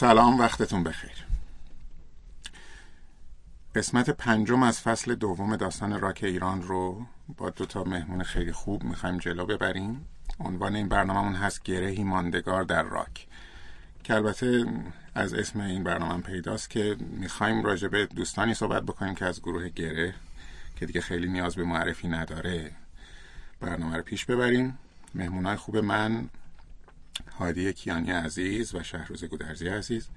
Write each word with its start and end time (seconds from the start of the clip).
سلام 0.00 0.38
وقتتون 0.38 0.84
بخیر. 0.84 1.26
قسمت 3.74 4.10
پنجم 4.10 4.62
از 4.62 4.80
فصل 4.80 5.14
دوم 5.14 5.56
داستان 5.56 6.00
راک 6.00 6.20
ایران 6.22 6.62
رو 6.62 7.06
با 7.36 7.50
دو 7.50 7.66
تا 7.66 7.84
مهمون 7.84 8.22
خیلی 8.22 8.52
خوب 8.52 8.84
می‌خوایم 8.84 9.18
جلو 9.18 9.46
ببریم. 9.46 10.06
عنوان 10.38 10.76
این 10.76 10.88
برنامهمون 10.88 11.34
هست 11.34 11.62
گرهی 11.62 12.04
ماندگار 12.04 12.62
در 12.62 12.82
راک. 12.82 13.26
که 14.04 14.14
البته 14.14 14.66
از 15.14 15.34
اسم 15.34 15.60
این 15.60 15.84
برنامه 15.84 16.22
پیداست 16.22 16.70
که 16.70 16.96
می‌خوایم 17.00 17.62
راجع 17.62 17.88
به 17.88 18.06
دوستانی 18.06 18.54
صحبت 18.54 18.82
بکنیم 18.82 19.14
که 19.14 19.24
از 19.24 19.40
گروه 19.42 19.68
گره 19.68 20.14
که 20.76 20.86
دیگه 20.86 21.00
خیلی 21.00 21.28
نیاز 21.28 21.54
به 21.54 21.64
معرفی 21.64 22.08
نداره 22.08 22.70
برنامه 23.60 23.96
رو 23.96 24.02
پیش 24.02 24.24
ببریم. 24.24 24.78
مهمونای 25.14 25.56
خوب 25.56 25.76
من 25.76 26.28
هادی 27.38 27.72
کیانی 27.72 28.10
عزیز 28.10 28.74
و 28.74 28.82
شهروز 28.82 29.24
گودرزی 29.24 29.68
عزیز. 29.68 30.08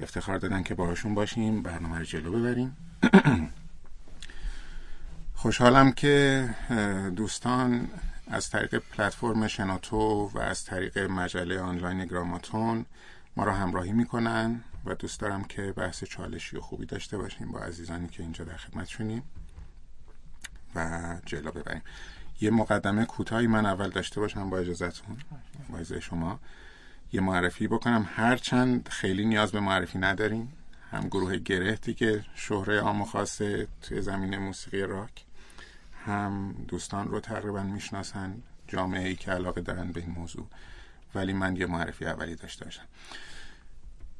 افتخار 0.00 0.38
دادن 0.38 0.62
که 0.62 0.74
باهاشون 0.74 1.14
باشیم 1.14 1.62
برنامه 1.62 1.98
رو 1.98 2.04
جلو 2.04 2.32
ببریم. 2.32 2.76
خوشحالم 5.34 5.92
که 5.92 6.48
دوستان 7.16 7.88
از 8.26 8.50
طریق 8.50 8.74
پلتفرم 8.74 9.46
شنوتو 9.46 10.30
و 10.34 10.38
از 10.38 10.64
طریق 10.64 10.98
مجله 10.98 11.60
آنلاین 11.60 12.04
گراماتون 12.04 12.86
ما 13.36 13.44
را 13.44 13.54
همراهی 13.54 13.92
می‌کنن 13.92 14.60
و 14.84 14.94
دوست 14.94 15.20
دارم 15.20 15.44
که 15.44 15.72
بحث 15.72 16.04
چالشی 16.04 16.56
و 16.56 16.60
خوبی 16.60 16.86
داشته 16.86 17.18
باشیم 17.18 17.52
با 17.52 17.58
عزیزانی 17.58 18.08
که 18.08 18.22
اینجا 18.22 18.44
در 18.44 18.56
خدمتشونیم 18.56 19.22
و 20.74 21.00
جلو 21.26 21.50
ببریم. 21.50 21.82
یه 22.40 22.50
مقدمه 22.50 23.04
کوتاهی 23.04 23.46
من 23.46 23.66
اول 23.66 23.90
داشته 23.90 24.20
باشم 24.20 24.50
با 24.50 24.58
اجازهتون 24.58 25.16
با 25.68 25.78
اجازه 25.78 26.00
شما. 26.00 26.40
یه 27.12 27.20
معرفی 27.20 27.68
بکنم. 27.68 28.08
هرچند 28.14 28.88
خیلی 28.88 29.24
نیاز 29.24 29.52
به 29.52 29.60
معرفی 29.60 29.98
نداریم 29.98 30.52
هم 30.90 31.08
گروه 31.08 31.36
گرهتی 31.36 31.94
که 31.94 32.24
شهره 32.34 32.80
عام 32.80 33.04
خاصه 33.04 33.66
توی 33.82 34.02
زمین 34.02 34.38
موسیقی 34.38 34.82
راک. 34.82 35.24
هم 36.06 36.54
دوستان 36.68 37.08
رو 37.08 37.20
تقریبا 37.20 37.62
می‌شناسن. 37.62 38.42
جامعه 38.68 39.08
ای 39.08 39.16
که 39.16 39.30
علاقه 39.30 39.60
دارن 39.60 39.92
به 39.92 40.00
این 40.00 40.10
موضوع. 40.10 40.46
ولی 41.14 41.32
من 41.32 41.56
یه 41.56 41.66
معرفی 41.66 42.06
اولی 42.06 42.34
داشته 42.34 42.64
باشم. 42.64 42.84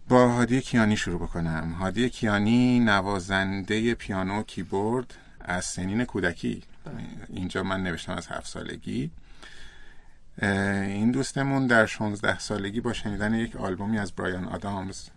با 0.08 0.28
هادی 0.28 0.60
کیانی 0.60 0.96
شروع 0.96 1.20
بکنم. 1.20 1.72
هادی 1.72 2.10
کیانی 2.10 2.80
نوازنده 2.80 3.94
پیانو 3.94 4.42
کیبورد 4.42 5.14
از 5.40 5.64
سنین 5.64 6.04
کودکی. 6.04 6.62
اینجا 7.28 7.62
من 7.62 7.82
نوشتم 7.82 8.12
از 8.12 8.26
هفت 8.26 8.46
سالگی. 8.46 9.10
این 10.42 11.10
دوستمون 11.10 11.66
در 11.66 11.86
16 11.86 12.38
سالگی 12.38 12.80
با 12.80 12.92
شنیدن 12.92 13.34
یک 13.34 13.56
آلبومی 13.56 13.98
از 13.98 14.12
برایان 14.12 14.44
آدامز 14.44 15.08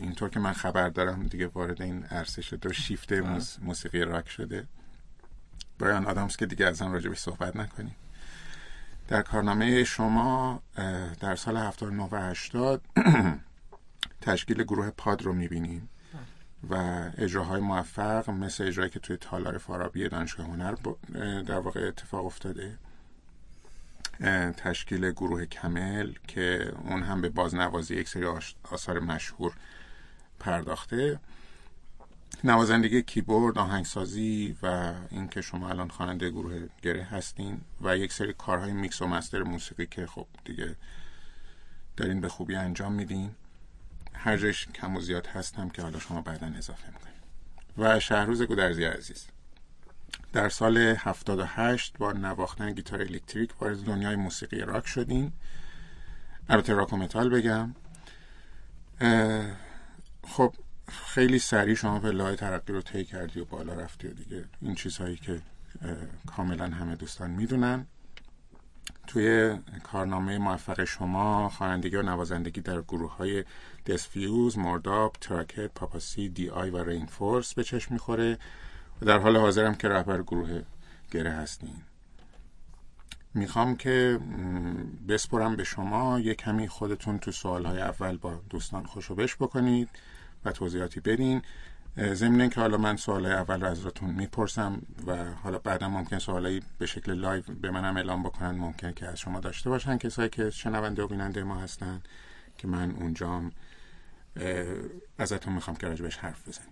اینطور 0.00 0.28
که 0.30 0.40
من 0.40 0.52
خبر 0.52 0.88
دارم 0.88 1.22
دیگه 1.22 1.46
وارد 1.46 1.82
این 1.82 2.04
عرصه 2.04 2.42
شده 2.42 2.68
و 2.68 2.72
شیفت 2.72 3.12
موسیقی 3.62 4.00
راک 4.00 4.28
شده. 4.28 4.66
برایان 5.78 6.06
آدامز 6.06 6.36
که 6.36 6.46
دیگه 6.46 6.66
از 6.66 6.82
آن 6.82 6.92
راجبش 6.92 7.18
صحبت 7.18 7.56
نکنیم. 7.56 7.94
در 9.08 9.22
کارنامه 9.22 9.84
شما 9.84 10.62
در 11.20 11.36
سال 11.36 11.56
79 11.56 12.08
و 12.12 12.16
80 12.16 12.82
تشکیل 14.20 14.62
گروه 14.62 14.90
پاد 14.90 15.22
رو 15.22 15.32
می‌بینیم. 15.32 15.88
و 16.70 16.74
اجراهای 17.18 17.60
موفق 17.60 18.30
مثل 18.30 18.66
اجرایی 18.66 18.90
که 18.90 18.98
توی 19.00 19.16
تالار 19.16 19.58
فارابی 19.58 20.08
دانشگاه 20.08 20.46
هنر 20.46 20.74
در 21.42 21.58
واقع 21.58 21.80
اتفاق 21.88 22.26
افتاده. 22.26 22.78
تشکیل 24.56 25.10
گروه 25.10 25.46
کمل 25.46 26.12
که 26.28 26.72
اون 26.84 27.02
هم 27.02 27.20
به 27.20 27.28
بازنوازی 27.28 27.94
یک 27.96 28.08
سری 28.08 28.26
آثار 28.70 29.00
مشهور 29.00 29.52
پرداخته. 30.40 31.20
نوازندگی 32.44 33.02
کیبورد 33.02 33.58
آهنگسازی 33.58 34.56
و 34.62 34.94
اینکه 35.10 35.40
شما 35.40 35.68
الان 35.68 35.88
خواننده 35.88 36.30
گروه 36.30 36.68
گره 36.82 37.02
هستین 37.02 37.60
و 37.80 37.96
یک 37.96 38.12
سری 38.12 38.32
کارهای 38.32 38.72
میکس 38.72 39.02
و 39.02 39.06
مستر 39.06 39.42
موسیقی 39.42 39.86
که 39.86 40.06
خب 40.06 40.26
دیگه 40.44 40.76
دارین 41.96 42.20
به 42.20 42.28
خوبی 42.28 42.54
انجام 42.54 42.92
میدین. 42.92 43.30
هر 44.14 44.36
جایش 44.36 44.66
کم 44.66 44.96
و 44.96 45.00
زیاد 45.00 45.26
هستم 45.26 45.68
که 45.68 45.82
حالا 45.82 45.98
شما 45.98 46.22
بعدا 46.22 46.46
اضافه 46.46 46.88
می‌کنیم 46.88 47.22
و 47.78 48.00
شهروز 48.00 48.42
گودرزی 48.42 48.84
عزیز. 48.84 49.26
در 50.32 50.48
سال 50.48 50.78
78 50.78 51.98
با 51.98 52.12
نواختن 52.12 52.72
گیتار 52.72 53.00
الکتریک 53.00 53.62
وارد 53.62 53.84
دنیای 53.84 54.16
موسیقی 54.16 54.60
راک 54.60 54.86
شدین 54.86 55.32
البته 56.48 56.72
راک 56.72 56.92
و 56.92 56.96
متال 56.96 57.28
بگم. 57.28 57.74
خب 60.28 60.54
خیلی 60.88 61.38
سریع 61.38 61.74
شما 61.74 61.98
به 61.98 62.10
لای 62.10 62.36
ترقی 62.36 62.72
رو 62.72 62.82
طی 62.82 63.04
کردی 63.04 63.40
و 63.40 63.44
بالا 63.44 63.74
رفتی 63.74 64.08
و 64.08 64.12
دیگه 64.12 64.44
این 64.60 64.74
چیزهایی 64.74 65.16
که 65.16 65.42
کاملا 66.26 66.66
همه 66.66 66.96
دوستان 66.96 67.30
می‌دونن. 67.30 67.86
توی 69.06 69.58
کارنامه 69.82 70.38
موفق 70.38 70.84
شما 70.84 71.48
خوانندگی 71.48 71.96
و 71.96 72.02
نوازندگی 72.02 72.60
در 72.60 72.82
گروه 72.82 73.16
های 73.16 73.44
دسفیوز، 73.86 74.58
مورداب، 74.58 75.16
تراکت، 75.20 75.66
پاپاسی، 75.66 76.28
دی 76.28 76.50
آی 76.50 76.70
و 76.70 76.84
رینفورس 76.84 77.54
به 77.54 77.64
چشم 77.64 77.94
می‌خوره 77.94 78.38
و 79.02 79.06
در 79.06 79.18
حال 79.18 79.36
حاضرم 79.36 79.74
که 79.74 79.88
رهبر 79.88 80.22
گروه 80.22 80.62
گره 81.10 81.30
هستین. 81.30 81.76
می‌خوام 83.34 83.76
که 83.76 84.20
بسپرم 85.08 85.56
به 85.56 85.64
شما 85.64 86.20
یه 86.20 86.34
کمی 86.34 86.68
خودتون 86.68 87.18
تو 87.18 87.32
سوالهای 87.32 87.80
اول 87.80 88.16
با 88.16 88.40
دوستان 88.50 88.84
خوش 88.84 89.01
و 89.01 89.04
بش 89.04 89.14
بکنید 89.14 89.88
و 90.44 90.52
توضیحاتی 90.52 91.00
بدین. 91.00 91.42
ضمن 91.98 92.48
که 92.48 92.60
حالا 92.60 92.76
من 92.76 92.96
سوال 92.96 93.26
اول 93.26 93.60
رو 93.60 93.66
ازتون 93.66 94.10
می‌پرسم 94.10 94.82
و 95.06 95.24
حالا 95.34 95.58
بعدا 95.58 95.88
ممکن 95.88 96.18
سوالایی 96.18 96.62
به 96.78 96.86
شکل 96.86 97.12
live 97.12 97.42
به 97.42 97.70
منم 97.70 97.96
اعلام 97.96 98.22
بکنن 98.22 98.50
ممکن 98.50 98.92
که 98.92 99.06
از 99.08 99.18
شما 99.18 99.40
داشته 99.40 99.70
باشن 99.70 99.98
کسایی 99.98 100.28
که 100.28 100.50
شنونده 100.50 101.02
و 101.02 101.06
بیننده 101.06 101.42
ما 101.42 101.54
هستن 101.56 102.02
که 102.58 102.68
من 102.68 102.90
اونجام 102.90 103.52
ازتون 105.18 105.52
می‌خوام 105.52 105.76
که 105.76 105.86
راجبش 105.86 106.16
حرف 106.16 106.48
بزنیم. 106.48 106.70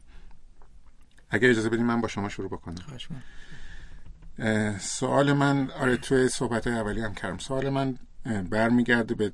اگر 1.31 1.51
اجازه 1.51 1.69
بدین 1.69 1.87
من 1.87 2.01
با 2.01 2.09
شما 2.09 2.29
شروع 2.29 2.49
بکنم. 2.49 2.75
سوال 4.79 5.33
من 5.33 5.71
آره 5.71 5.97
توی 5.97 6.29
صحبت 6.29 6.67
اولی 6.67 7.01
هم 7.01 7.15
کردم. 7.15 7.39
سوال 7.39 7.69
من 7.69 7.99
برمیگرده 8.51 9.15
به 9.15 9.33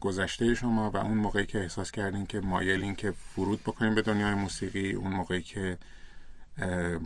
گذشته 0.00 0.54
شما 0.54 0.90
و 0.90 0.96
اون 0.96 1.18
موقعی 1.18 1.46
که 1.46 1.60
احساس 1.60 1.90
کردین 1.90 2.26
که 2.26 2.40
مایلین 2.40 2.94
که 2.94 3.10
فرود 3.10 3.62
بکنین 3.62 3.94
به 3.94 4.02
دنیای 4.02 4.34
موسیقی 4.34 4.92
اون 4.92 5.12
موقعی 5.12 5.42
که 5.42 5.78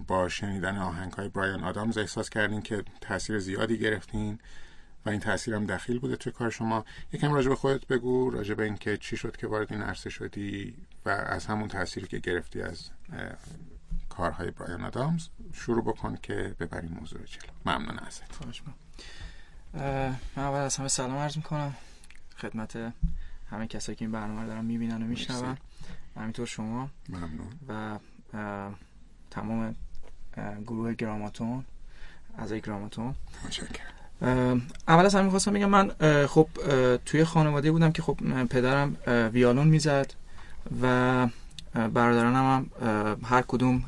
با 0.07 0.29
شنیدن 0.29 0.79
آهنگ 0.79 1.13
های 1.13 1.29
برایان 1.29 1.65
آدامز 1.65 1.99
احساس 1.99 2.31
کردین 2.31 2.63
که 2.63 2.85
تاثیر 3.01 3.39
زیادی 3.39 3.79
گرفتین 3.79 4.39
و 5.07 5.11
این 5.11 5.21
تاثیر 5.21 5.55
هم 5.55 5.67
دخیل 5.67 5.99
بوده 5.99 6.17
توی 6.17 6.33
کار 6.33 6.51
شما. 6.51 6.85
یکم 7.13 7.33
راجع 7.33 7.49
به 7.49 7.57
خودت 7.57 7.87
بگو 7.87 8.31
راجع 8.31 8.55
به 8.55 8.65
اینکه 8.65 8.97
چی 8.97 9.17
شد 9.17 9.37
که 9.37 9.47
وارد 9.47 9.73
این 9.73 9.83
عرصه 9.83 10.11
شدی 10.11 10.77
و 11.05 11.09
از 11.09 11.47
همون 11.47 11.69
تاثیری 11.69 12.07
که 12.07 12.19
گرفتی 12.19 12.63
از 12.63 12.91
کارهای 14.09 14.51
برایان 14.51 14.85
آدامز 14.85 15.29
شروع 15.53 15.85
بکن 15.85 16.17
که 16.23 16.55
ببریم 16.61 16.97
موضوع 17.01 17.21
جلو. 17.25 17.53
ممنون 17.67 17.99
ازت. 17.99 18.23
من 20.37 20.43
اول 20.45 20.59
از 20.59 20.77
همه 20.77 20.89
سلام 20.89 21.17
عرض 21.17 21.37
می‌کنم. 21.37 21.75
خدمت 22.43 22.93
همه 23.51 23.67
کسایی 23.67 23.97
که 23.97 24.05
این 24.05 24.13
برنامه 24.13 24.43
رو 24.43 24.47
دارن 24.47 24.65
می‌بینن 24.65 25.03
و 25.03 25.07
میشنون. 25.07 25.57
همینطور 26.17 26.47
شما. 26.47 26.89
ممنون. 27.09 27.49
و 27.69 27.99
تمام 29.31 29.75
گروه 30.67 30.95
گراماتون 30.95 31.65
از 32.39 32.53
گراماتون. 32.53 33.15
اول 34.89 35.07
از 35.07 35.15
همه 35.15 35.25
می‌خواستم 35.25 35.53
بگم 35.53 35.71
من 35.71 35.91
خب 36.27 36.49
توی 37.05 37.25
خانواده 37.25 37.73
بودم 37.73 37.93
که 37.93 38.03
خب 38.03 38.45
پدرم 38.51 38.97
ویالون 39.33 39.69
می‌زد 39.69 40.15
و 40.83 41.29
برادرانم 41.75 42.67
هم 42.77 43.21
هر 43.25 43.43
کدوم 43.43 43.85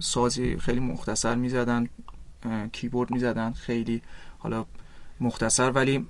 سازی 0.00 0.56
خیلی 0.58 0.80
مختصر 0.80 1.34
می‌زدن 1.34 1.88
کیبورد 2.72 3.10
می‌زدن 3.10 3.52
خیلی 3.52 4.02
حالا 4.38 4.64
مختصر 5.20 5.70
ولی 5.70 6.06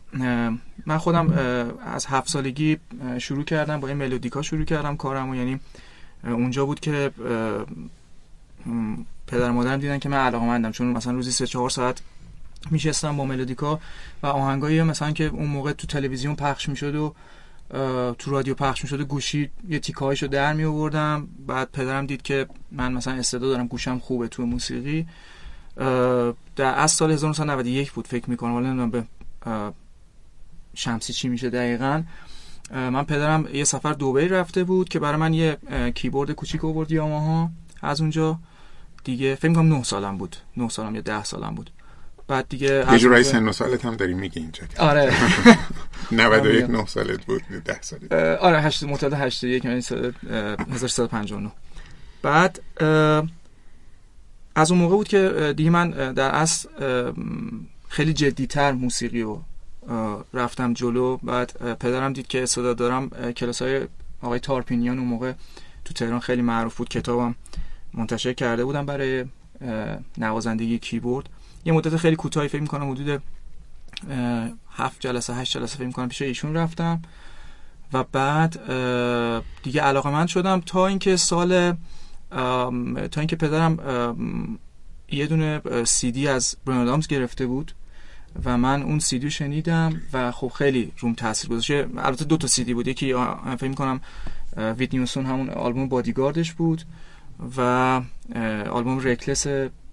من 0.87 0.99
خودم 0.99 1.33
از 1.87 2.07
هفت 2.07 2.29
سالگی 2.29 2.79
شروع 3.19 3.45
کردم 3.45 3.81
با 3.81 3.89
این 3.89 3.97
ملودیکا 3.97 4.43
شروع 4.43 4.65
کردم 4.65 4.97
کارم 4.97 5.29
و 5.29 5.35
یعنی 5.35 5.61
اونجا 6.25 6.67
بود 6.67 6.81
که 6.81 7.11
پدر 9.27 9.51
مادرم 9.51 9.81
دیدن 9.81 9.99
که 9.99 10.09
من 10.09 10.19
علاقه 10.19 10.47
مندم 10.47 10.71
چون 10.71 10.87
مثلا 10.87 11.13
روزی 11.13 11.31
سه 11.31 11.47
چهار 11.47 11.71
ساعت 11.71 12.01
میشستم 12.71 13.17
با 13.17 13.25
ملودیکا 13.25 13.81
و 14.23 14.27
آهنگایی 14.27 14.83
مثلا 14.83 15.13
که 15.13 15.25
اون 15.25 15.47
موقع 15.47 15.73
تو 15.73 15.87
تلویزیون 15.87 16.37
پخش 16.37 16.69
می‌شد 16.69 16.95
و 16.95 17.15
تو 18.19 18.31
رادیو 18.31 18.55
پخش 18.55 18.83
می‌شد 18.83 19.01
و 19.01 19.05
گوشی 19.05 19.51
یه 19.69 19.79
تیکایشو 19.79 20.27
در 20.27 20.53
می 20.53 20.91
بعد 21.47 21.69
پدرم 21.73 22.07
دید 22.07 22.23
که 22.23 22.47
من 22.73 22.93
مثلا 22.93 23.15
استعداد 23.15 23.51
دارم 23.51 23.67
گوشم 23.67 23.99
خوبه 23.99 24.29
تو 24.29 24.47
موسیقی. 24.47 25.07
در 26.57 26.79
از 26.79 26.93
سال 26.93 27.11
1991 27.11 27.93
بود 27.93 28.07
فکر 28.07 28.31
می‌کنم. 28.31 28.55
ولی 28.55 28.67
نمی‌دونم 28.67 28.91
به 28.91 29.05
شمسی 30.75 31.13
چی 31.13 31.29
میشه 31.29 31.51
دقیقا. 31.51 32.03
من 32.71 33.05
پدرم 33.05 33.49
یه 33.53 33.65
سفر 33.65 33.93
دوبی 33.93 34.29
رفته 34.29 34.65
بود 34.65 34.89
که 34.89 34.99
برای 34.99 35.17
من 35.17 35.35
یه 35.35 35.57
کیبورد 35.95 36.31
کوچیک 36.31 36.65
آورد 36.65 36.93
یاماها. 36.93 37.51
از 37.83 38.01
اونجا 38.01 38.39
دیگه 39.05 39.35
فکر 39.35 39.53
کنم 39.53 39.69
9 39.75 39.83
سالم 39.83 40.19
بود. 40.19 40.37
9 40.57 40.69
سالم 40.69 40.95
یا 40.95 41.01
10 41.01 41.25
سالم 41.25 41.55
بود. 41.55 41.71
بعد 42.29 42.49
دیگه 42.49 42.87
یه 42.93 42.99
جورایی 42.99 43.25
سن 43.25 43.49
و 43.49 43.53
سالت 43.53 43.85
هم 43.85 43.97
داری 43.97 44.15
میگی 44.15 44.41
اینجا. 44.41 44.63
آره. 44.79 45.13
91 46.13 46.71
9 46.71 46.87
سالت 46.87 47.25
بود 47.25 47.43
10 47.65 47.83
سالت. 47.83 48.13
آره 48.13 48.61
8 48.61 48.83
معتاد 48.83 49.13
81 49.13 49.65
یعنی 49.65 49.77
1359 49.77 51.53
بعد 52.23 52.61
از 54.57 54.71
اون 54.71 54.81
موقع 54.81 54.97
بود 54.97 55.09
که 55.09 55.55
دیگه 55.57 55.71
من 55.71 55.91
در 55.91 56.31
اصل 56.31 56.69
خیلی 57.89 58.13
جدیتر 58.13 58.73
موسیقی 58.73 59.23
رو 59.23 59.43
رفتم 60.35 60.73
جلو. 60.73 61.17
بعد 61.17 61.77
پدرم 61.79 62.13
دید 62.13 62.27
که 62.27 62.47
صدا 62.47 62.75
دارم 62.75 63.09
کلاس 63.33 63.63
های 63.63 63.87
آقای 64.23 64.39
تارپینیان 64.39 64.99
اون 64.99 65.09
موقع 65.09 65.33
تو 65.85 65.95
تهران 65.95 66.21
خیلی 66.21 66.43
معروف 66.43 66.77
بود. 66.77 66.89
کتابم 66.89 67.35
منتشر 67.95 68.33
کرده 68.33 68.65
بودم 68.65 68.87
برای 68.87 69.25
نوازندگی 70.19 70.79
کیبورد. 70.79 71.29
یه 71.65 71.73
مدت 71.73 71.97
خیلی 71.97 72.17
کوتاهی 72.17 72.49
فکر 72.49 72.63
می‌کنم 72.63 72.91
حدود 72.91 73.23
هفت 74.71 75.01
جلسه 75.01 75.35
هشت 75.35 75.59
جلسه 75.59 75.77
فکر 75.77 75.87
می‌کنم 75.87 76.09
پیش 76.09 76.23
ایشون 76.23 76.55
رفتم. 76.55 77.03
و 77.93 78.05
بعد 78.13 78.53
دیگه 79.63 79.81
علاقه 79.81 80.11
من 80.11 80.27
شدم 80.27 80.61
تا 80.61 80.87
اینکه 80.87 81.17
سال 81.17 81.77
تا 83.11 83.21
اینکه 83.21 83.37
پدرم 83.37 83.79
یه 85.09 85.27
دونه 85.27 85.61
سی 85.85 86.13
دی 86.13 86.29
از 86.29 86.57
برنادامز 86.67 87.07
گرفته 87.07 87.47
بود 87.47 87.73
و 88.45 88.59
من 88.59 88.83
اون 88.83 88.99
سی 88.99 89.19
دی 89.19 89.31
شنیدم 89.31 90.01
و 90.13 90.33
خب 90.33 90.49
خیلی 90.49 90.93
روم 90.99 91.15
تاثیر 91.15 91.51
گذاشته. 91.51 91.89
البته 91.97 92.25
دو 92.25 92.37
تا 92.37 92.47
سی 92.47 92.65
دی 92.65 92.75
بود. 92.75 92.89
یکی 92.89 93.15
فکر 93.59 93.73
کنم 93.73 94.01
ویت 94.57 94.95
نیوسون 94.95 95.27
همون 95.27 95.51
آلبوم 95.51 95.89
بادیگاردش 95.89 96.53
بود 96.53 96.83
و 97.57 97.61
آلبوم 98.71 99.01
رکلس 99.01 99.47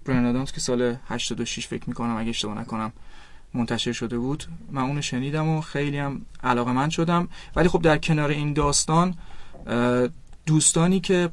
برنادامز 0.04 0.52
که 0.52 0.60
سال 0.60 0.96
86 1.08 1.66
فکر 1.66 1.84
می‌کنم 1.86 2.16
اگه 2.16 2.28
اشتباه 2.28 2.58
نکنم 2.58 2.92
منتشر 3.54 3.92
شده 3.92 4.18
بود. 4.18 4.44
من 4.70 4.82
اونو 4.82 5.02
شنیدم 5.02 5.48
و 5.48 5.60
خیلی 5.60 5.98
هم 5.98 6.20
علاقه 6.44 6.72
من 6.72 6.88
شدم. 6.88 7.28
ولی 7.56 7.68
خب 7.68 7.82
در 7.82 7.98
کنار 7.98 8.30
این 8.30 8.52
داستان 8.52 9.14
دوستانی 10.46 11.00
که 11.00 11.30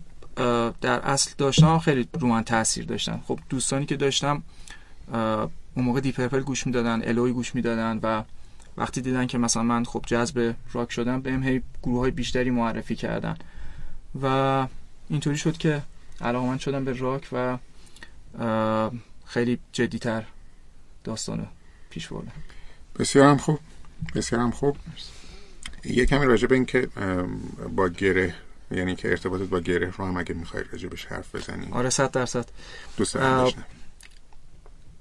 در 0.81 0.99
اصل 0.99 1.31
داشتم 1.37 1.79
خیلی 1.79 2.07
رو 2.19 2.27
من 2.27 2.43
تاثیر 2.43 2.85
داشتن. 2.85 3.21
خب 3.27 3.39
دوستانی 3.49 3.85
که 3.85 3.95
داشتم 3.95 4.43
اون 5.75 5.85
موقع 5.85 5.99
دی 5.99 6.11
پرپل 6.11 6.39
گوش 6.39 6.67
می‌دادن 6.67 7.01
الوی 7.03 7.31
گوش 7.31 7.55
می‌دادن 7.55 7.99
و 8.03 8.23
وقتی 8.77 9.01
دیدن 9.01 9.27
که 9.27 9.37
مثلا 9.37 9.63
من 9.63 9.85
خب 9.85 10.03
جذب 10.07 10.55
راک 10.73 10.91
شدم 10.91 11.21
بهم 11.21 11.43
هی 11.43 11.61
گروه 11.83 11.99
های 11.99 12.11
بیشتری 12.11 12.49
معرفی 12.49 12.95
کردن. 12.95 13.37
و 14.21 14.67
اینطوری 15.09 15.37
شد 15.37 15.57
که 15.57 15.81
علاقه 16.21 16.57
شدم 16.57 16.85
به 16.85 16.93
راک 16.93 17.27
و 17.31 17.57
خیلی 19.25 19.59
جدیتر 19.71 20.23
داستانو 21.03 21.45
پیش 21.89 22.07
بردم. 22.07 22.31
بسیار 22.99 23.25
هم 23.25 23.37
خوب. 23.37 23.59
بسیار 24.15 24.41
هم 24.41 24.51
خوب. 24.51 24.77
یه 25.85 26.05
کمی 26.05 26.25
راجع 26.25 26.47
به 26.47 26.55
این 26.55 26.65
که 26.65 26.87
با 27.75 27.89
گره 27.89 28.35
یعنی 28.71 28.95
که 28.95 29.09
ارتباطت 29.09 29.43
با 29.43 29.59
گره 29.59 29.93
رو 29.97 30.05
هم 30.05 30.17
اگه 30.17 30.33
می‌خوای 30.33 30.63
راجع 30.71 30.89
بهش 30.89 31.05
حرف 31.05 31.35
بزنی. 31.35 31.67
آره 31.71 31.89
صد 31.89 32.11
درصد. 32.11 32.45
دوست 32.97 33.13
دارم 33.13 33.53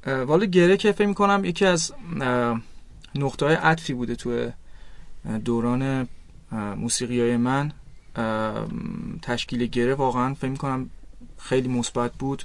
والا 0.06 0.44
گره 0.44 0.76
که 0.76 0.92
فکر 0.92 1.06
می‌کنم 1.06 1.44
یکی 1.44 1.64
از 1.64 1.92
نقطه 3.14 3.46
های 3.46 3.54
عطفی 3.54 3.94
بوده 3.94 4.16
تو 4.16 4.50
دوران 5.44 6.08
موسیقی 6.52 7.20
های 7.20 7.36
من. 7.36 7.72
تشکیل 9.22 9.66
گره 9.66 9.94
واقعا 9.94 10.34
فکر 10.34 10.50
می‌کنم 10.50 10.90
خیلی 11.38 11.68
مثبت 11.68 12.12
بود. 12.12 12.42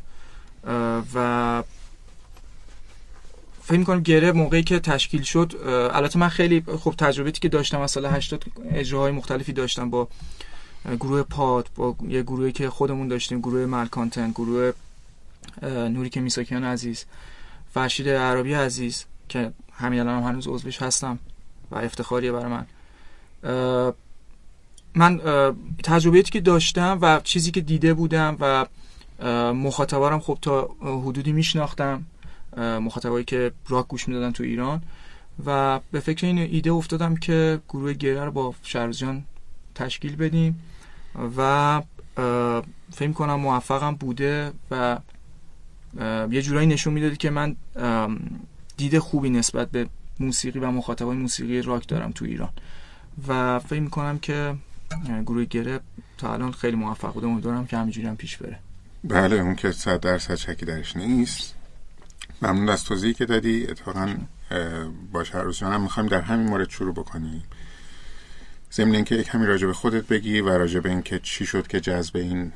و 1.13 1.63
فکر 3.61 3.77
می‌کنم 3.77 4.01
گره 4.01 4.31
موقعی 4.31 4.63
که 4.63 4.79
تشکیل 4.79 5.21
شد 5.21 5.53
البته 5.93 6.19
من 6.19 6.29
خیلی 6.29 6.63
خوب 6.79 6.95
تجربیتی 6.95 7.39
که 7.39 7.49
داشتم 7.49 7.81
از 7.81 7.91
سال 7.91 8.05
80 8.05 8.43
اجراهای 8.71 9.11
مختلفی 9.11 9.53
داشتم 9.53 9.89
با 9.89 10.07
گروه 10.85 11.23
پاد 11.23 11.69
با 11.75 11.95
یه 12.07 12.23
گروهی 12.23 12.51
که 12.51 12.69
خودمون 12.69 13.07
داشتیم 13.07 13.39
گروه 13.39 13.65
ملکانتن 13.65 14.31
گروه 14.31 14.71
نوری 15.63 16.09
که 16.09 16.21
میساکیان 16.21 16.63
عزیز 16.63 17.05
فرشید 17.73 18.09
عربی 18.09 18.53
عزیز 18.53 19.05
که 19.29 19.51
همین 19.73 19.99
الان 19.99 20.23
هم 20.23 20.29
هنوز 20.29 20.47
عضوش 20.47 20.81
هستم 20.81 21.19
و 21.71 21.77
افتخاریه 21.77 22.31
برای 22.31 22.51
من. 22.51 22.65
من 24.95 25.21
تجربیاتی 25.83 26.31
که 26.31 26.41
داشتم 26.41 26.99
و 27.01 27.19
چیزی 27.23 27.51
که 27.51 27.61
دیده 27.61 27.93
بودم 27.93 28.37
و 28.39 28.65
مخاطبارم 29.53 30.19
خب 30.19 30.37
تا 30.41 30.69
حدودی 30.81 31.31
میشناختم 31.31 32.03
مخاطبایی 32.57 33.25
که 33.25 33.51
راک 33.69 33.87
گوش 33.87 34.07
می‌دادن 34.07 34.31
تو 34.31 34.43
ایران 34.43 34.81
و 35.45 35.79
به 35.91 35.99
فکر 35.99 36.27
این 36.27 36.37
ایده 36.37 36.71
افتادم 36.71 37.15
که 37.15 37.59
گروه 37.69 37.93
گره 37.93 38.25
رو 38.25 38.31
با 38.31 38.53
شهرزجان 38.63 39.23
تشکیل 39.75 40.15
بدیم. 40.15 40.59
و 41.37 41.81
فکر 42.93 43.11
کنم 43.11 43.35
موفقم 43.35 43.95
بوده 43.95 44.51
و 44.71 44.97
یه 46.31 46.41
جورایی 46.41 46.67
نشون 46.67 46.93
می‌دادی 46.93 47.15
که 47.15 47.29
من 47.29 47.55
دید 48.77 48.99
خوبی 48.99 49.29
نسبت 49.29 49.71
به 49.71 49.87
موسیقی 50.19 50.59
و 50.59 50.71
مخاطبای 50.71 51.17
موسیقی 51.17 51.61
راک 51.61 51.87
دارم 51.87 52.11
تو 52.11 52.25
ایران. 52.25 52.49
و 53.27 53.59
فکر 53.59 53.79
می‌کنم 53.79 54.19
که 54.19 54.55
گروه 55.25 55.45
گره 55.45 55.79
تا 56.17 56.33
الان 56.33 56.51
خیلی 56.51 56.75
موفق 56.75 57.13
بوده. 57.13 57.27
امیدوارم 57.27 57.65
که 57.65 57.77
همینجوری 57.77 58.07
هم 58.07 58.15
پیش 58.15 58.37
بره. 58.37 58.59
بله 59.03 59.35
اون 59.35 59.55
که 59.55 59.71
صد 59.71 59.99
درصد 59.99 60.35
شکی 60.35 60.65
درش 60.65 60.95
نیست. 60.97 61.55
ممنون 62.41 62.69
از 62.69 62.83
توضیحی 62.83 63.13
که 63.13 63.25
دادی. 63.25 63.67
اتفاقا 63.67 64.15
با 65.11 65.23
شهروز 65.23 65.57
جانم 65.57 65.81
می‌خوایم 65.81 66.09
در 66.09 66.21
همین 66.21 66.47
مورد 66.47 66.69
شروع 66.69 66.93
بکنیم. 66.93 67.43
ضمن 68.73 68.95
اینکه 68.95 69.15
یک 69.15 69.27
کمی 69.27 69.45
راجع 69.45 69.67
به 69.67 69.73
خودت 69.73 70.07
بگی 70.07 70.41
و 70.41 70.49
راجع 70.49 70.79
به 70.79 70.89
اینکه 70.89 71.19
چی 71.19 71.45
شد 71.45 71.67
که 71.67 71.79
جذب 71.79 72.17
این 72.17 72.51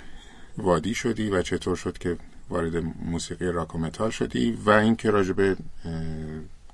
وادی 0.57 0.95
شدی 0.95 1.29
و 1.29 1.41
چطور 1.41 1.75
شد 1.75 1.97
که 1.97 2.17
وارد 2.49 2.75
موسیقی 3.05 3.45
راک 3.45 3.75
و 3.75 3.77
متال 3.77 4.09
شدی 4.09 4.57
و 4.65 4.69
اینکه 4.69 5.11
راجع 5.11 5.33
به 5.33 5.57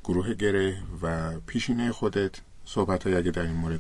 گروه 0.04 0.34
گره 0.34 0.78
و 1.02 1.32
پیشینه 1.48 1.92
خودت 1.92 2.32
صحبت 2.66 3.04
های 3.04 3.16
اگه 3.16 3.32
در 3.32 3.42
این 3.42 3.56
مورد 3.56 3.80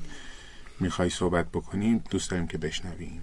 می‌خوای 0.79 1.09
صحبت 1.09 1.45
بکنیم 1.49 2.03
دوست 2.09 2.31
داریم 2.31 2.47
که 2.47 2.57
بشنویم 2.57 3.21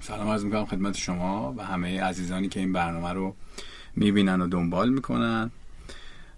سلام 0.00 0.28
عرض 0.28 0.44
می‌کنم 0.44 0.66
خدمت 0.66 0.96
شما 0.96 1.54
و 1.56 1.64
همه 1.64 2.02
عزیزانی 2.02 2.48
که 2.48 2.60
این 2.60 2.72
برنامه 2.72 3.12
رو 3.12 3.34
می‌بینن 3.96 4.40
و 4.40 4.46
دنبال 4.46 4.90
می‌کنن. 4.90 5.50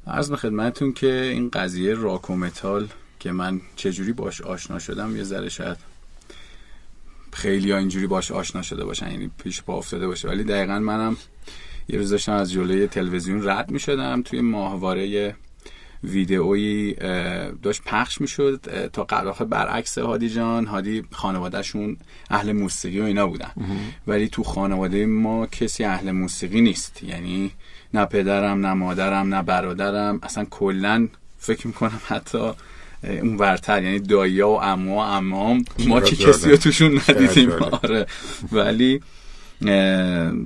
عرض 0.07 0.31
به 0.31 0.37
خدمتتون 0.37 0.93
که 0.93 1.13
این 1.13 1.51
قضیه 1.51 1.95
راک 1.95 2.31
و 2.31 2.37
متال 2.37 2.89
که 3.23 3.33
من 3.33 3.61
چجوری 3.77 4.13
باش 4.13 4.41
آشنا 4.41 4.79
شدم 4.79 5.17
یه 5.17 5.23
ذره 5.23 5.49
شاید 5.49 5.77
خیلی 7.33 7.73
ها 7.73 7.79
اینجوری 7.79 8.07
باش 8.07 8.31
آشنا 8.31 8.63
شده 8.63 8.85
باشن 8.85 9.11
یعنی 9.11 9.31
پیش 9.43 9.63
پا 9.63 9.79
افتاده 9.79 10.07
باشه. 10.07 10.29
ولی 10.29 10.45
دقیقا 10.45 10.79
منم 10.79 11.17
یه 11.89 11.99
روز 11.99 12.11
داشتم 12.11 12.33
از 12.33 12.53
جلوی 12.53 12.87
تلویزیون 12.87 13.49
رد 13.49 13.71
می 13.71 13.81
شدم 13.81 14.23
توی 14.23 14.41
ماهواره 14.41 15.35
ویدئویی 16.05 16.95
داشت 17.63 17.83
پخش 17.87 18.21
می‌شد 18.21 18.89
تا 18.93 19.05
قراخه 19.05 19.45
برعکس 19.45 19.99
هادی 19.99 20.31
جان. 20.31 20.67
هادی 20.67 21.05
خانوادهشون 21.13 21.97
اهل 22.31 22.53
موسیقی 22.53 23.01
و 23.01 23.05
اینا 23.05 23.27
بودن. 23.27 23.53
ولی 24.07 24.29
تو 24.29 24.43
خانواده 24.43 25.07
ما 25.07 25.47
کسی 25.47 25.85
اهل 25.85 26.11
موسیقی 26.11 26.61
نیست. 26.61 27.03
یعنی 27.03 27.51
نه 27.95 28.05
پدرم 28.05 28.67
نه 28.67 28.73
مادرم 28.73 29.35
نه 29.35 29.43
برادرم. 29.43 30.19
اصلا 30.23 30.45
کلا 30.45 31.09
فکر 31.39 31.67
می‌کنم 31.67 32.01
حتی 32.07 32.53
اون 33.05 33.37
ورتر 33.37 33.83
یعنی 33.83 33.99
دایا 33.99 34.49
و 34.49 34.63
اما 34.63 34.95
و 34.95 34.99
امام 34.99 35.65
ما 35.87 36.01
که 36.01 36.17
کسی 36.17 36.51
رو 36.51 36.57
توشون 36.57 37.01
ندیدیم 37.09 37.53
آره. 37.53 38.07
ولی 38.53 39.01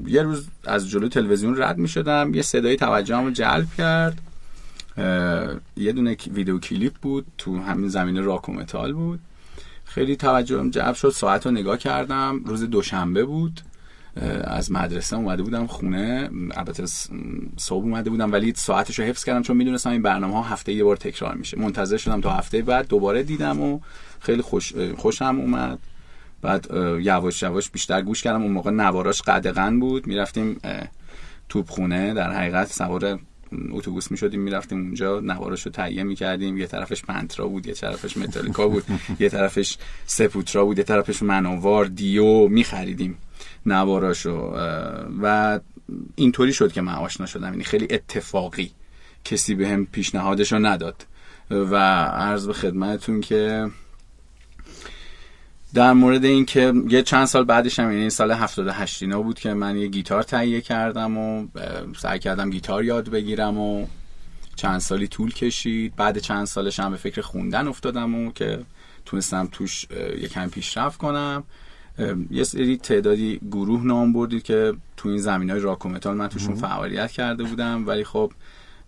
یه 0.06 0.22
روز 0.22 0.46
از 0.64 0.90
جلو 0.90 1.08
تلویزیون 1.08 1.62
رد 1.62 1.78
می 1.78 1.88
شدم 1.88 2.34
یه 2.34 2.42
صدای 2.42 2.76
توجهم 2.76 3.24
رو 3.24 3.30
جلب 3.30 3.66
کرد. 3.78 4.18
یه 5.76 5.92
دونه 5.92 6.16
ویدیو 6.32 6.58
کلیپ 6.58 6.94
بود 6.94 7.26
تو 7.38 7.58
همین 7.58 7.88
زمینه 7.88 8.20
راک 8.20 8.48
و 8.48 8.52
متال 8.52 8.92
بود. 8.92 9.20
خیلی 9.84 10.16
توجهم 10.16 10.70
جلب 10.70 10.94
شد 10.94 11.10
ساعت 11.10 11.46
رو 11.46 11.52
نگاه 11.52 11.78
کردم. 11.78 12.40
روز 12.44 12.62
دوشنبه 12.62 13.24
بود. 13.24 13.60
از 14.44 14.72
مدرسه 14.72 15.16
اومده 15.16 15.42
بودم 15.42 15.66
خونه. 15.66 16.30
البته 16.56 16.86
صبح 17.56 17.84
اومده 17.84 18.10
بودم 18.10 18.32
ولی 18.32 18.52
ساعتش 18.56 18.98
رو 18.98 19.04
حفظ 19.04 19.24
کردم 19.24 19.42
چون 19.42 19.56
می‌دونستم 19.56 19.90
این 19.90 20.02
برنامه 20.02 20.34
ها 20.34 20.42
هفته 20.42 20.72
یه 20.72 20.84
بار 20.84 20.96
تکرار 20.96 21.34
میشه. 21.34 21.58
منتظر 21.58 21.96
شدم 21.96 22.20
تا 22.20 22.30
هفته 22.30 22.62
بعد 22.62 22.88
دوباره 22.88 23.22
دیدم 23.22 23.60
و 23.60 23.80
خیلی 24.20 24.42
خوش 24.42 24.72
خوشم 24.96 25.36
اومد. 25.40 25.78
بعد 26.42 26.66
یواش 27.00 27.42
یواش 27.42 27.70
بیشتر 27.70 28.02
گوش 28.02 28.22
کردم. 28.22 28.42
اون 28.42 28.52
موقع 28.52 28.70
نواراش 28.70 29.22
قدغن 29.22 29.80
بود. 29.80 30.06
می‌رفتیم 30.06 30.60
توپخونه 31.48 32.14
در 32.14 32.32
حقیقت 32.32 32.72
سوار 32.72 33.18
اتوبوس 33.70 34.10
می‌شدیم 34.10 34.40
می‌رفتیم 34.40 34.78
اونجا. 34.78 35.20
نوارش 35.20 35.62
رو 35.62 35.72
تهیه 35.72 36.02
می‌کردیم. 36.02 36.58
یه 36.58 36.66
طرفش 36.66 37.02
پنترا 37.02 37.46
بود 37.46 37.66
یه 37.66 37.74
طرفش 37.74 38.16
متالیکا 38.16 38.68
بود 38.68 38.84
یه 39.20 39.28
طرفش 39.28 39.78
سپوترا 40.06 40.64
بود 40.64 40.78
یه 40.78 40.84
طرفش 40.84 41.22
منوار 41.22 41.84
دیو 41.84 42.48
میخریدیم. 42.48 43.18
نواراشو 43.66 44.52
و 45.22 45.60
اینطوری 46.16 46.52
شد 46.52 46.72
که 46.72 46.80
من 46.80 46.94
آشنا 46.94 47.26
شدم. 47.26 47.50
یعنی 47.50 47.64
خیلی 47.64 47.86
اتفاقی 47.90 48.70
کسی 49.24 49.54
به 49.54 49.68
هم 49.68 49.86
پیشنهادش 49.86 50.52
رو 50.52 50.58
نداد. 50.58 51.06
و 51.50 51.76
عرض 52.04 52.46
به 52.46 52.52
خدمتتون 52.52 53.20
که 53.20 53.70
در 55.74 55.92
مورد 55.92 56.24
اینکه 56.24 56.72
یه 56.88 57.02
چند 57.02 57.24
سال 57.24 57.44
بعدش 57.44 57.78
هم 57.78 57.92
یعنی 57.92 58.10
سال 58.10 58.32
78 58.32 59.02
اینا 59.02 59.22
بود 59.22 59.38
که 59.38 59.54
من 59.54 59.76
یه 59.76 59.86
گیتار 59.86 60.22
تهیه 60.22 60.60
کردم 60.60 61.18
و 61.18 61.46
سعی 61.98 62.18
کردم 62.18 62.50
گیتار 62.50 62.84
یاد 62.84 63.08
بگیرم 63.08 63.58
و 63.58 63.86
چند 64.56 64.80
سالی 64.80 65.08
طول 65.08 65.34
کشید. 65.34 65.96
بعد 65.96 66.18
چند 66.18 66.46
سالش 66.46 66.80
هم 66.80 66.90
به 66.90 66.96
فکر 66.96 67.20
خوندن 67.20 67.68
افتادم 67.68 68.14
و 68.14 68.32
که 68.32 68.58
تونستم 69.04 69.48
توش 69.52 69.86
یکم 70.18 70.48
پیشرفت 70.48 70.98
کنم. 70.98 71.44
یه 72.30 72.44
سری 72.44 72.76
تعدادی 72.76 73.40
گروه 73.50 73.84
نام 73.84 74.12
بردید 74.12 74.42
که 74.42 74.72
تو 74.96 75.08
این 75.08 75.18
زمین 75.18 75.50
های 75.50 75.60
راکومتال 75.60 76.16
من 76.16 76.28
توشون 76.28 76.54
فعالیت 76.54 77.10
کرده 77.10 77.44
بودم 77.44 77.86
ولی 77.86 78.04
خب 78.04 78.32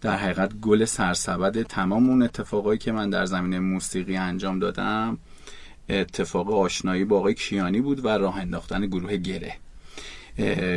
در 0.00 0.17
حقیقت 0.17 0.55
گل 0.55 0.85
سرسبد 0.85 1.62
تمام 1.62 2.11
اون 2.11 2.23
اتفاقایی 2.23 2.79
که 2.79 2.93
من 2.93 3.11
در 3.11 3.27
زمینه 3.27 3.59
موسیقی 3.59 4.17
انجام 4.17 4.59
دادم 4.59 5.19
اتفاق 5.88 6.50
آشنایی 6.50 7.05
با 7.05 7.19
آقای 7.19 7.35
کیانی 7.35 7.81
بود 7.81 8.05
و 8.05 8.09
راه 8.09 8.38
انداختن 8.38 8.87
گروه 8.87 9.17
گره. 9.17 9.55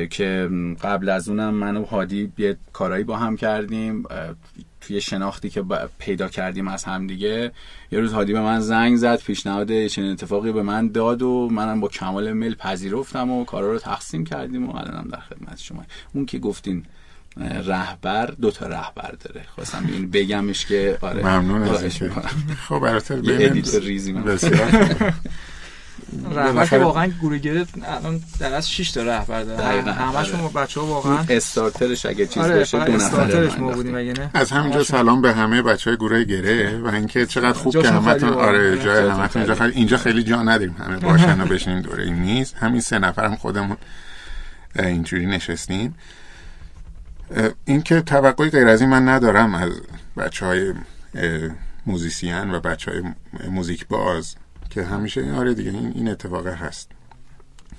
که 0.10 0.50
قبل 0.84 1.10
از 1.10 1.30
اونم 1.30 1.54
من 1.54 1.78
و 1.78 1.86
هادی 1.86 2.32
یه 2.38 2.58
کارایی 2.74 3.04
با 3.04 3.18
هم 3.18 3.38
کردیم 3.38 4.04
توی 4.82 5.02
شناختی 5.02 5.50
که 5.50 5.64
پیدا 6.00 6.28
کردیم 6.28 6.68
از 6.68 6.84
همدیگه 6.84 7.52
یه 7.92 8.00
روز 8.00 8.14
هادی 8.14 8.34
به 8.34 8.42
من 8.42 8.60
زنگ 8.60 8.98
زد 8.98 9.22
پیشنهاد 9.22 9.88
چنین 9.88 10.12
اتفاقی 10.12 10.52
به 10.52 10.62
من 10.62 10.88
داد 10.88 11.22
و 11.22 11.50
منم 11.52 11.80
با 11.80 11.88
کمال 11.88 12.34
میل 12.34 12.56
پذیرفتم 12.56 13.32
و 13.32 13.46
کارا 13.46 13.72
رو 13.72 13.80
تقسیم 13.80 14.24
کردیم 14.24 14.70
و 14.70 14.76
الانم 14.76 15.08
در 15.08 15.20
خدمت 15.20 15.60
شما. 15.60 15.84
اون 16.14 16.26
که 16.26 16.40
گفتین 16.40 16.86
رهبر 17.66 18.26
دو 18.26 18.52
تا 18.52 18.68
رهبر 18.68 19.16
داره. 19.24 19.46
خواستم 19.56 19.90
این 19.92 20.12
بگمش 20.12 20.66
که 20.66 20.98
آره 21.02 21.24
ممنون 21.24 21.64
از 21.64 22.00
خب 22.68 22.80
براتر 22.80 23.16
بین 23.16 23.64
ریزی 23.82 24.14
رهبر 26.32 26.66
که 26.66 26.78
واقعا 26.78 27.12
گروه 27.22 27.38
گرفت 27.38 27.74
الان 27.84 28.22
در 28.40 28.54
از 28.54 28.72
6 28.72 28.92
تا 28.92 29.04
رهبر 29.04 29.44
داره. 29.44 29.92
همشون 29.92 30.40
آره. 30.40 30.54
بچه‌ها 30.54 30.86
واقعا 30.86 31.26
استارترش 31.30 32.06
اگه 32.06 32.28
چیز 32.28 32.44
آره 32.44 32.60
بشه 32.60 32.86
دو 32.86 32.94
استارترش 32.94 33.60
ما 33.60 33.72
بودیم 33.72 33.96
اگه 33.96 34.14
از 34.34 34.52
همینجا 34.52 34.84
سلام 34.84 35.22
به 35.22 35.34
همه 35.34 35.62
بچهای 35.62 35.96
گروه 35.96 36.24
گره 36.24 36.78
و 36.78 36.88
اینکه 36.88 37.26
چقدر 37.26 37.58
خوب 37.58 37.82
که 37.82 37.90
همتون 37.90 38.30
آره 38.30 38.84
جای 38.84 39.10
همتون 39.10 39.42
اینجا 39.42 39.56
خیلی 39.56 39.74
اینجا 39.74 39.98
خیلی 39.98 40.24
جا 40.24 40.42
نداریم. 40.42 40.76
همه 40.80 40.98
باشن 41.12 41.42
و 41.42 41.46
بشینیم 41.46 41.82
دوره 41.82 42.04
این 42.04 42.16
نیست. 42.16 42.56
همین 42.56 42.82
سه 42.82 43.00
نفرم 43.00 43.36
خودمون 43.36 43.78
اینجوری 44.80 45.26
نشستیم. 45.26 45.96
اینکه 47.66 48.02
توقعی 48.02 48.50
غیر 48.50 48.68
از 48.68 48.82
این 48.82 48.90
من 48.90 49.10
ندارم 49.10 49.56
از 49.56 49.72
بچه 50.18 50.46
های 50.46 50.74
موزیسین 51.86 52.52
و 52.52 52.60
بچه 52.60 52.92
های 52.92 53.04
موزیک 53.50 53.88
باز. 53.88 54.36
که 54.72 54.84
همیشه 54.84 55.34
آره 55.34 55.54
دیگه 55.54 55.72
این, 55.72 55.92
این 55.96 56.08
اتفاق 56.10 56.48
هست. 56.48 56.90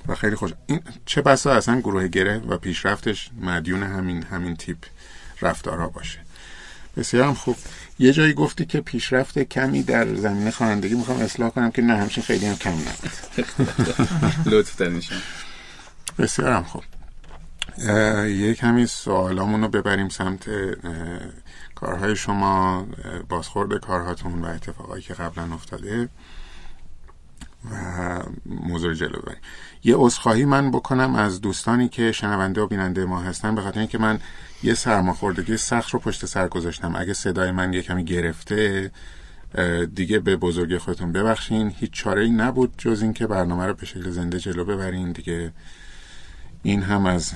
و 0.08 0.14
خیلی 0.14 0.37
خوش 0.37 0.52
این 0.66 0.80
چه 1.06 1.22
بسا 1.22 1.52
اصلا 1.52 1.80
گروه 1.80 2.08
گره 2.08 2.38
و 2.38 2.56
پیشرفتش 2.56 3.30
مدیون 3.40 3.82
همین 3.82 4.22
همین 4.22 4.56
تیپ 4.56 4.78
رفتارها 5.42 5.88
باشه. 5.88 6.18
بسیار 6.96 7.26
هم 7.26 7.34
خوب. 7.34 7.56
یه 7.99 8.12
جایی 8.12 8.32
گفتی 8.32 8.66
که 8.66 8.80
پیشرفت 8.80 9.38
کمی 9.38 9.82
در 9.82 10.14
زمینه 10.14 10.50
خوانندگی. 10.50 10.94
می‌خوام 10.94 11.20
اصلاح 11.20 11.50
کنم 11.50 11.70
که 11.70 11.82
نه 11.82 11.96
همچین 11.96 12.22
خیلی 12.22 12.46
هم 12.46 12.56
کم 12.56 12.70
نبود. 12.70 13.12
لطف 14.54 14.82
بسیار 16.18 16.52
هم 16.52 16.62
خوب. 16.62 16.82
یه 18.28 18.54
کمی 18.54 18.87
سوالامون 18.87 19.62
رو 19.62 19.68
ببریم 19.68 20.08
سمت 20.08 20.50
کارهای 21.75 22.16
شما 22.16 22.87
بازخورد 23.28 23.80
کارهاتون 23.80 24.44
و 24.44 24.46
اتفاقایی 24.46 25.02
که 25.02 25.14
قبلا 25.14 25.54
افتاده. 25.54 26.08
و 27.71 28.23
موضوع 28.47 28.95
جلو 28.95 29.21
ببریم 29.21 29.40
یه 29.85 29.95
عذرخواهی 29.97 30.45
من 30.45 30.71
بکنم 30.71 31.14
از 31.14 31.40
دوستانی 31.40 31.88
که 31.88 32.12
شنونده 32.12 32.61
و 32.61 32.66
بیننده 32.66 33.04
ما 33.04 33.21
هستن 33.21 33.54
به 33.54 33.61
خاطر 33.61 33.78
اینکه 33.78 33.99
من 33.99 34.19
یه 34.62 34.75
سرماخوردگی 34.75 35.57
سخت 35.57 35.90
رو 35.90 35.99
پشت 35.99 36.26
سر 36.26 36.49
گذاشتم. 36.49 36.97
اگه 36.97 37.12
صدای 37.12 37.50
من 37.50 37.73
یه 37.73 37.83
کمی 37.83 38.04
گرفته 38.04 38.90
دیگه 39.95 40.19
به 40.19 40.37
بزرگی 40.37 40.78
خودتون 40.78 41.12
ببخشین. 41.12 41.73
هیچ 41.76 41.90
چاره 41.92 42.23
ای 42.23 42.31
نبود 42.31 42.75
جز 42.78 43.02
اینکه 43.02 43.26
برنامه 43.26 43.66
رو 43.66 43.75
به 43.75 43.87
شکل 43.87 44.11
زنده 44.11 44.38
جلو 44.38 44.64
ببرین. 44.64 45.12
دیگه 45.12 45.52
این 46.62 46.83
هم 46.83 47.07
از 47.07 47.33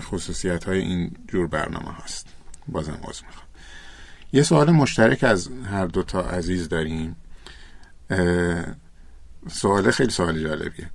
خصوصیت 0.00 0.64
های 0.64 0.78
این 0.78 1.16
جور 1.28 1.46
برنامه 1.46 1.92
هست 2.04 2.26
بازم 2.68 2.98
باز 3.02 3.22
می‌خوام. 3.26 3.46
یه 4.32 4.42
سوال 4.42 4.70
مشترک 4.70 5.24
از 5.24 5.48
هر 5.70 5.86
دوتا 5.86 6.20
عزیز 6.20 6.68
داریم. 6.68 7.16
سوال 9.48 9.90
خیلی 9.90 10.10
سوال 10.10 10.42
جالبیه. 10.42 10.90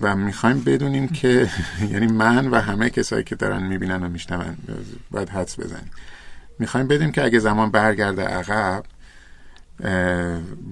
و 0.00 0.16
می‌خوایم 0.16 0.60
بدونیم 0.60 1.08
که 1.08 1.48
یعنی 1.92 2.06
من 2.06 2.48
و 2.48 2.60
همه 2.60 2.90
کسایی 2.90 3.24
که 3.24 3.34
دارن 3.34 3.62
می‌بینن 3.62 4.02
و 4.02 4.08
میشنون 4.08 4.56
باید 5.10 5.28
حدس 5.28 5.60
بزنیم. 5.60 5.90
می‌خوایم 6.58 6.88
بدونیم 6.88 7.12
که 7.12 7.24
اگه 7.24 7.38
زمان 7.38 7.70
برگرده 7.70 8.22
عقب 8.22 8.84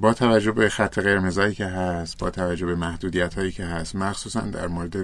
با 0.01 0.15
توجه 0.15 0.53
به 0.53 0.69
خط 0.69 0.99
قرمزایی 0.99 1.55
که 1.55 1.67
هست 1.67 2.19
با 2.19 2.31
توجه 2.31 2.67
به 2.67 2.75
محدودیت 2.75 3.35
هایی 3.35 3.53
که 3.53 3.65
هست 3.65 3.97
مخصوصا 3.97 4.41
در 4.41 4.67
مورد 4.67 4.97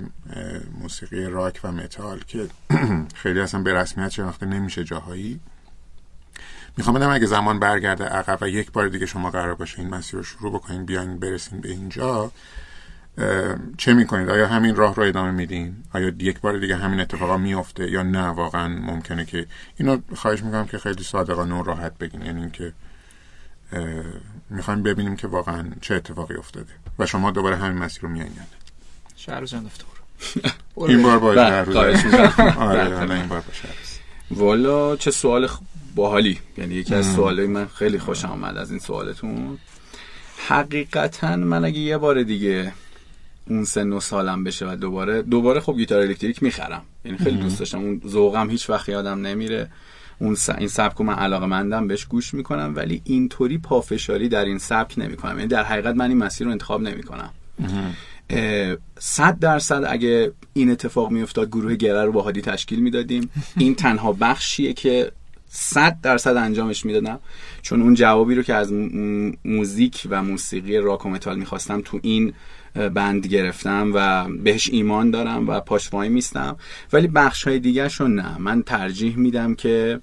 موسیقی 0.81 1.25
راک 1.25 1.61
و 1.65 1.73
متال 1.73 2.21
که 2.27 2.47
خیلی 3.23 3.41
اصلا 3.41 3.63
به 3.63 3.75
رسمیت 3.75 4.09
شناخته 4.09 4.47
نمیشه 4.47 4.85
جاهایی 4.85 5.41
می‌خوام 6.79 6.97
بدم 6.97 7.11
اگه 7.11 7.27
زمان 7.27 7.59
برگرده 7.59 8.05
عقب 8.05 8.39
و 8.41 8.49
یک 8.49 8.73
بار 8.73 8.89
دیگه 8.89 9.07
شما 9.07 9.31
قرار 9.31 9.55
باشه 9.55 9.79
این 9.79 9.89
مسیر 9.89 10.17
رو 10.17 10.23
شروع 10.23 10.53
بکنین 10.53 10.85
بیاین 10.85 11.19
برسین 11.19 11.61
به 11.61 11.69
اینجا 11.69 12.31
چه 13.79 13.95
می‌کنید؟ 13.95 14.29
آیا 14.29 14.47
همین 14.49 14.77
راه 14.77 14.95
رو 14.95 15.03
ادامه 15.03 15.31
میدین؟ 15.31 15.77
آیا 15.95 16.13
یک 16.19 16.41
بار 16.41 16.59
دیگه 16.59 16.77
همین 16.77 17.01
اتفاقا 17.01 17.37
میفته 17.37 17.91
یا 17.91 18.03
نه؟ 18.03 18.27
واقعا 18.27 18.69
ممکنه 18.69 19.25
که 19.25 19.47
اینو 19.77 19.99
خواهش 20.17 20.43
می‌کنم 20.43 20.67
که 20.67 20.79
خیلی 20.79 21.03
صادقانه 21.03 21.55
و 21.55 21.63
راحت 21.63 21.99
بگین 21.99 22.23
یعنی 22.23 22.41
اینکه 22.41 22.73
می‌خوایم 24.51 24.83
ببینیم 24.83 25.17
که 25.17 25.27
واقعا 25.27 25.65
چه 25.81 25.95
اتفاقی 25.95 26.35
افتاده 26.35 26.73
و 26.99 27.07
شما 27.07 27.31
دوباره 27.31 27.57
همین 27.57 27.79
مسیر 27.79 28.03
رو 28.03 28.09
میایین 28.09 28.33
شهر 29.17 29.45
زنده 29.45 29.71
این 30.77 31.03
بار 31.03 31.19
با 31.19 31.31
بله، 31.35 31.63
آره 32.57 33.15
این 33.15 33.29
بار 33.29 33.41
با 33.41 33.53
والا 34.31 34.97
چه 34.97 35.11
سوال 35.11 35.49
باحالی. 35.95 36.39
یعنی 36.59 36.75
یکی 36.75 36.95
از 36.95 37.13
سوالای 37.13 37.47
من 37.47 37.67
خیلی 37.67 37.99
خوشم 37.99 38.29
آمد 38.29 38.57
از 38.57 38.71
این 38.71 38.81
سوالتون. 38.81 39.59
حقیقتا 40.49 41.37
من 41.37 41.65
اگه 41.65 41.79
یه 41.79 41.99
بار 41.99 42.23
دیگه 42.23 42.73
اون 43.49 43.65
سن 43.65 43.93
و 43.93 44.01
سالم 44.01 44.45
بشه 44.45 44.73
و 44.73 44.77
دوباره 44.77 45.23
دوباره 45.23 45.61
خب 45.61 45.77
گیتار 45.77 46.01
الکتریک 46.01 46.43
می‌خرم. 46.43 46.83
یعنی 47.05 47.19
خیلی 47.19 47.37
دوست 47.37 47.59
داشتم. 47.59 47.79
اون 47.79 48.01
ذوقم 48.07 48.51
هیچ 48.51 48.71
وقت 48.71 48.89
یادم 48.89 49.27
نمیره. 49.27 49.71
اون 50.19 50.35
س... 50.35 50.51
این 50.51 50.69
سبک 50.69 51.01
من 51.01 51.15
علاقه 51.15 51.47
مندم 51.47 51.89
بهش 51.89 52.05
گوش 52.05 52.35
می‌کنم 52.35 52.73
ولی 52.77 53.03
اینطوری 53.05 53.59
پافشاری 53.59 54.29
در 54.29 54.45
این 54.45 54.59
سبک 54.59 54.99
نمی‌کنم. 54.99 55.37
یعنی 55.37 55.49
در 55.49 55.65
حقیقت 55.65 55.95
من 55.95 56.09
این 56.09 56.19
مسیر 56.19 56.47
رو 56.47 56.53
انتخاب 56.53 56.83
نمی‌کنم. 56.83 57.31
صد 58.99 59.39
درصد 59.39 59.85
اگه 59.89 60.33
این 60.53 60.71
اتفاق 60.71 61.11
میافتاد 61.11 61.49
گروه 61.49 61.75
گره 61.75 62.05
رو 62.05 62.13
با 62.13 62.23
هادی 62.23 62.41
تشکیل 62.41 62.81
می‌دادیم. 62.81 63.31
این 63.57 63.75
تنها 63.75 64.13
بخشیه 64.13 64.73
که 64.73 65.13
صد 65.49 65.99
درصد 66.03 66.37
انجامش 66.37 66.87
می‌دادم 66.87 67.21
چون 67.63 67.83
اون 67.83 67.95
جوابی 67.95 68.35
رو 68.35 68.43
که 68.43 68.55
از 68.55 68.73
موزیک 69.45 70.07
و 70.11 70.23
موسیقی 70.23 70.79
راک 70.79 71.07
و 71.07 71.09
متال 71.09 71.39
می‌خواستم 71.39 71.83
تو 71.85 72.01
این 72.03 72.33
بند 72.95 73.27
گرفتم 73.27 73.91
و 73.95 74.29
بهش 74.29 74.69
ایمان 74.73 75.11
دارم 75.11 75.49
و 75.49 75.61
پاش 75.61 75.93
وای 75.93 76.09
میستم. 76.09 76.57
ولی 76.93 77.07
بخش 77.07 77.45
های 77.45 77.59
دیگه 77.59 78.03
نه. 78.03 78.39
من 78.39 78.63
ترجیح 78.63 79.17
میدم 79.17 79.55
که 79.55 80.01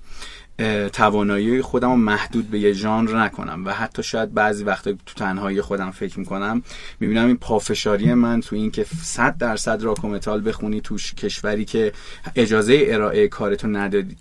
توانایی 0.93 1.61
خودم 1.61 1.89
رو 1.89 1.95
محدود 1.95 2.49
به 2.49 2.59
یه 2.59 2.73
ژانر 2.73 3.23
نکنم 3.23 3.65
و 3.65 3.73
حتی 3.73 4.03
شاید 4.03 4.33
بعضی 4.33 4.63
وقتا 4.63 4.91
تو 4.91 5.13
تنهایی 5.15 5.61
خودم 5.61 5.91
فکر 5.91 6.19
می‌کنم. 6.19 6.63
می‌بینم 6.99 7.27
این 7.27 7.37
پافشاری 7.37 8.13
من 8.13 8.41
تو 8.41 8.55
این 8.55 8.71
که 8.71 8.85
صد 9.03 9.37
درصد 9.37 9.83
راکومتال 9.83 10.47
بخونی 10.49 10.81
توش 10.81 11.13
کشوری 11.13 11.65
که 11.65 11.91
اجازه 12.35 12.85
ارائه 12.87 13.27
کارتو 13.27 13.67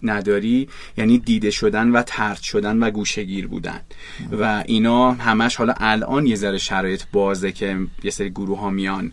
نداری 0.03 0.69
یعنی 0.97 1.19
دیده 1.19 1.51
شدن 1.51 1.91
و 1.91 2.03
ترد 2.03 2.41
شدن 2.41 2.79
و 2.83 2.91
گوشگیر 2.91 3.47
بودن. 3.47 3.81
و 4.33 4.65
اینا 4.67 5.13
همش 5.13 5.57
حالا 5.57 5.75
الان 5.77 6.27
یه 6.27 6.37
ذره 6.37 6.59
شرایط 6.59 7.03
بازه 7.13 7.53
که 7.53 7.79
یه 8.03 8.11
سری 8.11 8.31
گروه 8.31 8.61
ها 8.61 8.71
میان 8.71 9.13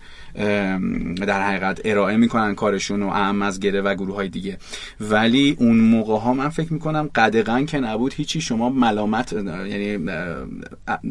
در 1.27 1.41
حقیقت 1.41 1.81
ارائه 1.85 2.17
می‌کنن 2.17 2.55
کارشون 2.55 3.03
و 3.03 3.07
اهم 3.07 3.41
از 3.41 3.59
گره 3.59 3.81
و 3.81 3.95
گروه 3.95 4.15
های 4.15 4.29
دیگه. 4.29 4.57
ولی 5.01 5.55
اون 5.59 5.79
موقع 5.79 6.17
ها 6.17 6.33
من 6.33 6.49
فکر 6.49 6.73
می‌کنم 6.73 7.09
قدغن 7.15 7.65
که 7.65 7.79
نبود 7.79 8.13
هیچی 8.13 8.41
شما 8.41 8.69
ملامت 8.69 9.33
یعنی 9.33 10.09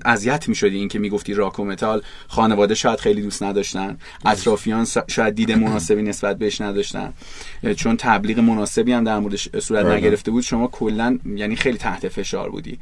اذیت 0.04 0.48
می‌شدی 0.48 0.76
این 0.76 0.88
که 0.88 0.98
می‌گفتی 0.98 1.34
راک 1.34 1.58
و 1.58 1.64
متال 1.64 2.02
خانواده 2.28 2.74
شاید 2.74 3.00
خیلی 3.00 3.22
دوست 3.22 3.42
نداشتن 3.42 3.96
اطرافیان 4.26 4.86
شاید 5.08 5.34
دید 5.34 5.52
مناسبی 5.52 6.02
نسبت 6.02 6.38
بهش 6.38 6.60
نداشتن. 6.60 7.12
چون 7.76 7.96
تبلیغ 7.96 8.38
مناسبی 8.38 8.92
هم 8.92 9.04
در 9.04 9.18
موردش 9.18 9.48
صورت 9.58 9.84
بله. 9.84 9.96
نگرفته 9.96 10.30
بود 10.30 10.42
شما 10.42 10.66
کلا 10.66 11.18
یعنی 11.36 11.56
خیلی 11.56 11.78
تحت 11.78 12.08
فشار 12.08 12.50
بودی. 12.50 12.78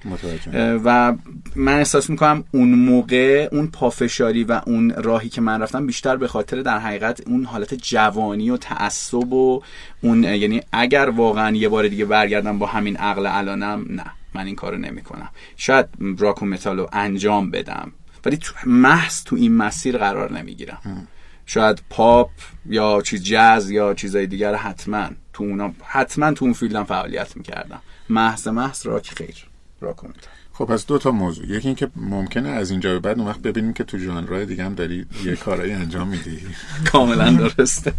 و 0.84 1.14
من 1.56 1.78
احساس 1.78 2.10
می‌کنم 2.10 2.44
اون 2.52 2.74
موقع 2.74 3.48
اون 3.52 3.66
پافشاری 3.66 4.44
و 4.44 4.60
اون 4.66 4.90
راهی 4.90 5.28
که 5.28 5.40
من 5.40 5.62
رفتم 5.62 5.86
بیشتر 5.86 6.16
به 6.16 6.27
خاطر 6.28 6.62
در 6.62 6.78
حقیقت 6.78 7.20
اون 7.26 7.44
حالت 7.44 7.74
جوانی 7.74 8.50
و 8.50 8.56
تعصب 8.56 9.32
و 9.32 9.62
اون 10.00 10.24
یعنی 10.24 10.60
اگر 10.72 11.08
واقعا 11.08 11.56
یه 11.56 11.68
بار 11.68 11.88
دیگه 11.88 12.04
برگردم 12.04 12.58
با 12.58 12.66
همین 12.66 12.96
عقل 12.96 13.26
الانم 13.26 13.86
نه 13.90 14.04
من 14.34 14.46
این 14.46 14.54
کارو 14.54 14.78
نمی‌کنم. 14.78 15.28
شاید 15.56 15.86
راک 16.18 16.42
و 16.42 16.46
متال 16.46 16.78
رو 16.78 16.88
انجام 16.92 17.50
بدم 17.50 17.92
ولی 18.24 18.36
تو 18.36 18.52
محض 18.66 19.24
تو 19.24 19.36
این 19.36 19.56
مسیر 19.56 19.98
قرار 19.98 20.32
نمی‌گیرم. 20.32 21.08
شاید 21.46 21.82
پاپ 21.90 22.30
یا 22.66 23.02
چیز 23.02 23.24
جاز 23.24 23.70
یا 23.70 23.94
چیزای 23.94 24.26
دیگر 24.26 24.54
حتما 24.54 25.08
تو 25.32 25.44
اونا 25.44 25.74
حتما 25.84 26.32
تو 26.32 26.44
اون 26.44 26.54
field 26.54 26.79
م 26.79 26.84
فعالیت 26.84 27.36
می‌کردم. 27.36 27.80
محض 28.08 28.48
محض 28.48 28.86
راک 28.86 29.10
خیر 29.10 29.46
راک 29.80 30.04
و 30.04 30.08
متال. 30.08 30.37
خب 30.58 30.64
پس 30.64 30.86
دو 30.86 30.98
تا 30.98 31.10
موضوع. 31.10 31.46
یکی 31.46 31.68
اینکه 31.68 31.88
ممکنه 31.96 32.48
از 32.48 32.70
اینجا 32.70 32.92
به 32.92 32.98
بعد 32.98 33.18
اون 33.18 33.28
وقت 33.28 33.40
ببینیم 33.40 33.72
که 33.72 33.84
تو 33.84 33.98
ژانرهای 33.98 34.46
دیگه 34.46 34.64
هم 34.64 34.74
داری 34.74 35.06
یه 35.24 35.36
کارایی 35.36 35.72
انجام 35.72 36.08
میدی. 36.08 36.40
کاملا 36.92 37.30
درسته. 37.30 37.92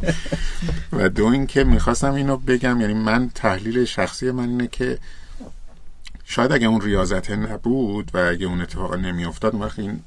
و 0.93 1.09
دو 1.09 1.25
اینکه 1.25 1.63
می‌خواستم 1.63 2.13
اینو 2.13 2.37
بگم 2.37 2.81
یعنی 2.81 2.93
من 2.93 3.29
تحلیل 3.35 3.85
شخصی 3.85 4.31
من 4.31 4.49
اینه 4.49 4.67
که 4.67 4.97
شاید 6.25 6.51
اگه 6.51 6.67
اون 6.67 6.81
ریاضت 6.81 7.31
نبود 7.31 8.11
و 8.13 8.17
اگه 8.17 8.45
اون 8.45 8.61
اتفاق 8.61 8.95
نمیافتاد 8.95 9.53
اون 9.53 9.63
وقت 9.63 9.79
این 9.79 9.99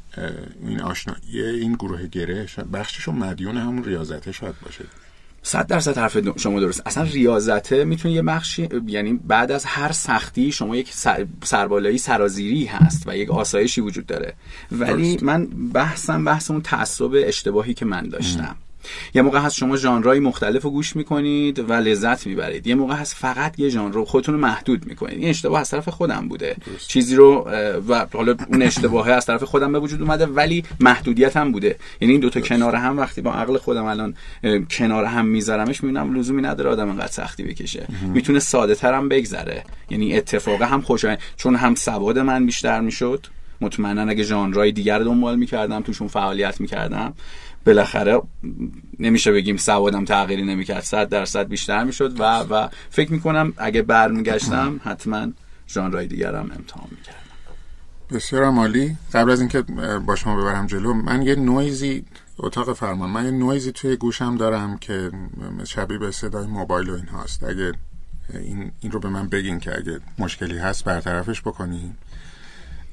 این 0.67 0.81
آشنایی 0.81 1.43
این 1.43 1.73
گروه 1.73 2.07
گره 2.07 2.47
بخشش 2.73 3.09
مدیون 3.09 3.57
همون 3.57 3.85
ریاضته 3.85 4.33
شاید 4.33 4.55
باشه. 4.65 4.85
صد 5.43 5.67
درصد 5.67 5.99
حرف 5.99 6.39
شما 6.39 6.61
درست. 6.61 6.83
اصلا 6.87 7.03
ریاضته 7.05 7.85
می‌تونه 7.85 8.15
یه 8.15 8.23
بخشی 8.23 8.69
یعنی 8.87 9.13
بعد 9.13 9.53
از 9.53 9.65
هر 9.65 9.93
سختی 9.93 10.53
شما 10.53 10.77
یک 10.77 10.93
سربالایی 11.45 11.99
سرازیری 11.99 12.65
هست 12.65 13.03
و 13.07 13.17
یک 13.17 13.31
آسایشی 13.31 13.81
وجود 13.81 14.07
داره. 14.07 14.35
ولی 14.73 15.19
من 15.23 15.47
بحثم 15.47 16.25
بحث 16.25 16.51
اون 16.51 16.63
تعصب 16.63 17.11
اشتباهی 17.15 17.75
که 17.75 17.85
من 17.85 18.09
داشتم. 18.09 18.57
یه 19.15 19.23
موقع 19.23 19.39
هست 19.39 19.57
شما 19.57 19.77
ژانرهای 19.77 20.21
مختلف 20.21 20.63
رو 20.63 20.71
گوش 20.71 20.97
می‌کنید 20.97 21.59
و 21.59 21.73
لذت 21.73 22.27
می‌برید. 22.27 22.67
یه 22.67 22.75
موقع 22.75 22.95
هست 22.95 23.15
فقط 23.15 23.59
یه 23.59 23.69
ژانر 23.69 23.95
رو 23.95 24.05
خودتون 24.05 24.35
رو 24.35 24.41
محدود 24.41 24.87
می‌کنید. 24.87 25.19
این 25.19 25.29
اشتباه 25.29 25.61
از 25.61 25.71
طرف 25.71 25.89
خودم 25.89 26.29
بوده. 26.29 26.57
چیزی 26.89 27.17
رو 27.17 27.51
و 27.89 28.07
حالا 28.13 28.37
اون 28.49 28.63
اشتباه 28.63 29.11
از 29.11 29.27
طرف 29.27 29.43
خودم 29.43 29.73
به 29.73 29.79
وجود 29.79 30.03
اومده 30.03 30.27
ولی 30.27 30.65
محدودیت 30.81 31.37
هم 31.37 31.53
بوده. 31.53 31.77
یعنی 32.01 32.13
این 32.13 32.21
دوتا 32.21 32.41
کنار 32.41 32.75
هم 32.75 32.99
وقتی 32.99 33.21
با 33.21 33.33
عقل 33.33 33.59
خودم 33.59 33.85
الان 33.85 34.15
کنار 34.71 35.05
هم 35.05 35.27
میذارمش 35.27 35.85
می‌بینم 35.85 36.15
لزومی 36.15 36.43
نداره 36.43 36.71
آدم 36.71 36.89
انقدر 36.89 37.13
سختی 37.13 37.43
بکشه. 37.43 37.87
می‌تونه 38.15 38.39
ساده 38.39 38.75
ترم 38.75 39.09
بگذره. 39.09 39.65
یعنی 39.91 40.17
اتفاقا 40.17 40.65
هم 40.65 40.81
خوشایند. 40.81 41.19
چون 41.37 41.57
هم 41.57 41.75
سواد 41.75 42.19
من 42.19 42.47
بیشتر 42.47 42.81
می‌شد 42.81 43.27
مطمئنا 43.61 44.03
اگه 44.03 44.23
ژانرهای 44.23 44.73
دیگر 44.73 44.99
دنبال 44.99 45.37
می‌کردم 45.37 45.83
توشون 45.83 46.09
فعالیت 46.09 46.61
می‌کردم. 46.61 47.15
بالاخره 47.67 48.23
نمیشه 48.99 49.33
بگیم 49.33 49.57
سوادم 49.57 50.05
تغییری 50.05 50.43
نمی‌کرد. 50.43 50.83
صد 50.83 51.09
درصد 51.09 51.49
بیشتر 51.49 51.85
می‌شد 51.85 52.21
و 52.21 52.25
و 52.25 52.69
فکر 52.91 53.13
می‌کنم 53.13 53.53
اگه 53.57 53.83
برمیگشتم 53.83 54.81
حتما 54.85 55.27
ژانرهای 55.69 56.07
دیگرم 56.07 56.51
امتحان 56.59 56.89
می‌کردم. 56.91 57.19
بسیار 58.11 58.45
عالی. 58.45 58.97
قبل 59.15 59.31
از 59.31 59.41
اینکه 59.41 59.63
با 60.07 60.17
شما 60.17 60.37
ببرم 60.37 60.67
جلو 60.67 60.95
من 60.95 61.23
یه 61.23 61.35
نویزی 61.35 62.05
اتاق 62.39 62.73
فرمان 62.73 63.11
من 63.11 63.25
یه 63.25 63.31
نویزی 63.31 63.73
توی 63.73 63.97
گوشم 63.97 64.37
دارم 64.37 64.79
که 64.79 65.11
شبیه 65.65 65.99
به 65.99 66.11
صدای 66.11 66.47
موبایل 66.47 66.91
و 66.91 66.95
این 66.95 67.07
هاست 67.07 67.45
اگه 67.45 67.73
این, 68.35 68.73
این 68.81 68.93
رو 68.93 69.01
به 69.01 69.09
من 69.09 69.29
بگین 69.29 69.61
که 69.61 69.79
اگه 69.79 70.01
مشکلی 70.19 70.59
هست 70.59 70.85
برطرفش 70.85 71.41
بکنین. 71.41 71.95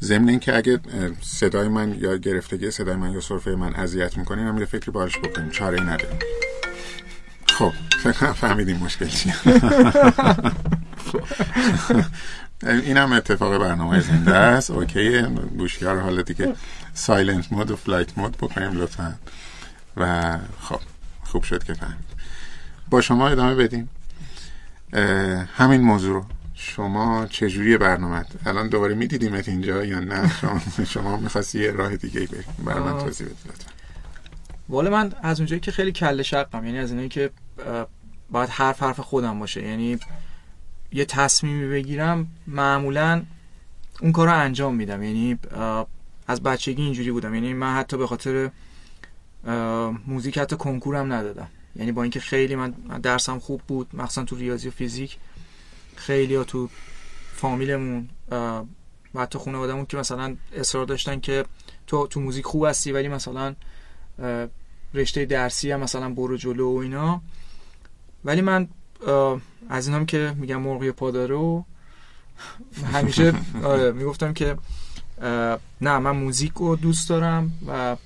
ضمن 0.02 0.30
اینکه 0.30 0.58
اگه 0.58 0.80
صدای 1.22 1.68
من 1.68 1.98
یا 2.00 2.18
گرفتگی 2.18 2.72
صدای 2.72 2.96
من 2.96 3.12
یا 3.12 3.22
صرفه 3.22 3.56
من 3.56 3.76
اذیت 3.76 4.18
می‌کنین 4.18 4.48
هم 4.48 4.58
یه 4.58 4.66
فکری 4.66 4.92
بارش 4.92 5.18
بکنیم. 5.18 5.50
چاره 5.50 5.82
ای 5.82 5.86
نداریم. 5.88 6.20
خب 7.48 7.74
فهمیدیم 8.42 8.78
مشکل 8.78 9.08
چیه. 9.08 9.36
این 12.64 12.98
هم 12.98 13.14
اتفاق 13.14 13.58
برنامه 13.58 14.00
زنده 14.00 14.36
است. 14.36 14.72
OK. 14.72 15.22
گوشیا 15.58 15.88
رو 15.88 16.00
حالا 16.00 16.22
دیگه 16.22 16.56
silent 16.94 17.52
mode 17.52 17.72
و 17.72 17.76
flight 17.76 18.18
mode 18.18 18.38
بکنیم 18.38 18.82
لطفا. 18.82 19.16
و 19.98 20.38
خب 20.62 20.80
خوب 21.24 21.44
شد 21.44 21.64
که 21.64 21.74
فهمید. 21.74 22.10
با 22.90 23.02
شما 23.02 23.30
ادامه 23.30 23.56
بدیم. 23.56 23.90
همین 25.58 25.82
موضوع 25.82 26.14
رو. 26.14 26.26
شما 26.62 27.28
چجوری 27.30 27.78
برنامه 27.78 28.26
الان 28.46 28.70
دوباره 28.70 28.96
میدیدیمت 28.96 29.50
اینجا 29.50 29.86
یا 29.86 30.00
نه؟ 30.00 30.32
شما, 30.42 30.62
شما 30.86 31.18
می‌خواستی 31.18 31.60
یه 31.60 31.72
راه 31.72 31.96
دیگه 31.96 32.20
بریم. 32.26 32.44
برای 32.66 32.84
من 32.84 33.00
توضیح 33.00 33.28
بدید 33.28 33.66
والا 34.70 34.90
من 34.90 35.14
از 35.22 35.40
اونجایی 35.40 35.60
که 35.60 35.72
خیلی 35.72 35.92
کله 35.92 36.24
شقم 36.24 36.66
یعنی 36.66 36.80
از 36.80 36.92
اینایی 36.92 37.10
که 37.10 37.30
باید 38.32 38.50
حرف 38.50 38.84
حرف 38.84 39.00
خودم 39.00 39.40
باشه 39.40 39.64
یعنی 39.64 40.00
یه 40.92 41.06
تصمیمی 41.06 41.70
بگیرم 41.70 42.28
معمولا 42.48 43.24
اون 44.02 44.12
کار 44.12 44.28
رو 44.28 44.34
انجام 44.34 44.76
میدم. 44.76 45.04
یعنی 45.04 45.40
از 46.28 46.44
بچگی 46.44 46.82
اینجوری 46.82 47.12
بودم. 47.12 47.36
یعنی 47.36 47.54
من 47.54 47.76
حتی 47.76 47.98
به 47.98 48.08
خاطر 48.08 48.50
موزیک 50.08 50.38
حتی 50.38 50.56
کنکورم 50.56 51.14
ندادم. 51.14 51.48
یعنی 51.76 51.92
با 51.92 52.04
اینکه 52.04 52.20
خیلی 52.20 52.56
من 52.56 52.70
درسم 53.04 53.40
خوب 53.40 53.62
بود 53.68 53.88
مخصوصا 53.94 54.24
تو 54.24 54.36
ریاضی 54.36 54.68
و 54.68 54.72
فیزیک. 54.72 55.18
خیلی 56.10 56.36
ها 56.36 56.44
تو 56.44 56.70
فامیلمون 57.36 58.10
و 59.16 59.22
حتی 59.22 59.40
خانوادهمون 59.40 59.86
که 59.86 59.98
مثلا 59.98 60.36
اصرار 60.56 60.86
داشتن 60.86 61.20
که 61.20 61.46
تو 61.88 62.08
تو 62.08 62.20
موزیک 62.20 62.46
خوب 62.46 62.66
هستی 62.66 62.92
ولی 62.92 63.08
مثلا 63.08 63.56
رشته 64.94 65.26
درسی 65.26 65.72
هم 65.72 65.80
مثلا 65.80 66.10
برو 66.10 66.38
جلو 66.38 66.74
و 66.74 66.78
اینا. 66.78 67.22
ولی 68.26 68.42
من 68.42 68.68
از 69.70 69.88
اینام 69.88 70.06
که 70.06 70.36
میگم 70.38 70.62
مرغی 70.62 70.92
پاداره 70.92 71.64
همیشه 72.94 73.34
آره 73.64 73.92
می‌گفتم 73.92 74.34
که 74.34 74.58
نه 75.82 75.98
من 75.98 76.12
موزیک 76.12 76.54
رو 76.54 76.76
دوست 76.76 77.10
دارم 77.10 77.52
و 77.68 77.98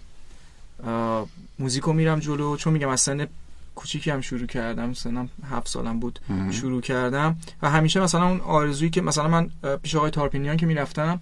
موزیک 1.59 1.83
رو 1.83 1.93
میرم 1.93 2.19
جلو. 2.19 2.57
چون 2.57 2.73
میگم 2.73 2.89
از 2.89 3.01
سن 3.01 3.27
کوچیکی 3.75 4.11
هم 4.11 4.21
شروع 4.21 4.47
کردم 4.47 4.93
سنم 4.93 5.29
هفت 5.49 5.67
سالم 5.67 5.99
بود 5.99 6.19
شروع 6.51 6.81
کردم. 6.81 7.37
و 7.61 7.69
همیشه 7.69 7.99
مثلا 7.99 8.27
اون 8.27 8.41
آرزویی 8.41 8.89
که 8.89 9.01
مثلا 9.01 9.27
من 9.27 9.49
پیش 9.83 9.95
آقای 9.95 10.11
تارپینیان 10.11 10.57
که 10.57 10.65
می‌رفتم 10.65 11.21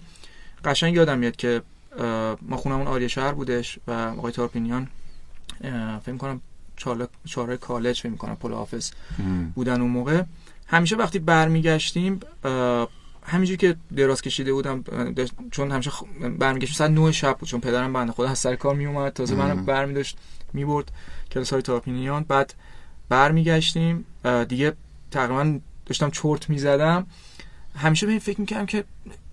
قشنگ 0.64 0.94
یادم 0.94 1.18
میاد 1.18 1.36
که 1.36 1.62
ما 2.42 2.56
خونمون 2.56 2.86
آریه 2.86 3.08
شهر 3.08 3.32
بودش 3.32 3.78
و 3.86 3.92
آقای 3.92 4.32
تارپینیان 4.32 4.88
فکر 6.04 6.16
کنم 6.16 6.40
چهار 7.24 7.56
کالج 7.56 8.00
فکر 8.00 8.14
کنم 8.14 8.36
پل 8.36 8.52
حافظ 8.52 8.90
بودن 9.54 9.80
اون 9.80 9.90
موقع. 9.90 10.22
همیشه 10.66 10.96
وقتی 10.96 11.18
برمیگشتیم 11.18 12.20
همینجوری 13.26 13.56
که 13.56 13.76
دراز 13.96 14.22
کشیده 14.22 14.52
بودم 14.52 14.84
چون 15.50 15.70
همیشه 15.70 15.90
برمیگشتیم 16.38 16.76
ساعت 16.76 16.90
9 16.90 17.12
شب 17.12 17.36
بود 17.38 17.48
چون 17.48 17.60
پدرم 17.60 17.92
بنده 17.92 18.12
خدا 18.12 18.28
از 18.28 18.38
سر 18.38 18.56
کار 18.56 18.74
می 18.74 18.86
اومد 18.86 19.12
تازه 19.12 19.34
منم 19.34 19.64
برمی 19.64 20.04
می 20.52 20.64
برد 20.64 20.92
کلاس 21.30 21.52
های 21.52 21.62
تاپینیان. 21.62 22.24
بعد 22.24 22.54
برمیگشتیم. 23.08 24.04
دیگه 24.48 24.72
تقریبا 25.10 25.58
داشتم 25.86 26.10
چرت 26.10 26.50
می‌زدم. 26.50 27.06
همیشه 27.76 28.06
به 28.06 28.12
این 28.12 28.20
فکر 28.20 28.40
می‌کردم 28.40 28.66
که 28.66 28.84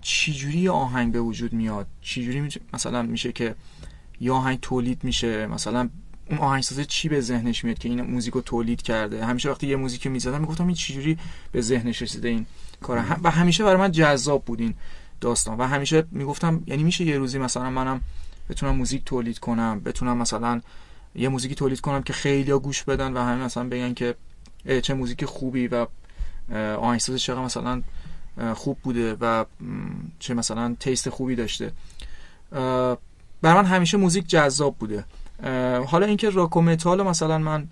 چجوری 0.02 0.68
آهنگ 0.68 1.12
به 1.12 1.20
وجود 1.20 1.52
میاد؟ 1.52 1.86
چجوری 2.02 2.48
مثلا 2.72 3.02
میشه 3.02 3.32
که 3.32 3.54
یه 4.20 4.32
آهنگ 4.32 4.58
تولید 4.60 5.04
میشه؟ 5.04 5.46
مثلا 5.46 5.88
اون 6.30 6.38
آهنگسازه 6.38 6.84
چی 6.84 7.08
به 7.08 7.20
ذهنش 7.20 7.64
میاد 7.64 7.78
که 7.78 7.88
این 7.88 8.02
موزیک 8.02 8.34
رو 8.34 8.40
تولید 8.40 8.82
کرده؟ 8.82 9.24
همیشه 9.24 9.50
وقتی 9.50 9.66
یه 9.66 9.76
موزیک 9.76 10.06
می‌زدم 10.06 10.40
می‌گفتم 10.40 10.66
این 10.66 10.74
چجوری 10.74 11.18
به 11.52 11.60
ذهنش 11.60 12.02
رسیده 12.02 12.28
این 12.28 12.46
کار؟ 12.82 13.18
و 13.22 13.30
همیشه 13.30 13.64
برای 13.64 13.76
من 13.76 13.92
جذاب 13.92 14.44
بود 14.44 14.60
این 14.60 14.74
داستان. 15.20 15.58
و 15.58 15.66
همیشه 15.66 16.04
می‌گفتم 16.10 16.62
یعنی 16.66 16.82
میشه 16.82 17.04
یه 17.04 17.18
روزی 17.18 17.38
مثلا 17.38 17.70
منم 17.70 18.00
بتونم 18.48 18.76
موزیک 18.76 19.04
تولید 19.04 19.38
کنم 19.38 19.80
بتونم 19.80 20.16
مثلا 20.16 20.60
یه 21.14 21.28
موزیکی 21.28 21.54
تولید 21.54 21.80
کنم 21.80 22.02
که 22.02 22.12
خیلی 22.12 22.52
گوش 22.52 22.82
بدن 22.82 23.12
و 23.12 23.20
همین 23.20 23.44
مثلا 23.44 23.68
بگن 23.68 23.94
که 23.94 24.14
چه 24.82 24.94
موزیک 24.94 25.24
خوبی 25.24 25.68
و 25.68 25.86
آهنگسازش 26.54 27.26
چقدر 27.26 27.40
مثلا 27.40 27.82
خوب 28.54 28.78
بوده 28.82 29.16
و 29.20 29.44
چه 30.18 30.34
مثلا 30.34 30.76
taste 30.80 31.08
خوبی 31.08 31.34
داشته. 31.34 31.72
بر 33.42 33.54
من 33.54 33.64
همیشه 33.64 33.96
موزیک 33.96 34.28
جذاب 34.28 34.76
بوده. 34.76 35.04
حالا 35.86 36.06
اینکه 36.06 36.30
راک 36.30 36.56
و 36.56 36.62
متال 36.62 37.02
مثلا 37.02 37.38
من 37.38 37.68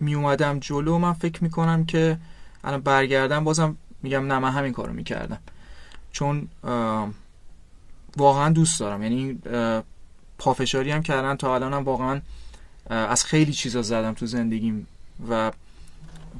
می 0.00 0.14
اومدم 0.14 0.58
جلو 0.58 0.98
من 0.98 1.12
فکر 1.12 1.44
می‌کنم 1.44 1.84
که 1.84 2.18
الان 2.64 2.80
برگردم 2.80 3.44
بازم 3.44 3.76
میگم 4.02 4.26
نه 4.26 4.38
من 4.38 4.50
همین 4.50 4.72
کارو 4.72 4.92
می‌کردم. 4.92 5.38
چون 6.12 6.48
واقعا 8.16 8.48
دوست 8.48 8.80
دارم. 8.80 9.02
یعنی 9.02 9.38
پافشاری 10.38 10.90
هم 10.90 11.02
کردن 11.02 11.36
تا 11.36 11.54
الانم 11.54 11.84
واقعا 11.84 12.20
از 12.90 13.24
خیلی 13.24 13.52
چیزا 13.52 13.82
زدم 13.82 14.14
تو 14.14 14.26
زندگیم 14.26 14.86
و 15.30 15.52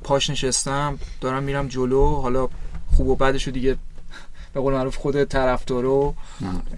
پاش 0.03 0.31
نشستم 0.31 0.99
دارم 1.21 1.43
میرم 1.43 1.69
جلو 1.69 2.21
حالا 2.21 2.49
خوب 2.97 3.09
و 3.09 3.17
بدشو 3.17 3.51
دیگه 3.51 3.77
به 4.53 4.61
قول 4.61 4.75
معروف 4.75 4.97
خود 4.97 5.25
طرفدارو 5.25 6.15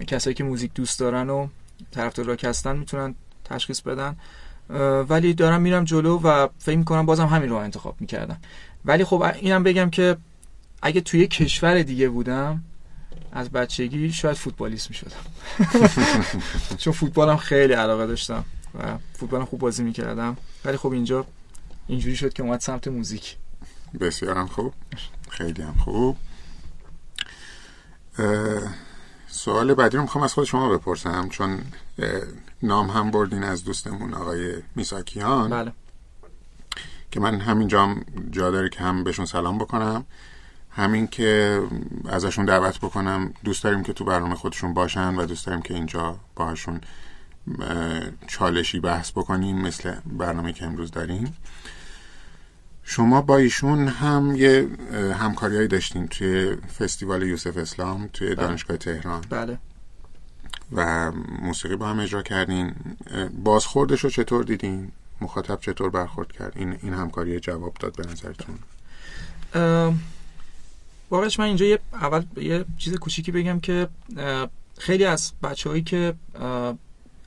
کسایی 0.07 0.33
که 0.33 0.43
موزیک 0.43 0.73
دوست 0.73 0.99
دارن 0.99 1.29
و 1.29 1.47
طرفدار 1.91 2.25
راک 2.25 2.43
هستن 2.43 2.75
می‌تونن 2.75 3.15
تشخیص 3.45 3.81
بدن. 3.81 4.15
ولی 5.09 5.33
دارم 5.33 5.61
میرم 5.61 5.83
جلو 5.83 6.17
و 6.17 6.47
فکر 6.59 6.77
می‌کنم 6.77 7.05
بازم 7.05 7.25
همین 7.25 7.49
رو 7.49 7.55
انتخاب 7.55 7.95
می‌کردم 7.99 8.37
ولی 8.85 9.03
خب 9.03 9.25
اینم 9.41 9.63
بگم 9.63 9.89
که 9.89 10.17
اگه 10.81 11.01
توی 11.01 11.27
کشور 11.27 11.81
دیگه 11.81 12.09
بودم 12.09 12.63
از 13.31 13.49
بچگی 13.49 14.11
شاید 14.11 14.37
فوتبالیست 14.37 14.89
می‌شدم. 14.89 15.15
چون 16.81 16.93
فوتبالم 16.93 17.37
خیلی 17.37 17.73
علاقه 17.73 18.07
داشتم 18.07 18.45
و 18.79 18.97
فوتبالم 19.13 19.45
خوب 19.45 19.59
بازی 19.59 19.83
می‌کردم. 19.83 20.37
ولی 20.65 20.77
خب 20.77 20.91
اینجا 20.91 21.25
اینجوری 21.87 22.15
شد 22.15 22.33
که 22.33 22.43
اومد 22.43 22.59
سمت 22.59 22.87
موزیک. 22.87 23.37
بسیار 23.99 24.37
هم 24.37 24.47
خوب. 24.47 24.73
خیلی 25.29 25.61
هم 25.61 25.73
خوب. 25.73 26.17
سوال 29.27 29.73
بعدی 29.73 29.97
رو 29.97 30.03
می‌خوام 30.03 30.23
از 30.23 30.33
خود 30.33 30.45
شما 30.45 30.69
بپرسم 30.77 31.29
چون 31.29 31.59
نام 32.63 32.89
هم 32.89 33.11
بردین 33.11 33.43
از 33.43 33.63
دوستمون 33.63 34.13
آقای 34.13 34.53
میساکیان 34.75 35.49
بله. 35.49 35.71
که 37.11 37.19
من 37.19 37.39
همینجا 37.39 37.95
جا 38.31 38.51
داره 38.51 38.69
که 38.69 38.79
هم 38.79 39.03
بهشون 39.03 39.25
سلام 39.25 39.57
بکنم. 39.57 40.05
همین 40.71 41.07
که 41.07 41.61
ازشون 42.09 42.45
دعوت 42.45 42.77
بکنم 42.77 43.33
دوست 43.43 43.63
داریم 43.63 43.83
که 43.83 43.93
تو 43.93 44.05
برنامه 44.05 44.35
خودشون 44.35 44.73
باشن 44.73 45.15
و 45.15 45.25
دوست 45.25 45.45
داریم 45.45 45.61
که 45.61 45.73
اینجا 45.73 46.19
باهاشون 46.35 46.81
چالشی 48.27 48.79
بحث 48.79 49.11
بکنیم 49.11 49.61
مثل 49.61 49.95
برنامه 50.05 50.53
که 50.53 50.65
امروز 50.65 50.91
داریم. 50.91 51.37
شما 52.83 53.21
با 53.21 53.37
ایشون 53.37 53.87
هم 53.87 54.35
یه 54.35 54.67
همکاریهایی 55.19 55.67
داشتین 55.67 56.07
توی 56.07 56.55
فستیوال 56.55 57.23
یوسف 57.23 57.57
اسلام 57.57 58.09
توی 58.13 58.27
بله. 58.27 58.35
دانشگاه 58.35 58.77
تهران. 58.77 59.21
بله. 59.29 59.57
و 60.71 61.11
موسیقی 61.41 61.75
با 61.75 61.87
هم 61.87 61.99
اجرا 61.99 62.21
کردین. 62.21 62.75
بازخوردش 63.43 64.03
رو 64.03 64.09
چطور 64.09 64.43
دیدین؟ 64.43 64.91
مخاطب 65.21 65.59
چطور 65.59 65.89
برخورد 65.89 66.31
کرد؟ 66.31 66.53
این 66.55 66.77
این 66.81 66.93
همکاری 66.93 67.39
جواب 67.39 67.73
داد 67.79 67.95
به 67.95 68.03
نظرتون. 68.11 68.59
واقعش 71.11 71.39
من 71.39 71.45
اینجا 71.45 71.65
یه 71.65 71.79
اول 71.93 72.23
یه 72.37 72.65
چیز 72.77 72.95
کوچیکی 72.95 73.31
بگم 73.31 73.59
که 73.59 73.87
خیلی 74.77 75.05
از 75.05 75.31
بچههایی 75.43 75.83
که 75.83 76.13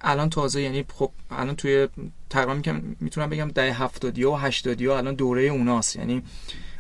الان 0.01 0.31
تازه 0.31 0.63
یعنی 0.63 0.85
خب 0.95 1.11
الان 1.31 1.57
توی 1.57 1.89
تقریبا 2.31 2.81
می‌تونم 3.01 3.31
بگم 3.31 3.49
ده 3.49 3.73
هفتادی 3.73 4.25
و 4.25 4.35
هشتادی 4.35 4.87
ها 4.87 4.99
الان 4.99 5.15
دوره 5.15 5.43
اوناست. 5.43 5.97
یعنی 5.97 6.23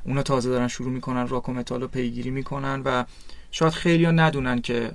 اونا 0.04 0.22
تازه 0.22 0.50
دارن 0.50 0.68
شروع 0.68 0.90
می‌کنن 0.90 1.28
راک 1.28 1.48
و 1.48 1.52
متال 1.52 1.80
رو 1.80 1.88
پیگیری 1.88 2.30
می‌کنن 2.30 2.82
و 2.84 3.04
شاید 3.50 3.72
خیلی 3.72 4.04
ها 4.04 4.10
ندونن 4.10 4.60
که 4.60 4.92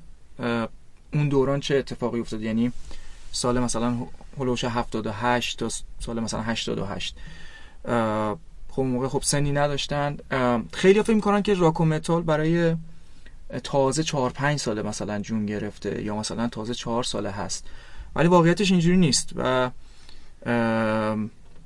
اون 1.13 1.30
دوران 1.30 1.60
چه 1.60 1.76
اتفاقی 1.76 2.20
افتاد. 2.20 2.41
یعنی 2.41 2.72
سال 3.32 3.60
مثلا 3.60 3.98
هلوش 4.39 4.63
78 4.63 5.60
تا 5.60 5.70
سال 6.00 6.20
مثلا 6.20 6.41
88 6.41 7.15
خب 8.77 8.83
موقع 8.83 9.07
خب 9.07 9.21
سنی 9.23 9.51
نداشتن. 9.51 10.17
خیلی 10.73 11.03
فکر 11.03 11.13
می‌کنن 11.13 11.41
که 11.41 11.53
راک 11.53 11.81
و 11.81 11.85
متال 11.85 12.21
برای 12.21 12.75
تازه 13.63 14.03
4 14.03 14.29
5 14.29 14.59
ساله 14.59 14.81
مثلا 14.81 15.19
جون 15.19 15.45
گرفته 15.45 16.03
یا 16.03 16.15
مثلا 16.15 16.47
تازه 16.47 16.73
4 16.73 17.03
ساله 17.03 17.31
هست. 17.31 17.65
ولی 18.15 18.27
واقعیتش 18.27 18.71
اینجوری 18.71 18.97
نیست 18.97 19.29
و 19.35 19.71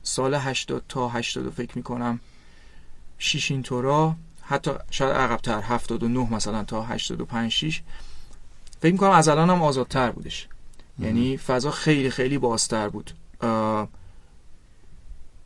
سال 0.04 0.36
80 0.36 0.84
تا 0.90 1.10
80 1.10 1.50
فکر 1.50 1.72
می‌کنم 1.76 2.20
شیش 3.18 3.52
اینطورا 3.52 4.16
حتی 4.42 4.72
شاید 4.92 5.16
عقبتر 5.16 5.62
79 5.62 6.34
مثلا 6.34 6.64
تا 6.64 6.84
85 6.84 7.52
6 7.52 7.82
فکر 8.82 8.92
می‌کنم 8.92 9.12
از 9.12 9.28
الان 9.28 9.50
هم 9.50 9.62
آزادتر 9.62 10.12
بودش. 10.12 10.48
یعنی 11.00 11.38
فضا 11.38 11.72
خیلی 11.72 12.10
خیلی 12.10 12.38
بازتر 12.38 12.90
بود. 12.90 13.12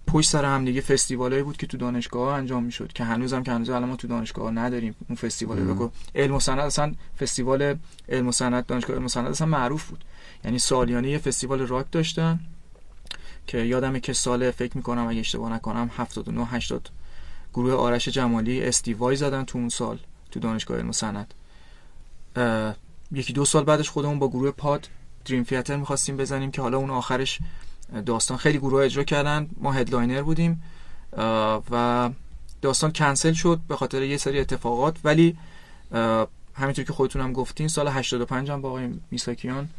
پشت 0.08 0.30
سر 0.30 0.46
هم 0.46 0.66
دیگه 0.66 0.82
فستیوالایی 0.82 1.44
بود 1.44 1.58
که 1.58 1.68
تو 1.68 1.78
دانشگاه 1.78 2.34
انجام 2.34 2.64
می‌شد 2.64 2.94
که 2.94 3.04
هنوزم 3.04 3.44
که 3.44 3.52
هنوز 3.52 3.70
الان 3.70 3.90
ما 3.90 3.96
تو 3.96 4.08
دانشگاه 4.08 4.52
نداریم 4.52 4.96
اون 5.10 5.16
فستیوال 5.16 5.60
بگو. 5.60 5.92
علم 6.16 6.36
و 6.36 6.40
سند 6.40 6.60
اصلا 6.60 6.94
فستیوال 7.20 7.76
علم 8.10 8.28
و 8.28 8.32
سند 8.32 8.66
دانشگاه 8.66 8.96
علم 8.96 9.06
و 9.06 9.10
سند 9.10 9.28
اصلا 9.28 9.48
معروف 9.48 9.90
بود. 9.90 10.04
یعنی 10.46 10.60
سالیانه 10.60 11.10
یه 11.10 11.18
فستیوال 11.18 11.60
راک 11.60 11.86
داشتن 11.92 12.40
که 13.48 13.58
یادمه 13.58 14.00
که 14.00 14.14
سال 14.14 14.52
فکر 14.52 14.78
می‌کنم 14.78 15.08
اگه 15.08 15.20
اشتباه 15.20 15.54
نکنم 15.54 15.92
79 15.98 16.46
80 16.46 16.90
گروه 17.54 17.74
آرش 17.74 18.08
جمالی 18.10 18.64
استیوای 18.64 19.16
زدن 19.16 19.44
تو 19.44 19.58
اون 19.58 19.70
سال 19.70 20.00
تو 20.32 20.40
دانشگاه 20.40 20.78
علم 20.78 20.90
و 20.90 20.94
صنعت 20.94 21.34
یکی 23.12 23.34
دو 23.34 23.46
سال 23.46 23.64
بعدش 23.64 23.90
خودمون 23.90 24.20
با 24.20 24.28
گروه 24.28 24.52
پاد 24.52 24.88
Dream 25.26 25.44
Theater 25.44 25.76
می‌خواستیم 25.76 26.18
بزنیم 26.18 26.52
که 26.52 26.62
حالا 26.62 26.78
اون 26.78 26.90
آخرش 26.90 27.40
داستان 28.06 28.38
خیلی 28.38 28.58
گروه 28.58 28.84
اجرا 28.84 29.04
کردن. 29.04 29.50
ما 29.58 29.72
headliner 29.72 30.22
بودیم 30.22 30.64
و 31.72 32.10
داستان 32.62 32.92
کنسل 32.92 33.34
شد 33.34 33.60
به 33.68 33.76
خاطر 33.76 34.04
یه 34.04 34.18
سری 34.18 34.40
اتفاقات. 34.40 34.98
ولی 35.04 35.38
همینطور 36.54 36.86
که 36.86 36.94
خودتونم 36.94 37.34
گفتین 37.34 37.68
سال 37.68 37.88
85 37.88 38.52
هم 38.52 38.62
با 38.62 38.70
آقای 38.70 38.90
میساکیان 39.12 39.70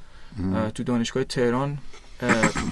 تو 0.74 0.82
دانشگاه 0.82 1.24
تهران 1.24 1.78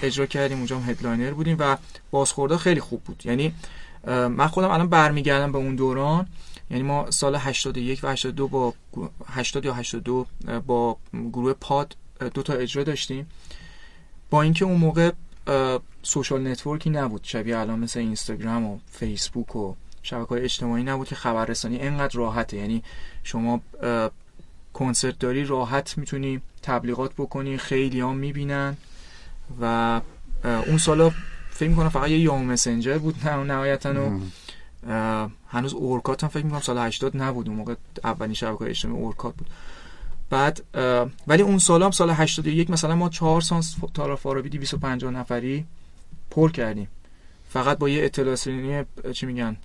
اجرا 0.02 0.26
کردیم. 0.26 0.58
اونجا 0.58 0.78
هم 0.78 0.90
headliner 0.90 1.30
بودیم 1.30 1.56
و 1.58 1.76
بازخورده 2.10 2.56
خیلی 2.56 2.80
خوب 2.80 3.02
بود. 3.02 3.22
یعنی 3.26 3.54
من 4.06 4.46
خودم 4.46 4.70
الان 4.70 4.88
برمیگردم 4.88 5.52
به 5.52 5.58
اون 5.58 5.76
دوران. 5.76 6.26
یعنی 6.70 6.82
ما 6.82 7.10
سال 7.10 7.34
81 7.36 8.04
و 8.04 8.08
82 8.08 8.48
با 8.48 8.74
80 9.26 9.64
یا 9.64 9.74
82 9.74 10.26
با 10.66 10.96
گروه 11.32 11.52
پاد 11.52 11.96
دو 12.34 12.42
تا 12.42 12.52
اجرا 12.52 12.84
داشتیم. 12.84 13.26
با 14.30 14.42
اینکه 14.42 14.64
اون 14.64 14.76
موقع 14.76 15.12
سوشال 16.02 16.48
نتورکی 16.48 16.90
نبود. 16.90 17.20
شبیه 17.24 17.58
الان 17.58 17.78
مثل 17.78 18.00
اینستاگرام 18.00 18.64
و 18.64 18.78
فیسبوک 18.92 19.56
و 19.56 19.74
شبکه 20.02 20.28
های 20.28 20.40
اجتماعی 20.40 20.84
نبود 20.84 21.08
که 21.08 21.14
خبررسانی 21.14 21.76
اینقدر 21.76 22.18
راحته. 22.18 22.56
یعنی 22.56 22.82
شما 23.22 23.60
کنسرت 24.74 25.18
داری 25.18 25.44
راحت 25.44 25.98
می‌تونی 25.98 26.40
تبلیغات 26.62 27.12
بکنی 27.18 27.58
خیلی 27.58 28.00
هم 28.00 28.16
می‌بینن 28.16 28.76
و 29.60 30.00
اون 30.44 30.78
سالا 30.78 31.12
فکر 31.50 31.68
می‌کنم 31.68 31.88
فقط 31.88 32.08
یه 32.08 32.18
یام 32.18 32.44
مسنجر 32.44 32.98
بود 32.98 33.28
نه 33.28 33.44
نهایتا 33.44 33.94
و 34.90 35.28
هنوز 35.48 35.74
اورکات 35.74 36.24
هم 36.24 36.30
فکر 36.30 36.44
می‌کنم 36.44 36.60
سال 36.60 36.78
80 36.78 37.16
نبود. 37.16 37.48
اون 37.48 37.56
موقع 37.56 37.74
اولین 38.04 38.34
شبکه 38.34 38.64
اجتماعی 38.64 39.02
اورکات 39.02 39.34
بود. 39.34 39.46
بعد 40.30 40.62
ولی 41.26 41.42
اون 41.42 41.58
سال 41.58 41.82
هم 41.82 41.90
سال 41.90 42.10
81 42.10 42.70
مثلا 42.70 42.94
ما 42.94 43.08
4 43.08 43.40
سانس 43.40 43.76
تارا 43.94 44.16
فارابی 44.16 44.48
250 44.48 45.12
نفری 45.12 45.64
پر 46.30 46.50
کردیم. 46.50 46.88
فقط 47.48 47.78
با 47.78 47.88
یه 47.88 48.04
اطلاع 48.04 48.36
چی 49.12 49.26
میگن 49.26 49.56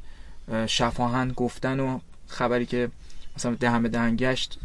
شفاهن 0.68 1.32
گفتن 1.32 1.80
و 1.80 2.00
خبری 2.28 2.66
که 2.66 2.90
مثلا 3.38 3.56
دهن 3.56 3.84
به 3.84 3.90
دهن 3.90 4.16
گشت 4.16 4.60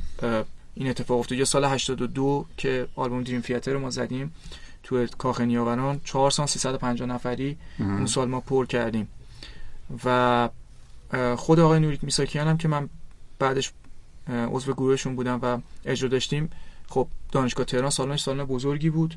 این 0.74 0.88
اتفاق 0.88 1.18
افتاد. 1.18 1.38
یا 1.38 1.44
سال 1.44 1.64
82 1.64 2.46
که 2.56 2.86
آلبوم 2.96 3.22
دریم 3.22 3.40
فیاتر 3.40 3.72
رو 3.72 3.80
ما 3.80 3.90
زدیم 3.90 4.34
تو 4.82 5.06
کاخ 5.06 5.40
نیاوران 5.40 6.00
4 6.04 6.30
سال 6.30 6.46
350 6.46 7.08
نفری 7.08 7.56
اون 7.78 8.06
سال 8.06 8.28
ما 8.28 8.40
پر 8.40 8.66
کردیم. 8.66 9.08
و 10.04 10.48
خود 11.36 11.60
آقای 11.60 11.80
نوریک 11.80 12.04
میساکیان 12.04 12.48
هم 12.48 12.58
که 12.58 12.68
من 12.68 12.88
بعدش 13.38 13.72
عضو 14.28 14.72
گروهشون 14.72 15.16
بودم 15.16 15.38
و 15.42 15.58
اجرا 15.84 16.08
داشتیم. 16.08 16.50
خب 16.88 17.08
دانشگاه 17.32 17.66
تهران 17.66 17.90
سالنش 17.90 18.22
سالن 18.22 18.44
بزرگی 18.44 18.90
بود. 18.90 19.14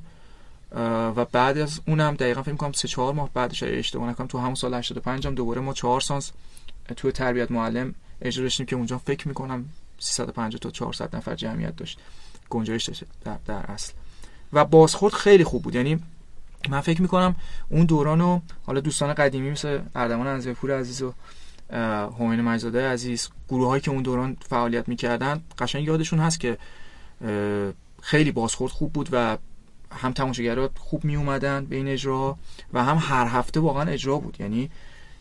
و 1.15 1.25
بعد 1.25 1.57
از 1.57 1.81
اونم 1.87 2.15
دقیقا 2.15 2.43
فکر 2.43 2.55
کنم 2.55 2.71
3 2.71 2.87
4 2.87 3.13
ماه 3.13 3.29
بعدش 3.33 3.63
اشتباه 3.63 4.09
نکنم 4.09 4.27
تو 4.27 4.37
همون 4.37 4.55
سال 4.55 4.73
85 4.73 5.27
هم 5.27 5.35
دوباره 5.35 5.61
ما 5.61 5.73
4 5.73 6.01
سانس 6.01 6.31
توی 6.95 7.11
تربیت 7.11 7.51
معلم 7.51 7.95
اجرا 8.21 8.43
داشتیم 8.43 8.65
که 8.65 8.75
اونجا 8.75 8.97
فکر 8.97 9.27
می‌کنم 9.27 9.65
350 9.99 10.59
تا 10.59 10.71
400 10.71 11.15
نفر 11.15 11.35
جمعیت 11.35 11.75
داشت. 11.75 11.99
گنجایش 12.49 12.83
داشت 12.83 13.03
در, 13.23 13.37
در 13.45 13.71
اصل. 13.71 13.93
و 14.53 14.65
بازخورد 14.65 15.13
خیلی 15.13 15.43
خوب 15.43 15.63
بود. 15.63 15.75
یعنی 15.75 15.99
من 16.69 16.81
فکر 16.81 17.01
می‌کنم 17.01 17.35
اون 17.69 17.85
دوران 17.85 18.19
رو 18.19 18.41
حالا 18.65 18.79
دوستان 18.79 19.13
قدیمی 19.13 19.51
مثل 19.51 19.79
اردمان 19.95 20.27
انزیپور 20.27 20.79
عزیز 20.79 21.01
و 21.01 21.13
همین 22.19 22.41
مجزاده 22.41 22.89
عزیز 22.89 23.29
گروه 23.49 23.67
هایی 23.67 23.81
که 23.81 23.91
اون 23.91 24.03
دوران 24.03 24.37
فعالیت 24.49 24.89
می‌کردن 24.89 25.41
قشنگ 25.59 25.87
یادشون 25.87 26.19
هست 26.19 26.39
که 26.39 26.57
خیلی 28.01 28.31
بازخورد 28.31 28.71
خوب 28.71 28.93
بود 28.93 29.09
و 29.11 29.37
هم 29.91 30.11
تماشاگرات 30.11 30.71
خوب 30.77 31.05
می 31.05 31.15
اومدن 31.15 31.65
به 31.65 31.75
این 31.75 31.87
اجرا 31.87 32.37
و 32.73 32.83
هم 32.83 32.97
هر 33.01 33.27
هفته 33.27 33.59
واقعا 33.59 33.83
اجرا 33.83 34.17
بود. 34.17 34.37
یعنی 34.39 34.69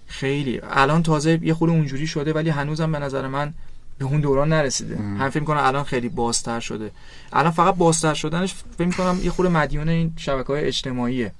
خیلی. 0.07 0.61
الان 0.63 1.03
تازه 1.03 1.39
یه 1.43 1.55
خورده 1.55 1.75
اونجوری 1.75 2.07
شده 2.07 2.33
ولی 2.33 2.51
هنوزم 2.51 2.93
به 2.93 2.99
نظر 2.99 3.27
من 3.27 3.55
به 3.99 4.05
اون 4.05 4.21
دوران 4.21 4.49
نرسیده. 4.49 4.97
هم 4.97 5.31
فکر 5.31 5.45
کنم 5.45 5.61
الان 5.61 5.85
خیلی 5.85 6.09
بازتر 6.09 6.61
شده. 6.61 6.91
الان 7.33 7.51
فقط 7.51 7.75
بازتر 7.75 8.15
شدنش 8.15 8.55
فکر 8.79 8.91
کنم 8.91 9.21
یه 9.23 9.31
خورده 9.31 9.53
مدیون 9.53 9.89
این 9.89 10.13
شبکه 10.17 10.53
های 10.53 10.65
اجتماعیه 10.65 11.33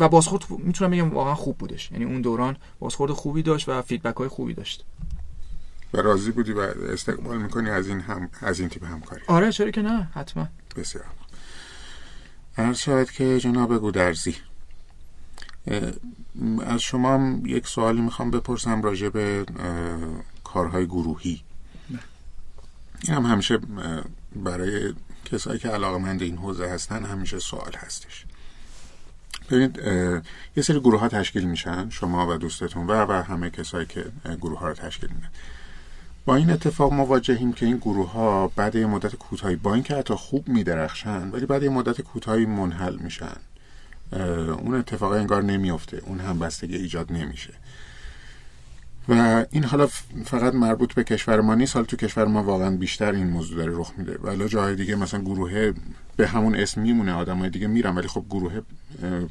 و 0.00 0.08
بازخورد 0.08 0.50
می‌تونم 0.50 0.90
بگم 0.90 1.10
واقعا 1.10 1.34
خوب 1.34 1.58
بودش. 1.58 1.92
یعنی 1.92 2.04
اون 2.04 2.20
دوران 2.20 2.56
بازخورد 2.78 3.12
خوبی 3.12 3.42
داشت 3.42 3.68
و 3.68 3.82
فیدبک 3.82 4.16
های 4.16 4.28
خوبی 4.28 4.54
داشت. 4.54 4.84
و 5.94 5.98
راضی 5.98 6.30
بودی 6.30 6.52
و 6.52 6.60
استقبال 6.92 7.42
می‌کنی 7.42 7.70
از 7.70 7.88
این 7.88 8.00
هم 8.00 8.28
از 8.40 8.60
این 8.60 8.68
تیپ 8.68 8.84
همکاری. 8.84 9.22
آره 9.26 9.52
چرا 9.52 9.70
که 9.70 9.82
نه؟ 9.82 10.10
حتما. 10.14 10.48
بسیار 10.76 11.04
عرض 12.58 12.78
شاید 12.78 13.10
که 13.10 13.40
جناب 13.40 13.78
گودرزی 13.78 14.36
از 16.66 16.80
شما 16.80 17.38
یک 17.44 17.66
سوالی 17.66 18.00
می‌خوام 18.00 18.30
بپرسم 18.30 18.82
راجع 18.82 19.08
به 19.08 19.46
کارهای 20.44 20.86
گروهی. 20.86 21.42
این 23.04 23.14
هم 23.16 23.26
همیشه 23.26 23.58
برای 24.36 24.94
کسایی 25.24 25.58
که 25.58 25.68
علاقمند 25.68 26.22
این 26.22 26.36
حوزه 26.36 26.68
هستن 26.68 27.04
همیشه 27.04 27.38
سوال 27.38 27.72
هستش. 27.76 28.26
ببینید 29.50 29.78
یه 30.56 30.62
سری 30.62 30.80
گروه 30.80 31.00
ها 31.00 31.08
تشکیل 31.08 31.44
میشن 31.44 31.90
شما 31.90 32.34
و 32.34 32.36
دوستتون 32.38 32.86
و 32.86 32.92
و 32.92 33.12
همه 33.22 33.50
کسایی 33.50 33.86
که 33.86 34.04
گروه 34.40 34.58
ها 34.58 34.68
رو 34.68 34.74
تشکیل 34.74 35.10
میدن. 35.10 35.28
با 36.24 36.36
این 36.36 36.50
اتفاق 36.50 36.92
مواجهیم 36.92 37.52
که 37.52 37.66
این 37.66 37.76
گروه 37.76 38.12
ها 38.12 38.48
بعد 38.56 38.74
یه 38.74 38.86
مدت 38.86 39.16
کوتاهی 39.16 39.56
با 39.56 39.74
اینکه 39.74 39.94
حتی 39.94 40.14
خوب 40.14 40.48
میدرخشن 40.48 41.30
ولی 41.30 41.46
بعد 41.46 41.62
یه 41.62 41.68
مدت 41.68 42.00
کوتاهی 42.00 42.46
منحل 42.46 42.96
میشن. 42.96 43.36
اون 44.12 44.74
اتفاق 44.74 45.12
انگار 45.12 45.42
نمیفته 45.42 46.02
اون 46.06 46.20
هم 46.20 46.38
بستگی 46.38 46.76
ایجاد 46.76 47.12
نمیشه. 47.12 47.54
و 49.08 49.44
این 49.50 49.64
حالا 49.64 49.86
فقط 50.24 50.54
مربوط 50.54 50.94
به 50.94 51.04
کشور 51.04 51.40
ما 51.40 51.54
نیست 51.54 51.74
حالا 51.74 51.86
تو 51.86 51.96
کشور 51.96 52.24
ما 52.24 52.42
واقعا 52.42 52.76
بیشتر 52.76 53.12
این 53.12 53.26
موضوع 53.26 53.56
داره 53.56 53.72
رخ 53.78 53.92
میده. 53.96 54.18
ولی 54.22 54.48
جاهای 54.48 54.76
دیگه 54.76 54.94
مثلا 54.94 55.20
گروه 55.20 55.72
به 56.20 56.28
همون 56.28 56.54
اسم 56.54 56.80
میمونه 56.80 57.12
آدمای 57.12 57.50
دیگه 57.50 57.66
میرن 57.66 57.94
ولی 57.94 58.08
خب 58.08 58.24
گروه 58.30 58.60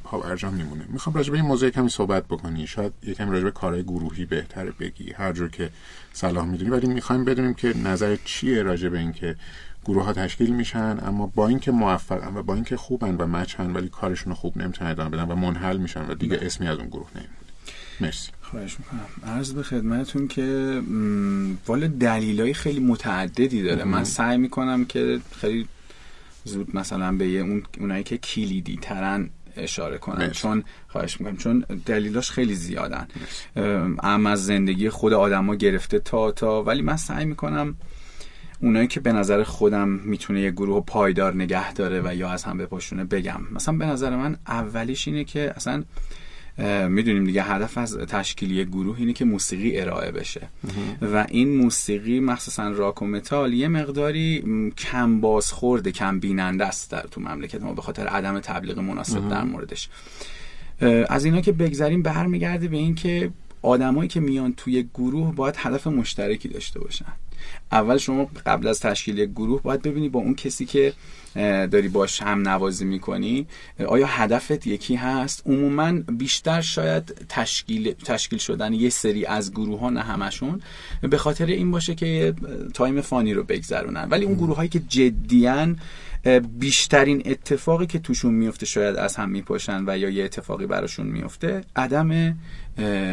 پا 0.03 0.19
برجام 0.19 0.53
میمونه. 0.53 0.85
می‌خوام 0.89 1.15
راجع 1.15 1.31
به 1.31 1.37
این 1.37 1.45
موضوع 1.45 1.69
کمی 1.69 1.89
صحبت 1.89 2.25
بکنی. 2.25 2.67
شاید 2.67 2.93
یکم 3.03 3.29
راجع 3.29 3.43
به 3.43 3.51
کارهای 3.51 3.83
گروهی 3.83 4.25
بهتره 4.25 4.71
بگی 4.71 5.11
هر 5.11 5.31
جور 5.31 5.49
که 5.49 5.69
صلاح 6.13 6.45
می‌دونی. 6.45 6.69
ولی 6.69 6.87
می‌خوایم 6.87 7.25
بدونیم 7.25 7.53
که 7.53 7.77
نظر 7.77 8.17
چیه 8.25 8.63
راجع 8.63 8.89
به 8.89 8.99
اینکه 8.99 9.35
گروه 9.85 10.03
ها 10.03 10.13
تشکیل 10.13 10.55
میشن 10.55 10.97
اما 11.05 11.31
با 11.35 11.47
اینکه 11.47 11.71
موفقن 11.71 12.37
و 12.37 12.43
با 12.43 12.55
اینکه 12.55 12.77
خوبن 12.77 13.15
و 13.15 13.27
مچن 13.27 13.71
ولی 13.71 13.89
کارشون 13.89 14.33
خوب 14.33 14.57
نمی‌تونن 14.57 14.91
ادامه 14.91 15.09
بدن 15.09 15.23
و 15.23 15.35
منحل 15.35 15.77
میشن 15.77 16.05
و 16.09 16.13
دیگه 16.13 16.39
اسمی 16.41 16.67
از 16.67 16.77
اون 16.77 16.87
گروه 16.87 17.09
نمیمونه. 17.15 17.35
مرسی. 18.01 18.31
خواهش 18.41 18.77
می‌کنم. 18.79 19.33
عرض 19.33 19.53
به 19.53 19.63
خدمتتون 19.63 20.27
که 20.27 20.81
والا 21.67 21.87
دلیلای 21.87 22.53
خیلی 22.53 22.79
متعددی 22.79 23.63
داره. 23.63 23.83
من 23.83 24.03
سعی 24.03 24.37
می‌کنم 24.37 24.85
که 24.85 25.19
خیلی 25.41 25.67
زود 26.49 26.75
مثلا 26.75 27.11
به 27.11 27.25
اون 27.39 27.63
اونایی 27.79 28.03
که 28.03 28.17
کلیدی 28.17 28.79
ترن 28.81 29.29
اشاره 29.57 29.97
کنم 29.97 30.29
چون 30.29 30.63
خواهش 30.87 31.19
می‌کنم 31.21 31.37
چون 31.37 31.65
دلیلاش 31.85 32.31
خیلی 32.31 32.55
زیادن. 32.55 33.07
ام 34.03 34.25
از 34.25 34.45
زندگی 34.45 34.89
خود 34.89 35.13
آدما 35.13 35.55
گرفته 35.55 35.99
تا 35.99 36.31
تا 36.31 36.63
ولی 36.63 36.81
من 36.81 36.97
سعی 36.97 37.25
می‌کنم 37.25 37.75
اونایی 38.61 38.87
که 38.87 38.99
به 38.99 39.13
نظر 39.13 39.43
خودم 39.43 39.87
می‌تونه 39.89 40.41
یه 40.41 40.51
گروه 40.51 40.85
پایدار 40.85 41.35
نگه 41.35 41.73
داره 41.73 42.01
و 42.05 42.15
یا 42.15 42.29
از 42.29 42.43
هم 42.43 42.57
بپاشونه 42.57 43.03
بگم. 43.03 43.41
مثلا 43.51 43.77
به 43.77 43.85
نظر 43.85 44.15
من 44.15 44.37
اولیش 44.47 45.07
اینه 45.07 45.23
که 45.23 45.53
اصلا 45.55 45.83
می‌دونیم 46.89 47.23
دیگه 47.23 47.43
هدف 47.43 47.77
از 47.77 47.97
تشکیلی 47.97 48.65
گروه 48.65 48.99
اینه 48.99 49.13
که 49.13 49.25
موسیقی 49.25 49.79
ارائه 49.79 50.11
بشه. 50.11 50.47
و 51.01 51.25
این 51.29 51.57
موسیقی 51.57 52.19
مخصوصا 52.19 52.69
راک 52.69 53.01
و 53.01 53.05
متال 53.05 53.53
یه 53.53 53.67
مقداری 53.67 54.43
کم 54.77 55.21
بازخورده 55.21 55.91
کم 55.91 56.19
بیننده 56.19 56.65
است 56.65 56.91
در 56.91 57.05
تو 57.11 57.21
مملکت 57.21 57.61
ما 57.61 57.73
به 57.73 57.81
خاطر 57.81 58.07
عدم 58.07 58.39
تبلیغ 58.39 58.79
مناسب 58.79 59.29
در 59.29 59.43
موردش. 59.43 59.89
از 61.09 61.25
اینا 61.25 61.41
که 61.41 61.51
بگذریم 61.51 62.01
برمیگرده 62.01 62.67
به 62.67 62.77
این 62.77 62.95
که 62.95 63.31
آدمایی 63.61 64.09
که 64.09 64.19
میان 64.19 64.53
توی 64.57 64.87
گروه 64.93 65.35
باید 65.35 65.55
هدف 65.57 65.87
مشترکی 65.87 66.47
داشته 66.47 66.79
باشن. 66.79 67.13
اول 67.71 67.97
شما 67.97 68.29
قبل 68.45 68.67
از 68.67 68.79
تشکیل 68.79 69.17
یک 69.17 69.29
گروه 69.29 69.61
باید 69.61 69.81
ببینی 69.81 70.09
با 70.09 70.19
اون 70.19 70.35
کسی 70.35 70.65
که 70.65 70.93
داری 71.71 71.87
باش 71.87 72.21
هم 72.21 72.47
نوازی 72.47 72.85
می‌کنی. 72.85 73.47
آیا 73.87 74.07
هدفت 74.07 74.67
یکی 74.67 74.95
هست؟ 74.95 75.43
عموما 75.45 75.91
بیشتر 75.91 76.61
شاید 76.61 77.25
تشکیل 77.29 77.91
تشکیل 77.93 78.39
شدن 78.39 78.73
یه 78.73 78.89
سری 78.89 79.25
از 79.25 79.51
گروه 79.51 79.79
ها 79.79 79.89
نه 79.89 80.01
همشون. 80.01 80.61
به 81.01 81.17
خاطر 81.17 81.45
این 81.45 81.71
باشه 81.71 81.95
که 81.95 82.33
تایم 82.73 83.01
فانی 83.01 83.33
رو 83.33 83.43
بگذرونن. 83.43 84.07
ولی 84.09 84.25
اون 84.25 84.35
گروه 84.35 84.55
هایی 84.55 84.69
که 84.69 84.79
جدیان 84.79 85.79
بیشترین 86.59 87.21
اتفاقی 87.25 87.85
که 87.85 87.99
توشون 87.99 88.33
میفته 88.33 88.65
شاید 88.65 88.95
از 88.95 89.15
هم 89.15 89.29
میپاشن 89.29 89.83
و 89.87 89.97
یا 89.97 90.09
یه 90.09 90.23
اتفاقی 90.23 90.65
براشون 90.65 91.07
میفته 91.07 91.61
عدم 91.75 92.37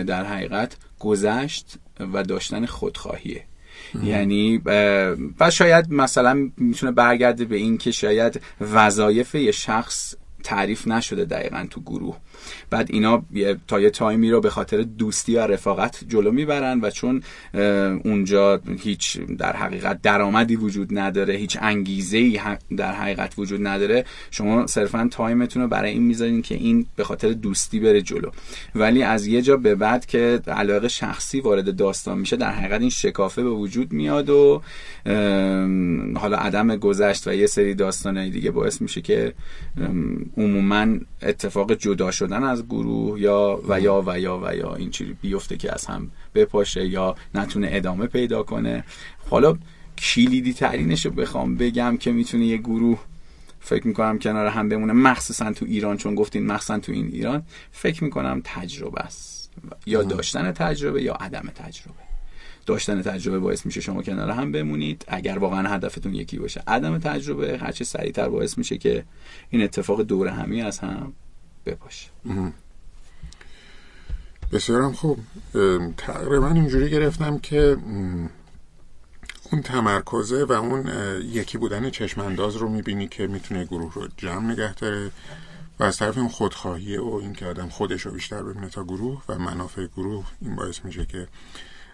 در 0.06 0.24
حقیقت 0.24 0.76
گذشت 0.98 1.78
و 2.12 2.22
داشتن 2.22 2.66
خودخواهیه. 2.66 3.44
یعنی 4.04 4.62
و 5.40 5.50
شاید 5.50 5.92
مثلا 5.92 6.50
می‌تونه 6.56 6.92
برگرده 6.92 7.44
به 7.44 7.56
این 7.56 7.78
که 7.78 7.90
شاید 7.90 8.40
وظایف 8.60 9.34
یه 9.34 9.52
شخص 9.52 10.14
تعریف 10.44 10.88
نشده 10.88 11.24
دقیقا 11.24 11.66
تو 11.70 11.80
گروه. 11.80 12.16
بعد 12.70 12.88
اینا 12.90 13.22
تا 13.68 13.80
یه 13.80 13.90
تایمی 13.90 14.30
رو 14.30 14.40
به 14.40 14.50
خاطر 14.50 14.82
دوستی 14.82 15.36
و 15.36 15.40
رفاقت 15.40 16.04
جلو 16.08 16.32
می‌برن 16.32 16.80
و 16.80 16.90
چون 16.90 17.22
اونجا 18.04 18.60
هیچ 18.78 19.18
در 19.20 19.56
حقیقت 19.56 20.02
درآمدی 20.02 20.56
وجود 20.56 20.98
نداره 20.98 21.34
هیچ 21.34 21.58
انگیزه 21.60 22.18
ای 22.18 22.40
در 22.76 22.92
حقیقت 22.92 23.34
وجود 23.38 23.66
نداره 23.66 24.04
شما 24.30 24.66
صرفا 24.66 25.08
تایمتون 25.10 25.62
رو 25.62 25.68
برای 25.68 25.90
این 25.90 26.02
می‌ذارین 26.02 26.42
که 26.42 26.54
این 26.54 26.86
به 26.96 27.04
خاطر 27.04 27.32
دوستی 27.32 27.80
بره 27.80 28.02
جلو. 28.02 28.30
ولی 28.74 29.02
از 29.02 29.26
یه 29.26 29.42
جا 29.42 29.56
به 29.56 29.74
بعد 29.74 30.06
که 30.06 30.40
علاقه 30.46 30.88
شخصی 30.88 31.40
وارد 31.40 31.76
داستان 31.76 32.18
میشه 32.18 32.36
در 32.36 32.50
حقیقت 32.50 32.80
این 32.80 32.90
شکافه 32.90 33.42
به 33.42 33.50
وجود 33.50 33.92
میاد 33.92 34.30
و 34.30 34.62
حالا 36.16 36.36
عدم 36.36 36.76
گذشت 36.76 37.26
و 37.28 37.32
یه 37.32 37.46
سری 37.46 37.74
داستانهای 37.74 38.30
دیگه 38.30 38.50
باعث 38.50 38.82
میشه 38.82 39.00
که 39.00 39.32
عموما 40.36 40.86
اتفاق 41.22 41.72
جدا 41.72 42.10
شدن 42.10 42.44
گروه 42.62 43.20
یا 43.20 43.60
و 43.68 43.80
یا 43.80 44.02
و 44.06 44.20
یا 44.20 44.40
و 44.44 44.56
یا 44.56 44.74
این 44.74 44.90
چیزی 44.90 45.16
بیفته 45.22 45.56
که 45.56 45.74
از 45.74 45.86
هم 45.86 46.10
بپاشه 46.34 46.86
یا 46.86 47.14
نتونه 47.34 47.68
ادامه 47.70 48.06
پیدا 48.06 48.42
کنه. 48.42 48.84
حالا 49.30 49.58
کلیدی 49.98 50.52
ترینش 50.52 51.06
رو 51.06 51.12
بخوام 51.12 51.56
بگم 51.56 51.96
که 51.96 52.12
می‌تونه 52.12 52.46
یه 52.46 52.56
گروه 52.56 52.98
فکر 53.60 53.86
می‌کنم 53.86 54.18
کنار 54.18 54.46
هم 54.46 54.68
بمونه. 54.68 54.92
مخصوصا 54.92 55.52
تو 55.52 55.66
ایران 55.66 55.96
چون 55.96 56.14
گفتین 56.14 56.46
مخصوصا 56.46 56.78
تو 56.78 56.92
این 56.92 57.06
ایران. 57.06 57.42
فکر 57.72 58.04
می‌کنم 58.04 58.40
تجربه 58.44 59.00
است. 59.00 59.52
یا 59.86 60.02
داشتن 60.02 60.52
تجربه 60.52 61.02
یا 61.02 61.14
عدم 61.14 61.52
تجربه. 61.54 62.06
داشتن 62.66 63.02
تجربه 63.02 63.38
باعث 63.38 63.66
میشه 63.66 63.80
شما 63.80 64.02
کنار 64.02 64.30
هم 64.30 64.52
بمونید. 64.52 65.04
اگر 65.08 65.38
واقعا 65.38 65.68
هدفتون 65.68 66.14
یکی 66.14 66.38
باشه. 66.38 66.62
عدم 66.66 66.98
تجربه 66.98 67.58
هرچه 67.58 67.84
سریعتر 67.84 68.28
باعث 68.28 68.58
میشه 68.58 68.78
که 68.78 69.04
این 69.50 69.62
اتفاق 69.62 70.02
دور 70.02 70.28
همی 70.28 70.62
از 70.62 70.78
هم 70.78 71.12
بپاشه 71.66 72.10
بسیارم 74.52 74.92
خوب. 74.92 75.18
تقریبا 75.96 76.48
اینجوری 76.48 76.90
گرفتم 76.90 77.38
که 77.38 77.76
اون 79.52 79.62
تمرکزه 79.64 80.44
و 80.44 80.52
اون 80.52 80.90
یکی 81.22 81.58
بودن 81.58 81.90
چشمانداز 81.90 82.56
رو 82.56 82.68
می‌بینی 82.68 83.08
که 83.08 83.26
می‌تونه 83.26 83.64
گروه 83.64 83.94
رو 83.94 84.08
جمع 84.16 84.52
نگه 84.52 84.74
داره 84.74 85.10
و 85.78 85.84
از 85.84 85.96
طرف 85.96 86.18
اون 86.18 86.28
خودخواهیه 86.28 87.00
و 87.00 87.14
اینکه 87.14 87.46
آدم 87.46 87.68
خودش 87.68 88.02
رو 88.02 88.12
بیشتر 88.12 88.42
ببینه 88.42 88.68
تا 88.68 88.84
گروه 88.84 89.22
و 89.28 89.38
منافع 89.38 89.86
گروه 89.86 90.26
این 90.40 90.56
باعث 90.56 90.84
میشه 90.84 91.06
که 91.06 91.28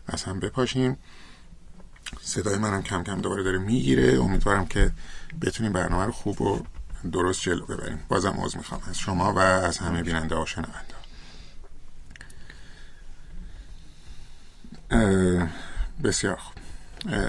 از 0.07 0.23
هم 0.23 0.41
بپاشیم. 0.41 0.97
صدای 2.21 2.59
منم 2.59 2.83
کم 2.83 3.03
کم 3.03 3.21
دوباره 3.21 3.43
داره 3.43 3.59
می‌گیره. 3.59 4.21
امیدوارم 4.21 4.67
که 4.67 4.93
بتونیم 5.43 5.73
برنامه 5.73 6.05
رو 6.05 6.13
خوب 6.13 6.43
و 6.43 6.61
درست 7.13 7.41
جلو 7.43 7.67
ببریم. 7.67 8.01
بازم 8.09 8.35
عذر 8.39 8.59
می‌خوام. 8.59 8.81
از 8.89 8.99
شما 8.99 9.33
و 9.33 9.39
از 9.39 9.79
همه 9.79 10.03
بیننده 10.03 10.35
ها 10.35 10.45
شنونده 10.45 10.93
بسیار 16.05 16.37
خوب. 16.37 16.55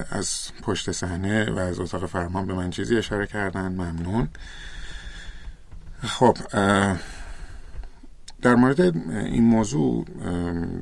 از 0.10 0.52
پشت 0.62 0.92
صحنه 0.92 1.52
و 1.52 1.60
از 1.60 1.80
اتاق 1.80 2.06
فرمان 2.06 2.46
به 2.46 2.54
من 2.54 2.70
چیزی 2.70 2.98
اشاره 2.98 3.28
کردن. 3.28 3.68
ممنون. 3.68 4.30
خب 6.04 6.38
در 8.44 8.56
مورد 8.56 8.82
این 8.82 9.44
موضوع 9.44 10.06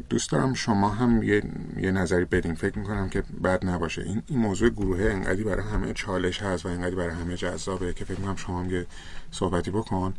دوست 0.09 0.31
دارم 0.31 0.53
شما 0.53 0.89
هم 0.89 1.23
یه, 1.23 1.43
یه 1.81 1.91
نظری 1.91 2.25
بدین. 2.25 2.55
فکر 2.55 2.79
می‌کنم 2.79 3.09
که 3.09 3.23
بد 3.43 3.65
نباشه. 3.65 4.01
این, 4.01 4.23
این 4.27 4.39
موضوع 4.39 4.69
گروه 4.69 5.01
انقدی 5.01 5.43
برای 5.43 5.63
همه 5.63 5.93
چالش 5.93 6.41
هست 6.41 6.65
و 6.65 6.69
انقدی 6.69 6.95
برای 6.95 7.15
همه 7.15 7.37
جذابه 7.37 7.93
که 7.93 8.05
فکر 8.05 8.19
می‌کنم 8.19 8.35
شما 8.35 8.59
هم 8.59 8.71
یه 8.71 8.85
صحبتی 9.31 9.71
بکن. 9.71 10.13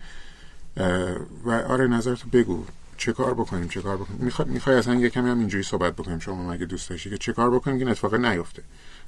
و 1.44 1.50
آره 1.50 1.86
نظرتو 1.86 2.28
بگو. 2.28 2.64
چه 2.96 3.12
کار 3.12 3.34
بکنیم؟ 3.34 3.68
چه 3.68 3.80
کار 3.80 3.96
بکنیم؟ 3.96 4.20
می‌خوای 4.24 4.48
می‌خوای 4.48 4.76
اصلا 4.76 4.94
یه 4.94 5.10
کمی 5.10 5.30
هم 5.30 5.38
اینجوری 5.38 5.62
صحبت 5.62 5.92
بکنیم 5.92 6.18
شما 6.18 6.52
مگه 6.52 6.66
دوست 6.66 6.90
داشتی 6.90 7.10
که 7.10 7.18
چه 7.18 7.32
کار 7.32 7.50
بکنیم 7.50 7.76
که 7.76 7.84
این 7.84 7.90
اتفاق 7.90 8.14
نیفته. 8.14 8.62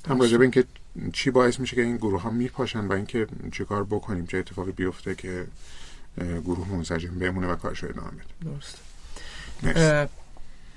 هم 0.09 0.21
راجع 0.21 0.37
به 0.37 0.43
اینکه 0.43 0.65
چی 1.13 1.31
باعث 1.31 1.61
میشه 1.61 1.77
که 1.77 1.83
این 1.83 1.97
گروه 1.97 2.23
ها 2.23 2.31
میپاشن 2.31 2.87
و 2.87 2.93
اینکه 2.93 3.27
چه 3.53 3.65
کار 3.65 3.85
بکنیم 3.85 4.27
چه 4.27 4.39
اتفاقی 4.39 4.73
بیفته 4.73 5.15
که 5.15 5.47
گروه 6.19 6.69
منسجم 6.69 7.19
بمونه 7.19 7.47
و 7.47 7.57
کارش 7.57 7.85
ادامه 7.85 8.11
بده. 8.11 8.25
درست 8.45 8.79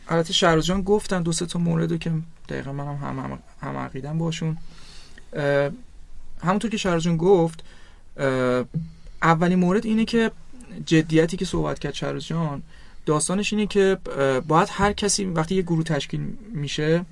البته 0.10 0.34
شهرز 0.34 0.66
جان 0.66 0.82
گفتن 0.82 1.22
دو 1.22 1.32
سه 1.32 1.46
تا 1.46 1.60
موردو 1.60 1.98
که 1.98 2.12
دقیقا 2.50 2.74
منم 2.74 2.96
هم 2.96 3.20
هم, 3.20 3.40
هم 3.62 3.78
عقیدم 3.78 4.18
باشون. 4.18 4.58
همونطور 6.44 6.72
که 6.72 6.78
شهرز 6.78 7.04
جان 7.04 7.18
گفت 7.18 7.64
اولین 9.22 9.60
مورد 9.60 9.86
اینه 9.86 10.06
که 10.06 10.32
جدیتی 10.86 11.38
که 11.38 11.46
صحبت 11.46 11.80
کرد 11.80 11.94
شهرز 11.94 12.24
جان 12.24 12.64
داستانش 13.06 13.54
اینه 13.54 13.68
که 13.68 13.98
باید 14.48 14.68
هر 14.72 14.94
کسی 14.94 15.26
وقتی 15.26 15.56
یه 15.56 15.62
گروه 15.62 15.84
تشکیل 15.84 16.38
میشه 16.54 17.06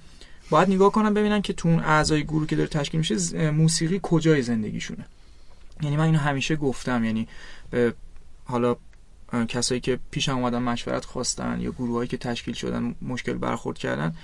باید 0.49 0.69
نگاه 0.69 0.91
کنم 0.91 1.13
ببینن 1.13 1.41
که 1.41 1.53
تو 1.53 1.69
اون 1.69 1.79
اعضای 1.79 2.23
گروه 2.23 2.47
که 2.47 2.55
داره 2.55 2.69
تشکیل 2.69 2.97
میشه 2.97 3.51
موسیقی 3.51 3.99
کجای 4.03 4.41
زندگیشونه. 4.41 5.05
یعنی 5.81 5.97
من 5.97 6.03
اینو 6.03 6.17
همیشه 6.17 6.55
گفتم 6.55 7.03
یعنی 7.03 7.27
حالا 8.45 8.75
کسایی 9.47 9.81
که 9.81 9.99
پیش 10.11 10.29
اومدن 10.29 10.59
مشورت 10.59 11.05
خواستن 11.05 11.61
یا 11.61 11.71
گروهایی 11.71 12.07
که 12.07 12.17
تشکیل 12.17 12.53
شدن 12.53 12.95
مشکل 13.01 13.33
برخورد 13.33 13.77
کردن 13.77 14.15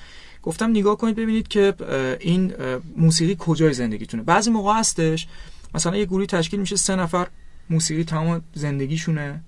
گفتم 0.43 0.69
نگاه 0.69 0.97
کنید 0.97 1.15
ببینید 1.15 1.47
که 1.47 1.73
این 2.19 2.53
موسیقی 2.97 3.35
کجای 3.39 3.73
زندگیتونه. 3.73 4.23
بعضی 4.23 4.49
موقع 4.49 4.73
هستش 4.73 5.27
مثلا 5.75 5.97
یه 5.97 6.05
گروهی 6.05 6.27
تشکیل 6.27 6.59
میشه 6.59 6.75
سه 6.75 6.95
نفر 6.95 7.27
موسیقی 7.69 8.03
تمام 8.03 8.41
زندگیشونه. 8.53 9.41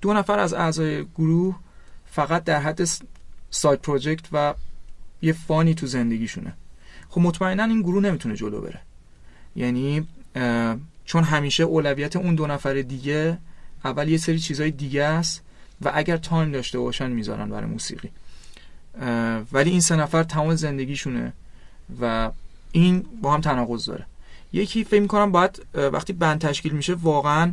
دو 0.00 0.12
نفر 0.12 0.38
از 0.38 0.54
اعضای 0.54 1.04
گروه 1.04 1.56
فقط 2.10 2.44
در 2.44 2.60
حد 2.60 2.80
side 3.50 3.82
project 3.82 4.24
و 4.32 4.54
یه 5.22 5.32
fun 5.32 5.63
ی 5.63 5.74
تو 5.74 5.86
زندگیشونه. 5.86 6.52
خب 7.08 7.20
مطمئنا 7.20 7.64
این 7.64 7.82
گروه 7.82 8.02
نمی‌تونه 8.02 8.36
جلو 8.36 8.60
بره. 8.60 8.80
یعنی 9.56 10.06
چون 11.04 11.24
همیشه 11.24 11.62
اولویت 11.62 12.16
اون 12.16 12.34
دو 12.34 12.46
نفر 12.46 12.74
دیگه 12.74 13.38
اول 13.84 14.08
یه 14.08 14.18
سری 14.18 14.38
چیزای 14.38 14.70
دیگه 14.70 15.04
است 15.04 15.42
و 15.82 15.90
اگر 15.94 16.16
time 16.16 16.52
داشته 16.52 16.78
باشن 16.78 17.10
می‌ذارن 17.10 17.50
برای 17.50 17.66
موسیقی. 17.66 18.10
ولی 19.52 19.70
این 19.70 19.80
سه 19.80 19.96
نفر 19.96 20.22
تمام 20.22 20.54
زندگیشونه 20.54 21.32
و 22.00 22.30
این 22.72 23.04
با 23.22 23.34
هم 23.34 23.40
تناقض 23.40 23.84
داره. 23.86 24.06
یکی 24.52 24.84
فکر 24.84 25.00
می‌کنم 25.00 25.32
باید 25.32 25.62
وقتی 25.74 26.12
بند 26.12 26.40
تشکیل 26.40 26.72
میشه 26.72 26.94
واقعا 26.94 27.52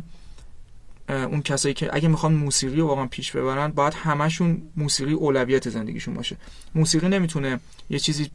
اون 1.08 1.42
کسایی 1.42 1.74
که 1.74 1.90
اگه 1.92 2.08
می‌خوان 2.08 2.34
موسیقی 2.34 2.76
رو 2.76 2.86
واقعا 2.86 3.06
پیش 3.06 3.32
ببرن 3.32 3.68
باید 3.68 3.94
همشون 3.94 4.62
موسیقی 4.76 5.12
اولویت 5.12 5.70
زندگیشون 5.70 6.14
باشه. 6.14 6.36
موسیقی 6.74 7.08
نمی‌تونه 7.08 7.60
یه 7.90 7.98
چیزی 7.98 8.30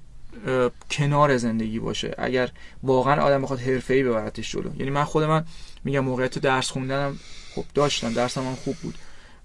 کنار 0.92 1.38
زندگی 1.38 1.80
باشه. 1.80 2.16
اگر 2.18 2.52
واقعا 2.84 3.22
آدم 3.22 3.42
بخواد 3.42 3.60
حرفه‌ای 3.60 4.04
ببرتش 4.04 4.52
جلو. 4.52 4.76
یعنی 4.78 4.92
من 4.92 5.04
خود 5.04 5.24
من 5.24 5.46
میگم 5.84 6.00
موقعیت 6.00 6.40
درس 6.40 6.70
خوندنم 6.70 7.20
خب 7.56 7.66
داشتم 7.74 8.14
درسم 8.14 8.42
هم 8.42 8.56
خوب 8.56 8.76
بود. 8.76 8.98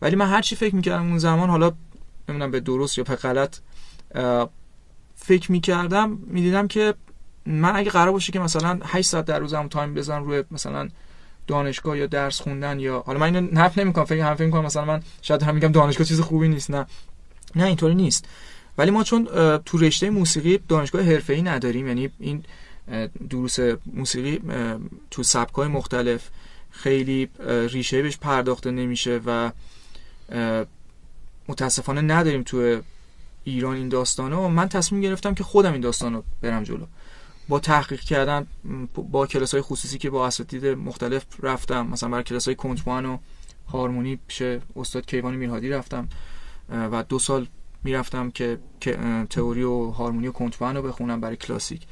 ولی 0.02 0.16
من 0.16 0.28
هر 0.28 0.42
چی 0.42 0.56
فکر 0.56 0.74
می‌کردم 0.74 1.08
اون 1.08 1.18
زمان 1.18 1.50
حالا 1.50 1.72
نمی‌دونم 2.28 2.50
به 2.50 2.60
درست 2.60 2.98
یا 2.98 3.04
به 3.04 3.14
غلط 3.14 3.56
فکر 5.16 5.52
می‌کردم 5.52 6.18
می‌دیدم 6.26 6.68
که 6.68 6.94
من 7.46 7.76
اگه 7.76 7.90
قرار 7.90 8.12
باشه 8.12 8.32
که 8.32 8.40
مثلا 8.40 8.80
8 8.84 9.08
ساعت 9.08 9.24
در 9.24 9.38
روزم 9.38 9.68
تایم 9.68 9.94
بزنم 9.94 10.24
روی 10.24 10.44
مثلا 10.50 10.88
دانشگاه 11.46 11.98
یا 11.98 12.06
درس 12.06 12.40
خوندن 12.40 12.80
یا 12.80 13.02
حالا 13.06 13.18
من 13.18 13.34
اینو 13.34 13.48
نف 13.52 13.78
نمی‌کنم 13.78 14.04
فکر 14.04 14.20
هم 14.20 14.34
فکر 14.34 14.46
می‌کنم 14.46 14.64
مثلا 14.64 14.84
من 14.84 15.02
شاید 15.22 15.42
هم 15.42 15.54
میگم 15.54 15.72
دانشگاه 15.72 16.06
چیز 16.06 16.20
خوبی 16.20 16.48
نیست 16.48 16.70
نه. 16.70 16.86
نه 17.56 17.64
اینطوری 17.64 17.94
نیست. 17.94 18.28
ولی 18.78 18.90
ما 18.90 19.04
چون 19.04 19.24
تو 19.58 19.78
رشته 19.78 20.10
موسیقی 20.10 20.58
دانشگاه 20.68 21.02
حرفه‌ای 21.02 21.42
نداریم 21.42 21.86
یعنی 21.86 22.10
این 22.18 22.44
دروس 23.30 23.56
موسیقی 23.86 24.40
تو 25.10 25.22
سبک‌های 25.22 25.68
مختلف 25.68 26.28
خیلی 26.78 27.28
ریشه 27.68 28.02
بهش 28.02 28.16
پرداخته 28.16 28.70
نمیشه 28.70 29.20
و 29.26 29.50
متاسفانه 31.48 32.00
نداریم 32.00 32.42
تو 32.42 32.80
ایران 33.44 33.76
این 33.76 33.88
داستانه 33.88 34.36
و 34.36 34.48
من 34.48 34.68
تصمیم 34.68 35.00
گرفتم 35.00 35.34
که 35.34 35.44
خودم 35.44 35.72
این 35.72 35.80
داستان 35.80 36.14
رو 36.14 36.24
برم 36.42 36.62
جلو. 36.62 36.86
با 37.48 37.58
تحقیق 37.60 38.00
کردن 38.00 38.46
با 39.10 39.26
کلاس 39.26 39.52
های 39.52 39.62
خصوصی 39.62 39.98
که 39.98 40.10
با 40.10 40.26
اساتید 40.26 40.66
مختلف 40.66 41.24
رفتم 41.42 41.86
مثلا 41.86 42.08
برای 42.08 42.24
کلاس 42.24 42.44
های 42.48 42.54
کنتوان 42.54 43.06
و 43.06 43.18
هارمونی 43.68 44.18
پیش 44.26 44.42
استاد 44.76 45.06
کیوان 45.06 45.34
میرهادی 45.34 45.68
رفتم 45.68 46.08
و 46.68 47.04
دو 47.08 47.18
سال 47.18 47.46
می‌رفتم 47.84 48.30
که 48.30 48.58
تئوری 49.30 49.62
و 49.62 49.90
هارمونی 49.90 50.28
و 50.28 50.32
کنتوان 50.32 50.76
رو 50.76 50.82
بخونم 50.82 51.20
برای 51.20 51.36
کلاسیک. 51.36 51.82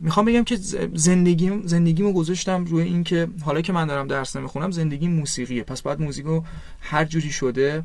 می‌خوام 0.00 0.26
بگم 0.26 0.44
که 0.44 0.56
زندگیم 0.94 1.66
زندگیمو 1.66 2.12
گذاشتم 2.12 2.64
روی 2.64 2.82
اینکه 2.82 3.28
حالا 3.44 3.60
که 3.60 3.72
من 3.72 3.86
دارم 3.86 4.06
درس 4.06 4.36
نمی‌خونم 4.36 4.70
زندگی 4.70 5.08
موسیقیه. 5.08 5.62
پس 5.62 5.82
باید 5.82 6.00
موزیکو 6.00 6.42
هر 6.80 7.04
جوری 7.04 7.30
شده 7.30 7.82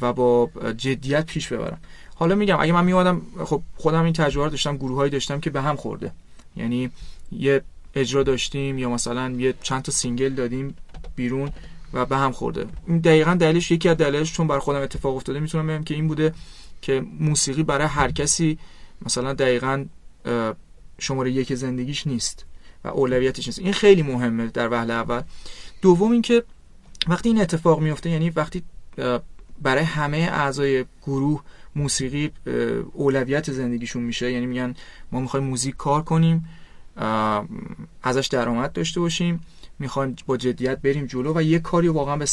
و 0.00 0.12
با 0.12 0.50
جدیت 0.76 1.26
پیش 1.26 1.48
ببرم. 1.48 1.80
حالا 2.14 2.34
میگم 2.34 2.60
اگه 2.60 2.72
من 2.72 2.84
میوادم 2.84 3.22
خب 3.44 3.62
خودم 3.76 4.04
این 4.04 4.12
تجربه 4.12 4.44
رو 4.44 4.50
داشتم 4.50 4.76
گروهایی 4.76 5.10
داشتم 5.10 5.40
که 5.40 5.50
به 5.50 5.62
هم 5.62 5.76
خورده. 5.76 6.12
یعنی 6.56 6.90
یه 7.32 7.62
اجرا 7.94 8.22
داشتیم 8.22 8.78
یا 8.78 8.90
مثلا 8.90 9.30
یه 9.30 9.54
چند 9.62 9.82
تا 9.82 9.92
single 9.92 10.34
دادیم 10.34 10.76
بیرون 11.16 11.52
و 11.92 12.06
به 12.06 12.16
هم 12.16 12.32
خورده. 12.32 12.66
این 12.86 12.98
دقیقا 12.98 13.34
دلیلش 13.34 13.70
یکی 13.70 13.88
از 13.88 13.96
دلایلش 13.96 14.32
چون 14.32 14.46
بر 14.46 14.58
خودم 14.58 14.80
اتفاق 14.80 15.16
افتاده 15.16 15.40
می‌تونم 15.40 15.66
بگم 15.66 15.84
که 15.84 15.94
این 15.94 16.08
بوده 16.08 16.34
که 16.82 17.04
موسیقی 17.20 17.62
برای 17.62 17.86
هر 17.86 18.10
کسی 18.10 18.58
مثلا 19.06 19.32
دقیقا 19.32 19.84
شماره 20.98 21.30
یک 21.30 21.54
زندگیش 21.54 22.06
نیست 22.06 22.44
و 22.84 22.88
اولویتش 22.88 23.46
نیست. 23.46 23.58
این 23.58 23.72
خیلی 23.72 24.02
مهمه 24.02 24.46
در 24.46 24.68
وهله 24.68 24.94
اول. 24.94 25.22
دوم 25.82 26.12
اینکه 26.12 26.42
وقتی 27.08 27.28
این 27.28 27.40
اتفاق 27.40 27.80
میفته 27.80 28.10
یعنی 28.10 28.30
وقتی 28.30 28.62
برای 29.62 29.84
همه 29.84 30.18
اعضای 30.18 30.84
گروه 31.02 31.42
موسیقی 31.76 32.30
اولویت 32.92 33.52
زندگیشون 33.52 34.02
میشه 34.02 34.32
یعنی 34.32 34.46
میگن 34.46 34.74
ما 35.12 35.20
می‌خوایم 35.20 35.46
موزیک 35.46 35.76
کار 35.76 36.02
کنیم 36.02 36.48
ازش 38.02 38.26
درآمد 38.26 38.72
داشته 38.72 39.00
باشیم 39.00 39.44
می‌خوایم 39.78 40.16
با 40.26 40.36
جدیت 40.36 40.78
بریم 40.78 41.06
جلو 41.06 41.32
و 41.36 41.42
یه 41.42 41.58
کاری 41.58 41.88
واقعا 41.88 42.16
به 42.16 42.26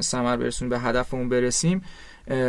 ثمر 0.00 0.36
برسونیم 0.36 0.70
به 0.70 0.78
هدفمون 0.78 1.28
برسیم. 1.28 1.82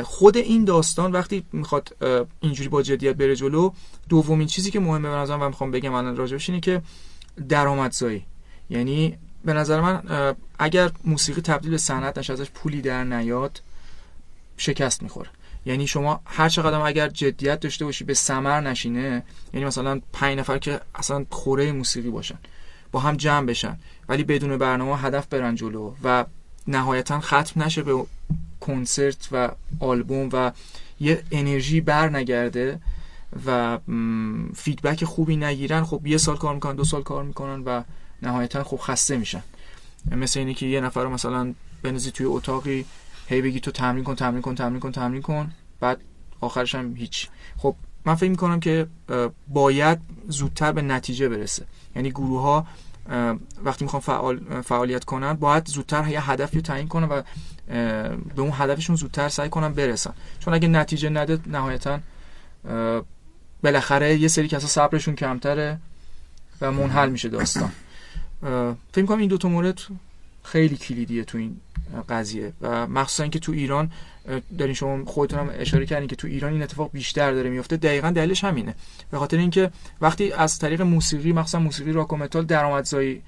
خود 0.04 0.38
این 0.38 0.66
داستان 0.66 1.12
وقتی 1.12 1.44
می‌خواد 1.54 1.96
اینجوری 2.40 2.70
با 2.70 2.82
جدیت 2.82 3.16
بره 3.16 3.36
جلو 3.36 3.72
دومین 4.10 4.48
چیزی 4.48 4.72
که 4.72 4.80
مهمه 4.80 5.10
به 5.10 5.16
نظرم 5.16 5.42
و 5.42 5.48
می‌خوام 5.48 5.72
بگم 5.72 5.94
الان 5.94 6.16
راجبش 6.16 6.50
اینه 6.50 6.62
که 6.62 6.82
درآمدزایی. 7.50 8.26
یعنی 8.70 9.18
به 9.46 9.54
نظر 9.54 9.82
من 9.82 10.36
اگر 10.60 10.92
موسیقی 11.04 11.42
تبدیل 11.42 11.72
به 11.72 11.78
صنعت 11.78 12.18
نشه 12.18 12.34
ازش 12.34 12.50
پولی 12.50 12.82
در 12.82 13.04
نیاد 13.04 13.62
شکست 14.58 15.04
می‌خوره. 15.04 15.30
یعنی 15.66 15.88
شما 15.88 16.22
هر 16.26 16.50
چقدر 16.50 16.82
اگر 16.82 17.08
جدیت 17.08 17.60
داشته 17.60 17.86
باشی 17.86 18.04
به 18.04 18.14
ثمر 18.14 18.62
نشینه 18.62 19.24
یعنی 19.54 19.66
مثلا 19.66 20.02
پنج 20.14 20.38
نفر 20.38 20.58
که 20.58 20.80
اصلا 20.96 21.26
خوره 21.30 21.72
موسیقی 21.72 22.10
باشن 22.10 22.38
با 22.92 23.00
هم 23.00 23.16
جمع 23.16 23.46
بشن 23.46 23.78
ولی 24.10 24.24
بدون 24.24 24.58
برنامه 24.58 24.98
هدف 24.98 25.28
برن 25.28 25.56
جلو 25.56 25.94
و 26.04 26.26
نهایتا 26.68 27.20
ختم 27.20 27.64
نشه 27.64 27.84
به 27.84 28.06
کنسرت 28.60 29.28
و 29.32 29.52
آلبوم 29.80 30.30
و 30.34 30.52
یه 31.00 31.24
انرژی 31.32 31.82
بر 31.82 32.10
نگرده 32.10 32.80
و 33.46 33.80
فیدبک 34.56 35.06
خوبی 35.06 35.38
نگیرن 35.38 35.84
خب 35.84 36.08
یه 36.08 36.18
سال 36.18 36.38
کار 36.38 36.54
می‌کنن 36.54 36.76
دو 36.76 36.84
سال 36.84 37.04
کار 37.04 37.24
می‌کنن 37.24 37.64
و 37.64 37.84
نهایتا 38.22 38.64
خب 38.64 38.78
خسته 38.78 39.18
میشن. 39.18 39.44
مثل 40.12 40.40
اینه 40.40 40.54
که 40.54 40.66
یه 40.66 40.82
نفر 40.82 41.04
رو 41.04 41.10
مثلا 41.10 41.54
بنزی 41.84 42.12
توی 42.12 42.26
اتاقی 42.26 42.86
هی 43.28 43.42
بگی 43.42 43.60
تو 43.60 43.72
تمرین 43.72 44.04
کن 44.04 44.16
تمرین 44.16 44.42
کن 44.42 44.56
تمرین 44.56 44.80
کن 44.80 44.92
تمرین 44.92 45.22
کن 45.22 45.52
بعد 45.80 46.02
آخرش 46.42 46.76
هم 46.76 46.96
هیچ. 46.96 47.28
خب 47.58 47.76
من 48.06 48.16
فکر 48.16 48.30
می‌کنم 48.30 48.60
که 48.60 48.88
باید 49.48 50.00
زودتر 50.28 50.72
به 50.72 50.82
نتیجه 50.82 51.30
برسه. 51.30 51.66
یعنی 51.96 52.12
گروه 52.12 52.42
ها 52.42 52.68
وقتی 53.64 53.86
می‌خوان 53.86 54.02
فعال، 54.02 54.62
فعالیت 54.62 55.06
کنن 55.06 55.34
باید 55.34 55.68
زودتر 55.68 56.08
یه 56.08 56.32
هدفی 56.32 56.56
رو 56.56 56.62
تعیین 56.62 56.88
کنن 56.88 57.08
و 57.08 57.22
به 58.36 58.42
اون 58.42 58.52
هدفشون 58.54 58.96
زودتر 58.96 59.30
سعی 59.30 59.50
کنن 59.50 59.74
برسن. 59.74 60.14
چون 60.40 60.54
اگه 60.54 60.68
نتیجه 60.68 61.10
نده 61.10 61.40
نهایتا 61.46 62.00
بالاخره 63.68 64.18
یه 64.18 64.28
سری 64.28 64.48
کسا 64.48 64.68
صبرشون 64.68 65.16
کمتره 65.16 65.78
و 66.62 66.72
منحل 66.72 67.10
میشه 67.10 67.30
داستان. 67.30 67.72
فکر 68.92 69.06
کنم 69.06 69.20
این 69.20 69.30
دوتا 69.30 69.50
مورد 69.50 69.82
خیلی 70.44 70.78
کلیدیه 70.78 71.24
تو 71.24 71.38
این 71.38 71.58
قضیه 72.10 72.54
و 72.62 72.88
مخصوصا 72.88 73.24
اینکه 73.24 73.40
تو 73.40 73.52
ایران 73.52 73.92
دارین 74.58 74.74
شما 74.74 75.06
خودتون 75.06 75.40
هم 75.40 75.50
اشاره 75.54 75.86
کردین 75.86 76.08
که 76.08 76.16
تو 76.16 76.28
ایران 76.28 76.54
این 76.54 76.64
اتفاق 76.64 76.92
بیشتر 76.92 77.32
داره 77.32 77.50
میفته 77.50 77.78
دقیقا 77.78 78.12
دلیلش 78.12 78.44
همینه. 78.44 78.76
به 79.12 79.18
خاطر 79.18 79.38
اینکه 79.38 79.72
وقتی 80.02 80.32
از 80.32 80.60
طریق 80.60 80.82
موسیقی 80.82 81.32
مخصوصا 81.32 81.60
موسیقی 81.60 81.92
راک 81.92 82.14
و 82.14 82.18
متال 82.18 82.46
درآمدزایی 82.46 83.22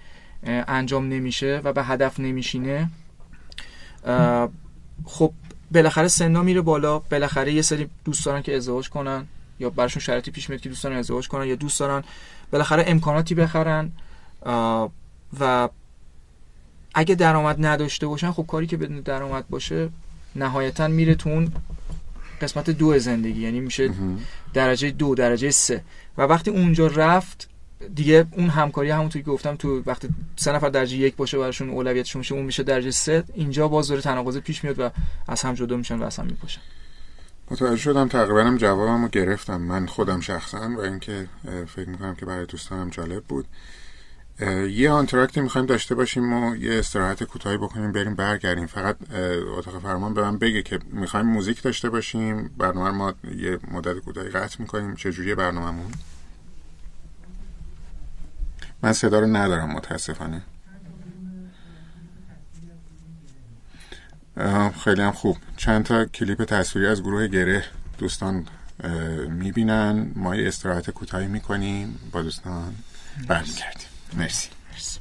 انجام 0.43 1.09
نمیشه 1.09 1.61
و 1.63 1.73
به 1.73 1.83
هدف 1.83 2.19
نمیشینه 2.19 2.89
خب 5.05 5.33
بالاخره 5.71 6.07
سنا 6.07 6.43
میره 6.43 6.61
بالا. 6.61 6.99
بالاخره 6.99 7.53
یه 7.53 7.61
سری 7.61 7.89
دوست 8.05 8.25
دارن 8.25 8.41
که 8.41 8.55
ازدواج 8.55 8.89
کنن. 8.89 9.27
یا 9.59 9.69
براشون 9.69 10.01
شرطی 10.01 10.31
پیش 10.31 10.49
میاد 10.49 10.61
که 10.61 10.69
دوست 10.69 10.83
دارن 10.83 10.97
ازدواج 10.97 11.27
کنن 11.27 11.47
یا 11.47 11.55
دوست 11.55 11.79
دارن 11.79 12.03
بالاخره 12.51 12.83
امکاناتی 12.87 13.35
بخرن 13.35 13.91
و 15.39 15.69
اگه 16.93 17.15
درآمد 17.15 17.65
نداشته 17.65 18.07
باشن 18.07 18.31
خب 18.31 18.45
کاری 18.47 18.67
که 18.67 18.77
بدون 18.77 18.99
درآمد 18.99 19.49
باشه 19.49 19.89
نهایتا 20.35 20.87
میره 20.87 21.15
تو 21.15 21.29
اون 21.29 21.51
قسمت 22.41 22.69
دو 22.69 22.99
زندگی 22.99 23.41
یعنی 23.41 23.59
میشه 23.59 23.89
درجه 24.53 24.91
دو 24.91 25.15
درجه 25.15 25.51
سه. 25.51 25.83
و 26.17 26.21
وقتی 26.21 26.51
اونجا 26.51 26.87
رفت 26.87 27.49
دیگه 27.95 28.25
اون 28.31 28.49
همکاری 28.49 28.89
همونطوری 28.89 29.25
که 29.25 29.31
گفتم 29.31 29.55
تو 29.55 29.83
وقتی 29.85 30.09
سه 30.35 30.51
نفر 30.51 30.69
درجه 30.69 30.97
یک 30.97 31.15
باشه 31.15 31.37
براشون 31.37 31.69
اولویتشون 31.69 32.19
میشه 32.19 32.35
اون 32.35 32.45
میشه 32.45 32.63
درجه 32.63 32.91
سه. 32.91 33.23
اینجا 33.33 33.67
باز 33.67 33.87
داره 33.87 34.01
تناقض 34.01 34.37
پیش 34.37 34.63
میاد 34.63 34.79
و 34.79 34.89
از 35.27 35.41
هم 35.41 35.53
جدا 35.53 35.77
میشن 35.77 35.99
و 35.99 36.03
از 36.03 36.17
هم 36.17 36.25
میپاشن. 36.25 36.61
متوجه 37.51 37.81
شدم 37.81 38.07
تقریبا 38.07 38.43
هم 38.43 38.57
جوابمو 38.57 39.07
گرفتم. 39.07 39.61
من 39.61 39.85
خودم 39.85 40.19
شخصا 40.19 40.69
و 40.77 40.79
اینکه 40.79 41.27
فکر 41.67 41.89
می‌کنم 41.89 42.15
که 42.15 42.25
برای 42.25 42.45
دوستانم 42.45 42.89
جالب 42.89 43.23
بود. 43.23 43.45
یه 44.71 44.91
آنتراکتی 44.91 45.41
می‌خوایم 45.41 45.67
داشته 45.67 45.95
باشیم 45.95 46.33
و 46.33 46.55
یه 46.55 46.79
استراحت 46.79 47.23
کوتاهی 47.23 47.57
بکنیم 47.57 47.91
بریم 47.91 48.15
برگردیم. 48.15 48.65
فقط 48.65 48.97
اتاق 49.57 49.79
فرمان 49.79 50.13
به 50.13 50.21
من 50.21 50.37
بگه 50.37 50.63
که 50.63 50.79
می‌خوایم 50.91 51.25
موزیک 51.25 51.61
داشته 51.61 51.89
باشیم. 51.89 52.47
برنامه 52.57 52.91
ما 52.91 53.13
یه 53.35 53.59
مدت 53.71 53.99
کوتاهی 53.99 54.29
قطع 54.29 54.55
می‌کنیم. 54.59 54.95
چجوری 54.95 55.35
برنامهمون؟ 55.35 55.91
من 58.83 58.93
صدا 58.93 59.19
رو 59.19 59.27
ندارم 59.27 59.71
متاسفانه. 59.71 60.41
خیلی 64.83 65.01
هم 65.01 65.11
خوب. 65.11 65.37
چند 65.57 65.85
تا 65.85 66.05
کلیپ 66.05 66.43
تصویری 66.43 66.87
از 66.87 67.01
گروه 67.01 67.27
گره 67.27 67.63
دوستان 67.97 68.45
می‌بینن. 69.29 70.11
ما 70.15 70.35
یه 70.35 70.47
استراحت 70.47 70.89
کوتاهی 70.89 71.27
می‌کنیم. 71.27 71.99
با 72.11 72.21
دوستان 72.21 72.75
برمیگردیم. 73.27 73.87
مرسی. 74.17 74.49
مرسی. 74.73 74.99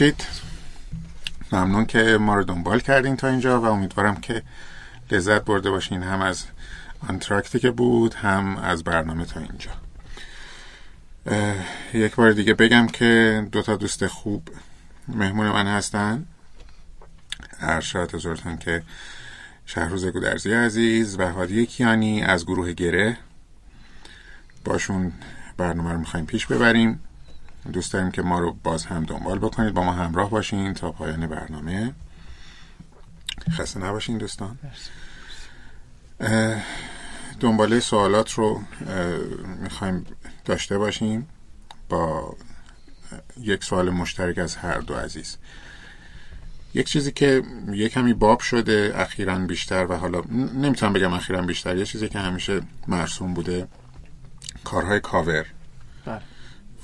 خسته 0.00 0.06
نباشید 0.06 0.26
ممنون 1.52 1.86
که 1.86 2.18
ما 2.20 2.34
رو 2.34 2.44
دنبال 2.44 2.80
کردین 2.80 3.16
تا 3.16 3.28
اینجا 3.28 3.60
و 3.60 3.64
امیدوارم 3.64 4.16
که 4.16 4.42
لذت 5.10 5.44
برده 5.44 5.70
باشین 5.70 6.02
هم 6.02 6.20
از 6.20 6.44
آنتراکتی 7.08 7.58
که 7.58 7.70
بود 7.70 8.14
هم 8.14 8.56
از 8.56 8.84
برنامه 8.84 9.24
تا 9.24 9.40
اینجا. 9.40 9.70
یک 11.94 12.14
بار 12.14 12.32
دیگه 12.32 12.54
بگم 12.54 12.86
که 12.86 13.42
دو 13.52 13.62
تا 13.62 13.76
دوست 13.76 14.06
خوب 14.06 14.48
مهمون 15.08 15.48
من 15.48 15.66
هستن. 15.66 16.26
ارشاد 17.60 18.14
حضورتان 18.14 18.58
که 18.58 18.82
شهروز 19.66 20.06
گودرزی 20.06 20.52
عزیز 20.52 21.18
و 21.18 21.32
هادی 21.32 21.66
کیانی 21.66 22.22
از 22.22 22.46
گروه 22.46 22.72
گره. 22.72 23.16
باشون 24.64 25.12
برنامه 25.56 25.92
رو 25.92 25.98
می‌خوایم 25.98 26.26
پیش 26.26 26.46
ببریم. 26.46 27.00
دوست 27.72 27.92
داریم 27.92 28.10
که 28.10 28.22
ما 28.22 28.38
رو 28.38 28.56
باز 28.62 28.84
هم 28.84 29.04
دنبال 29.04 29.38
بکنید 29.38 29.74
با 29.74 29.82
ما 29.82 29.92
همراه 29.92 30.30
باشین 30.30 30.74
تا 30.74 30.92
پایان 30.92 31.26
برنامه. 31.26 31.94
خسته 33.50 33.80
نباشین 33.80 34.18
دوستان. 34.18 34.58
دنباله 37.40 37.80
سوالات 37.80 38.32
رو 38.32 38.62
می‌خوایم 39.62 40.06
داشته 40.44 40.78
باشیم 40.78 41.28
با 41.88 42.36
یک 43.36 43.64
سوال 43.64 43.90
مشترک 43.90 44.38
از 44.38 44.56
هر 44.56 44.78
دو 44.78 44.94
عزیز. 44.94 45.36
یک 46.74 46.86
چیزی 46.86 47.12
که 47.12 47.42
یه 47.72 47.88
کمی 47.88 48.14
باب 48.14 48.40
شده 48.40 48.92
اخیرا 48.96 49.38
بیشتر 49.38 49.86
و 49.86 49.96
حالا 49.96 50.20
نمی‌تونم 50.54 50.92
بگم 50.92 51.12
اخیرا 51.12 51.42
بیشتر 51.42 51.76
یه 51.76 51.84
چیزی 51.84 52.08
که 52.08 52.18
همیشه 52.18 52.60
مرسوم 52.88 53.34
بوده 53.34 53.68
کارهای 54.64 55.00
کاور. 55.00 55.46
بله. 56.04 56.22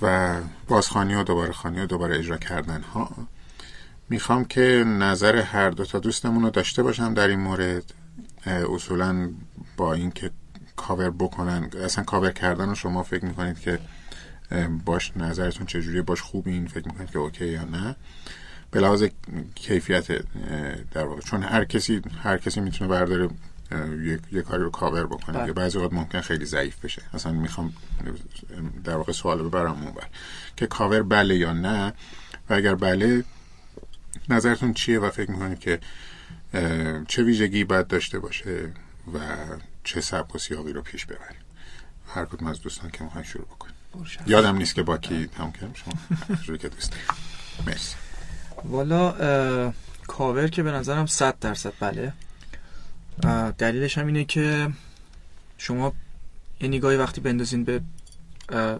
و 0.03 0.37
بازخوانی 0.69 1.15
و 1.15 1.23
دوباره 1.23 1.53
خوانی 1.53 1.81
و 1.81 1.87
دوباره 1.87 2.19
اجرا 2.19 2.37
کردن 2.37 2.83
ها 2.83 3.11
می‌خوام 4.09 4.45
که 4.45 4.85
نظر 4.87 5.37
هر 5.37 5.71
دو 5.71 5.85
تا 5.85 5.99
دوستمون 5.99 6.43
رو 6.43 6.51
داشته 6.51 6.83
باشم 6.83 7.15
در 7.15 7.29
این 7.29 7.41
مورد. 7.41 7.85
اصولا 8.47 9.31
با 9.77 9.95
اینکه 9.95 10.31
کاور 10.77 11.11
بکنن 11.11 11.71
اصلا 11.85 12.05
کاور 12.05 12.31
کردن 12.31 12.69
رو 12.69 12.75
شما 12.75 13.03
فکر 13.03 13.25
می‌کنید 13.25 13.61
که 13.61 13.79
باش 14.85 15.17
نظرتون 15.17 15.67
چجوریه؟ 15.67 16.03
باش 16.03 16.21
خوب 16.21 16.49
این 16.49 16.67
فکر 16.67 16.89
می‌کنید 16.89 17.11
که 17.11 17.19
OK 17.19 17.47
یا 17.47 17.65
نه؟ 17.65 17.97
به 18.71 18.81
لحاظ 18.81 19.05
کیفیت 19.55 20.07
در 20.91 21.07
واقع 21.07 21.21
چون 21.21 21.43
هر 21.43 21.65
کسی 21.65 22.03
هر 22.23 22.39
کسی 22.39 22.61
می‌تونه 22.61 22.91
برداره 22.91 23.29
یه 24.33 24.43
کاری 24.43 24.63
رو 24.63 24.71
کاور 24.71 25.07
بکنه 25.07 25.39
بله. 25.39 25.53
بعضی 25.53 25.79
وقت 25.79 25.93
ممکن 25.93 26.21
خیلی 26.21 26.45
ضعیف 26.45 26.85
بشه. 26.85 27.03
اصلا 27.15 27.33
می‌خوام 27.33 27.73
در 28.85 28.97
واقع 28.97 29.13
سوال 29.13 29.43
ببرم 29.43 29.83
اون 29.83 29.95
بر 29.95 30.07
که 30.57 30.67
کاور 30.67 31.03
بله 31.03 31.37
یا 31.37 31.53
نه 31.53 31.93
و 32.51 32.55
اگر 32.55 32.75
بله 32.75 33.25
نظرتون 34.29 34.75
چیه 34.75 35.01
و 35.01 35.11
فکر 35.11 35.31
می‌کنید 35.31 35.59
که 35.59 35.81
چه 37.09 37.23
ویژگی 37.23 37.65
باید 37.65 37.87
داشته 37.87 38.19
باشه 38.19 38.73
و 39.15 39.19
چه 39.85 40.01
سبک 40.01 40.35
و 40.35 40.39
سیاقی 40.39 40.73
رو 40.73 40.83
پیش 40.83 41.07
ببریم؟ 41.07 41.41
هر 42.09 42.25
کدوم 42.25 42.49
از 42.49 42.61
دوستان 42.61 42.91
که 42.91 43.05
می‌خواین 43.05 43.27
شروع 43.27 43.45
بکنیم 43.45 43.75
یادم 44.27 44.57
نیست 44.57 44.75
که 44.75 44.83
با 44.83 44.99
کی 44.99 45.27
تمام 45.27 45.53
کردم. 45.53 45.73
شما 46.43 46.57
که 46.57 46.69
دوست 46.69 46.93
مرسی. 47.67 47.95
والا 48.65 49.73
کاور 50.07 50.49
که 50.49 50.63
به 50.63 50.71
نظرم 50.71 51.07
صد 51.07 51.39
درصد 51.39 51.73
بله. 51.81 52.13
دلیلش 53.59 53.99
هم 53.99 54.07
اینه 54.07 54.25
که 54.25 54.69
شما 55.59 55.93
یه 56.61 56.69
نگاهی 56.69 56.97
وقتی 56.97 57.21
بندازین 57.21 57.65
به 57.65 57.81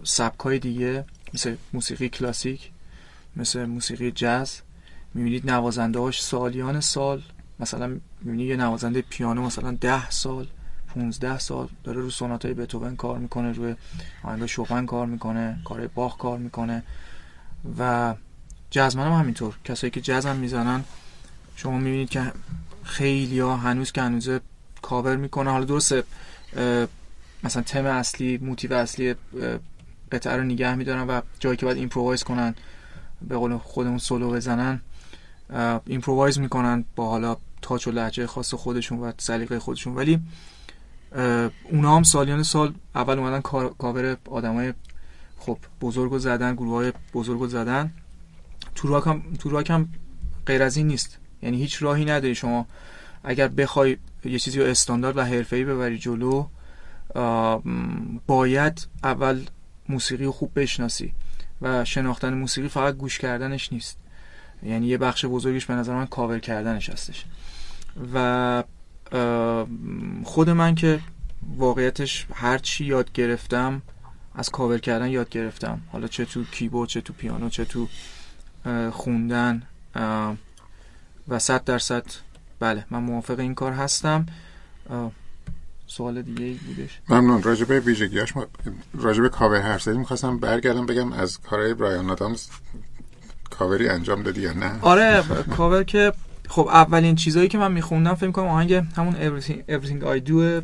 سبک 0.05 0.41
های 0.41 0.59
دیگه 0.59 1.05
مثل 1.35 1.57
موسیقی 1.73 2.09
کلاسیک 2.09 2.71
مثل 3.37 3.65
موسیقی 3.65 4.11
جاز 4.11 4.61
می‌بینید 5.15 5.51
نوازنده 5.51 5.99
هاش 5.99 6.23
سالیان 6.23 6.81
سال 6.81 7.23
مثلا 7.61 8.01
می‌بینید 8.21 8.49
یه 8.49 8.57
نوازنده 8.57 9.03
پیانو 9.03 9.43
مثلا 9.43 9.77
ده 9.81 10.11
سال 10.11 10.47
15 10.95 11.39
سال 11.39 11.69
داره 11.85 12.01
رو 12.01 12.11
سونات 12.11 12.45
های 12.45 12.55
بتوون 12.55 12.97
کار 12.97 13.19
می‌کنه 13.19 13.53
روی 13.53 13.75
آهنگ 14.23 14.47
شوپن 14.47 14.87
کار 14.87 15.07
می‌کنه 15.07 15.59
کار 15.65 15.87
باخ 15.87 16.19
کار 16.19 16.39
می‌کنه 16.39 16.83
و 17.79 18.15
jazzman 18.71 19.07
هم 19.07 19.13
همینطور. 19.13 19.59
کسایی 19.65 19.91
که 19.91 20.01
jazz 20.01 20.27
هم 20.27 20.37
می‌زنن 20.37 20.85
شما 21.57 21.79
می‌بینید 21.79 22.09
که 22.09 22.33
خیلی 22.87 23.41
ها 23.41 23.57
هنوز 23.57 23.93
که 23.93 24.03
هنوز 24.03 24.31
کاور 24.83 25.17
می‌کنه. 25.17 25.51
حالا 25.51 25.65
درسته 25.65 26.05
مثلا 27.45 27.63
تم 27.63 27.87
اصلی 27.87 28.39
موتیو 28.39 28.73
اصلی 28.73 29.15
قطعه 30.13 30.37
رو 30.37 30.43
نگه 30.43 30.75
میدارن 30.75 31.07
و 31.07 31.21
جایی 31.41 31.57
که 31.57 31.67
باید 31.67 31.79
improvise 31.79 32.23
کنن 32.25 32.55
به 33.29 33.37
قول 33.37 33.57
خودمون 33.57 33.99
سولو 33.99 34.31
بزنن 34.31 34.81
improvise 35.87 36.39
می‌کنن 36.39 36.85
با 36.97 37.11
حالا 37.11 37.37
touch 37.63 37.89
و 37.89 37.91
لهجه 37.91 38.27
خاص 38.27 38.55
خودشون 38.55 38.99
و 38.99 39.13
سلیقه 39.19 39.59
خودشون. 39.59 39.95
ولی 39.95 40.21
اونا 41.65 41.97
هم 41.97 42.03
سالیان 42.03 42.43
سال 42.43 42.75
اول 42.95 43.19
اومدن 43.19 43.41
کاور 43.79 44.17
آدمای 44.31 44.75
خب 45.39 45.59
بزرگ 45.81 46.19
زدن 46.19 46.55
گروه 46.55 46.75
های 46.75 46.93
بزرگ 47.15 47.47
زدن. 47.47 47.93
تو 48.75 48.89
راک 48.89 49.07
هم, 49.07 49.23
تو 49.39 49.51
راک 49.51 49.71
هم 49.71 49.89
غیر 50.47 50.63
از 50.63 50.77
این 50.77 50.87
نیست. 50.87 51.19
یعنی 51.43 51.57
هیچ 51.57 51.83
راهی 51.83 52.05
نداری. 52.05 52.35
شما 52.35 52.67
اگر 53.25 53.49
بخوای 53.49 53.97
یه 54.25 54.39
چیزی 54.39 54.61
رو 54.61 54.67
استاندارد 54.67 55.17
و 55.17 55.25
حرفه‌ای 55.25 55.65
ببری 55.65 55.99
جلو 55.99 56.47
باید 58.27 58.87
اول 59.05 59.41
موسیقی 59.89 60.25
رو 60.25 60.33
خوب 60.33 60.61
بشناسی 60.61 61.13
و 61.63 61.85
شناختن 61.85 62.35
موسیقی 62.35 62.69
فقط 62.69 62.95
گوش 62.95 63.19
کردنش 63.19 63.73
نیست. 63.73 63.99
یعنی 64.63 64.87
یه 64.87 64.99
بخش 64.99 65.25
بزرگش 65.25 65.67
به 65.67 65.75
نظر 65.75 65.95
من 65.95 66.07
کاور 66.07 66.39
کردنش 66.39 66.91
هستش. 66.91 67.25
و 68.15 68.65
خود 70.25 70.51
من 70.51 70.75
که 70.75 71.01
واقعیتش 71.57 72.27
هر 72.35 72.59
چی 72.59 72.85
یاد 72.85 73.13
گرفتم 73.13 73.83
از 74.35 74.51
کاور 74.51 74.79
کردن 74.79 75.11
یاد 75.11 75.29
گرفتم. 75.29 75.81
حالا 75.93 76.07
چه 76.07 76.25
تو 76.25 76.45
کیبورد 76.45 76.89
چه 76.89 77.01
تو 77.01 77.13
پیانو 77.13 77.49
چه 77.49 77.65
تو 77.65 77.89
خوندن. 78.91 79.63
و 81.29 81.39
صد 81.39 81.65
درصد 81.65 82.05
بله 82.61 82.85
من 82.91 82.99
موافق 82.99 83.39
این 83.39 83.55
کار 83.55 83.73
هستم. 83.73 84.27
سوال 85.87 86.23
دیگه 86.23 86.45
ای 86.45 86.55
بودش؟ 86.55 87.01
ممنون. 87.09 87.43
راجع 87.43 87.66
به 87.66 87.81
ویژگیاش 87.81 88.37
ما 88.37 88.47
راجبه 88.95 89.29
کاور 89.29 89.61
حرف 89.61 89.83
زدیم. 89.83 89.99
می‌خواستم 89.99 90.39
برگردم 90.39 90.87
بگم 90.87 91.13
از 91.13 91.41
کارهای 91.41 91.75
برایان 91.75 92.11
آدامز 92.11 92.47
کاوری 93.51 93.89
انجام 93.89 94.23
دادی 94.23 94.41
یا 94.41 94.53
نه؟ 94.53 94.81
آره 94.81 95.25
کاور 95.57 95.85
که 95.85 96.13
خب 96.49 96.69
اولین 96.69 97.15
چیزایی 97.15 97.49
که 97.49 97.59
من 97.59 97.73
میخوندم 97.73 98.15
فکر 98.15 98.31
کنم 98.31 98.47
آهنگ 98.47 98.73
همون 98.75 99.15
Everything, 99.15 99.71
Everything 99.71 100.03
I 100.03 100.29
Do 100.29 100.63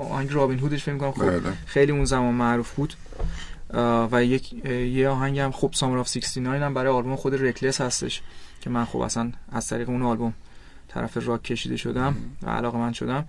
آهنگ 0.00 0.32
رابین 0.32 0.58
هودش 0.58 0.84
فکر 0.84 0.98
کنم 0.98 1.12
خب 1.12 1.30
بله. 1.30 1.52
خیلی 1.66 1.92
اون 1.92 2.04
زمان 2.04 2.34
معروف 2.34 2.74
بود. 2.74 2.94
و 4.12 4.24
یک 4.24 4.52
یه 4.64 5.08
آهنگ 5.08 5.38
هم 5.38 5.52
خب 5.52 5.70
Summer 5.74 5.98
of 5.98 6.08
69 6.08 6.64
هم 6.64 6.74
برای 6.74 6.92
آلبوم 6.92 7.16
خود 7.16 7.42
Reckless 7.42 7.80
هستش. 7.80 8.22
که 8.62 8.70
من 8.70 8.84
خب 8.84 8.98
اصلا 8.98 9.32
از 9.52 9.66
طریق 9.66 9.88
اون 9.88 10.02
آلبوم 10.02 10.34
طرف 10.88 11.26
راک 11.26 11.42
کشیده 11.42 11.76
شدم 11.76 12.16
و 12.42 12.50
علاقه 12.50 12.78
من 12.78 12.92
شدم 12.92 13.28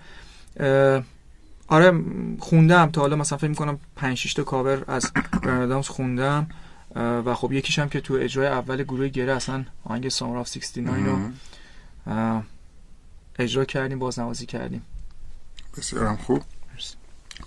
آره 1.68 2.04
خوندم 2.40 2.92
تا 2.92 3.02
حالا 3.02 3.16
مثلا 3.16 3.38
فکر 3.38 3.50
می‌کنم 3.50 3.80
5 3.96 4.18
6 4.18 4.34
تا 4.34 4.44
کاور 4.44 4.84
از 4.88 5.12
برایان 5.44 5.66
آدامز 5.66 5.88
خوندم 5.88 6.48
و 6.96 7.34
خب 7.34 7.52
یکیش 7.52 7.80
هم 7.80 7.90
که 7.90 8.02
تو 8.02 8.14
اجرای 8.14 8.48
اول 8.48 8.84
گروه 8.84 9.08
گره 9.08 9.36
اصلا 9.36 9.66
آهنگ 9.84 10.10
Summer 10.10 10.38
of 10.38 10.48
69 10.48 11.06
رو 12.06 12.42
اجرا 13.40 13.66
کردیم 13.66 14.00
بازنوازی 14.00 14.46
کردیم. 14.46 14.86
بسیار 15.78 16.06
هم 16.06 16.18
خوب 16.18 16.44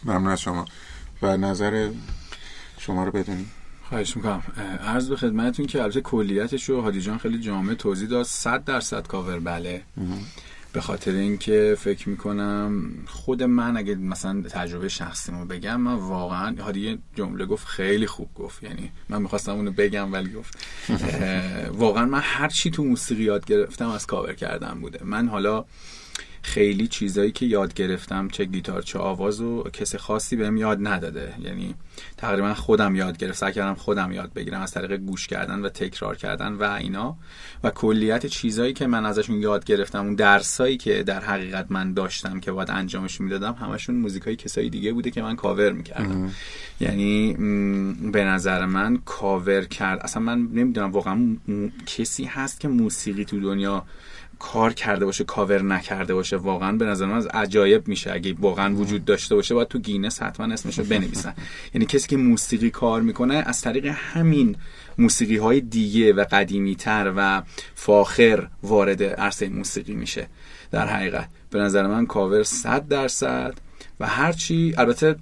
ممنون 0.05 0.33
از 0.33 0.41
شما. 0.41 0.65
و 1.23 1.37
نظر 1.37 1.91
شما 2.79 3.05
رو 3.05 3.13
بدونیم 3.13 3.51
خواهش 3.89 4.17
می‌کنم. 4.17 4.43
عرض 4.87 5.09
به 5.09 5.17
خدمتتون 5.17 5.67
که 5.67 5.83
البته 5.83 6.01
کلیتش 6.01 6.65
رو 6.65 6.81
هادی 6.81 7.01
جان 7.01 7.19
خیلی 7.19 7.39
جامع 7.39 7.75
توضیح 7.75 8.09
داد. 8.09 8.25
100 8.25 8.65
درصد 8.65 9.07
کاور 9.07 9.39
بله. 9.39 9.83
به 10.73 10.81
خاطر 10.81 11.11
اینکه 11.13 11.77
فکر 11.79 12.09
می‌کنم 12.09 12.93
خود 13.07 13.43
من 13.43 13.77
اگه 13.77 13.95
مثلا 13.95 14.43
تجربه 14.43 14.89
شخصیمو 14.89 15.45
بگم 15.45 15.81
من 15.81 15.95
واقعا 15.95 16.63
هادی 16.63 16.99
جمله 17.15 17.47
گفت 17.47 17.67
خیلی 17.67 18.07
خوب 18.07 18.29
گفت. 18.35 18.63
یعنی 18.63 18.93
من 19.09 19.23
می‌خواستم 19.23 19.53
اونو 19.53 19.73
بگم 19.73 20.13
ولی 20.13 20.33
گفت. 20.33 20.59
واقعا 21.85 22.05
من 22.05 22.21
هر 22.23 22.49
چی 22.49 22.71
تو 22.71 22.85
موسیقی 22.85 23.23
یاد 23.23 23.45
گرفتم 23.45 23.89
از 23.89 24.07
کاور 24.07 24.33
کردن 24.33 24.81
بوده. 24.81 25.05
من 25.05 25.29
حالا 25.29 25.65
خیلی 26.47 26.87
چیزایی 26.87 27.33
که 27.33 27.47
یاد 27.47 27.75
گرفتم 27.75 28.29
چه 28.29 28.45
گیتار 28.45 28.83
چه 28.83 28.99
آواز 28.99 29.41
و 29.41 29.63
کسی 29.73 29.99
خاصی 29.99 30.37
بهم 30.37 30.57
یاد 30.57 30.79
نداده. 30.87 31.35
یعنی 31.43 31.75
تقریبا 32.17 32.55
خودم 32.55 32.97
یاد 32.97 33.19
گرفت 33.19 33.39
سعی 33.39 33.53
کردم 33.53 33.75
خودم 33.75 34.13
یاد 34.13 34.33
بگیرم 34.33 34.61
از 34.61 34.73
طریق 34.73 34.97
گوش 34.97 35.27
کردن 35.27 35.61
و 35.61 35.69
تکرار 35.69 36.17
کردن 36.17 36.53
و 36.53 36.63
اینا. 36.63 37.17
و 37.65 37.71
کلیت 37.71 38.27
چیزایی 38.27 38.73
که 38.73 38.87
من 38.87 39.07
ازشون 39.07 39.41
یاد 39.41 39.65
گرفتم 39.65 40.05
اون 40.05 40.15
درسایی 40.15 40.77
که 40.77 41.03
در 41.03 41.21
حقیقت 41.21 41.67
من 41.69 41.93
داشتم 41.93 42.41
که 42.41 42.53
باید 42.53 42.71
انجامش 42.71 43.21
می‌دادم 43.21 43.53
همشون 43.53 43.95
موزیکای 43.95 44.37
کسایی 44.37 44.71
دیگه 44.71 44.93
بوده 44.93 45.11
که 45.11 45.23
من 45.23 45.37
کاور 45.37 45.73
می‌کردم. 45.73 46.33
یعنی 46.81 47.35
به 48.13 48.25
نظر 48.25 48.67
من 48.67 48.97
کاور 49.05 49.65
کرد. 49.65 50.01
اصلا 50.01 50.23
من 50.23 50.39
نمی‌دونم 50.39 50.93
واقعا 50.93 51.37
کسی 51.87 52.25
هست 52.25 52.61
که 52.61 52.69
موسیقی 52.69 53.25
تو 53.25 53.41
دنیا 53.41 53.85
کار 54.39 54.73
کرده 54.73 55.05
باشه 55.05 55.25
کاور 55.25 55.63
نکرده 55.63 56.15
باشه 56.15 56.37
واقعا 56.37 56.73
به 56.73 56.85
نظر 56.85 57.07
من 57.07 57.17
از 57.17 57.27
عجایب 57.27 57.89
میشه. 57.89 58.13
اگه 58.13 58.35
واقعا 58.39 58.75
وجود 58.75 59.05
داشته 59.05 59.35
باشه 59.35 59.55
باید 59.55 59.69
تو 59.69 59.79
گینس 59.79 60.23
حتما 60.23 60.53
اسمشو 60.53 60.85
بنویسن. 60.85 61.35
یعنی 61.75 61.87
کسی 61.87 62.09
که 62.09 62.17
موسیقی 62.17 62.71
کار 62.71 63.03
می‌کنه 63.03 63.35
از 63.35 63.61
طریق 63.61 63.87
همین 63.87 64.57
موسیقی 64.99 65.37
های 65.37 65.61
دیگه 65.61 66.13
و 66.13 66.25
قدیمی 66.33 66.77
تر 66.77 67.13
و 67.17 67.43
فاخر 67.75 68.49
وارد 68.63 69.03
عرصه 69.03 69.49
موسیقی 69.49 69.95
میشه. 69.95 70.27
در 70.71 70.87
حقیقت 70.87 71.29
به 71.51 71.59
نظر 71.59 71.87
من 71.87 72.07
کاور 72.07 72.43
صد 72.43 72.89
درصد 72.89 73.55
و 74.01 74.07
هرچی 74.07 74.75
البته 74.79 75.17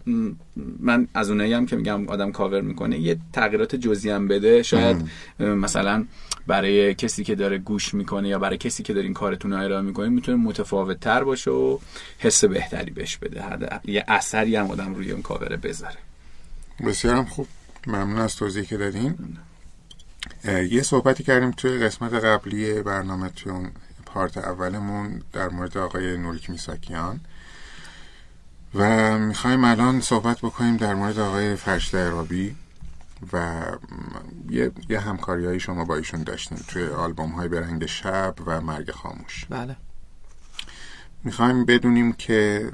من 0.81 1.09
از 1.15 1.31
اونایی 1.31 1.53
هم 1.53 1.67
که 1.67 1.77
میگم 1.77 2.09
آدم 2.09 2.33
کاور 2.33 2.61
می‌کنه 2.61 2.99
یه 2.99 3.19
تغییرات 3.33 3.77
جزئی 3.77 4.11
هم 4.11 4.29
بده. 4.29 4.62
شاید 4.62 4.97
مثلا 5.39 6.05
برای 6.47 6.95
کسی 6.95 7.24
که 7.24 7.34
داره 7.34 7.59
گوش 7.59 7.95
می‌کنه 7.95 8.28
یا 8.28 8.38
برای 8.38 8.59
کسی 8.59 8.82
که 8.82 8.92
داره 8.92 9.05
این 9.05 9.14
کارتون 9.14 9.53
رو 9.53 9.62
ارائه 9.64 9.82
می‌کنه 9.82 10.09
می‌تونه 10.09 10.38
متفاوت 10.38 11.01
تر 11.01 11.24
باشه 11.24 11.51
و 11.51 11.78
حس 12.18 12.45
بهتری 12.45 12.90
بهش 12.90 13.16
بده. 13.16 13.45
یه 13.84 14.05
اثری 14.09 14.57
هم 14.57 14.70
آدم 14.70 14.95
روی 14.95 15.12
اون 15.12 15.22
کاور 15.22 15.57
بذاره. 15.57 15.97
بسیارم 16.86 17.24
خوب. 17.24 17.49
ممنون 17.86 18.18
از 18.18 18.36
توضیحی 18.36 18.66
که 18.66 18.76
دادین. 18.76 19.38
یه 20.70 20.82
صحبتی 20.82 21.24
کردیم 21.24 21.51
توی 21.51 21.78
قسمت 21.78 22.12
قبلی 22.12 22.82
برنامه 22.82 23.28
توی 23.28 23.53
اون 23.53 23.70
پارت 24.07 24.38
اولمون 24.38 25.22
در 25.32 25.49
مورد 25.49 25.78
آقای 25.78 26.16
نوریک 26.16 26.51
میساکیان 26.51 27.20
و 28.74 29.18
می‌خوایم 29.18 29.64
الان 29.64 30.01
صحبت 30.01 30.38
بکنیم 30.38 30.76
در 30.76 30.95
مورد 30.95 31.18
آقای 31.18 31.57
فرشته 31.57 31.99
عرابی. 31.99 32.57
و 33.33 33.62
یه, 34.51 34.72
یه 34.89 35.01
همکاری 35.01 35.47
های 35.47 35.61
شما 35.61 35.85
با 35.85 35.97
ایشون 35.97 36.22
داشتیم 36.22 36.59
توی 36.68 36.87
آلبوم 36.87 37.31
های 37.31 37.49
برنگ 37.49 37.87
شب 37.87 38.35
و 38.47 38.61
مرگ 38.61 38.91
خاموش. 38.91 39.47
بله. 39.51 39.77
می‌خوایم 41.25 41.64
بدونیم 41.64 42.12
که 42.12 42.70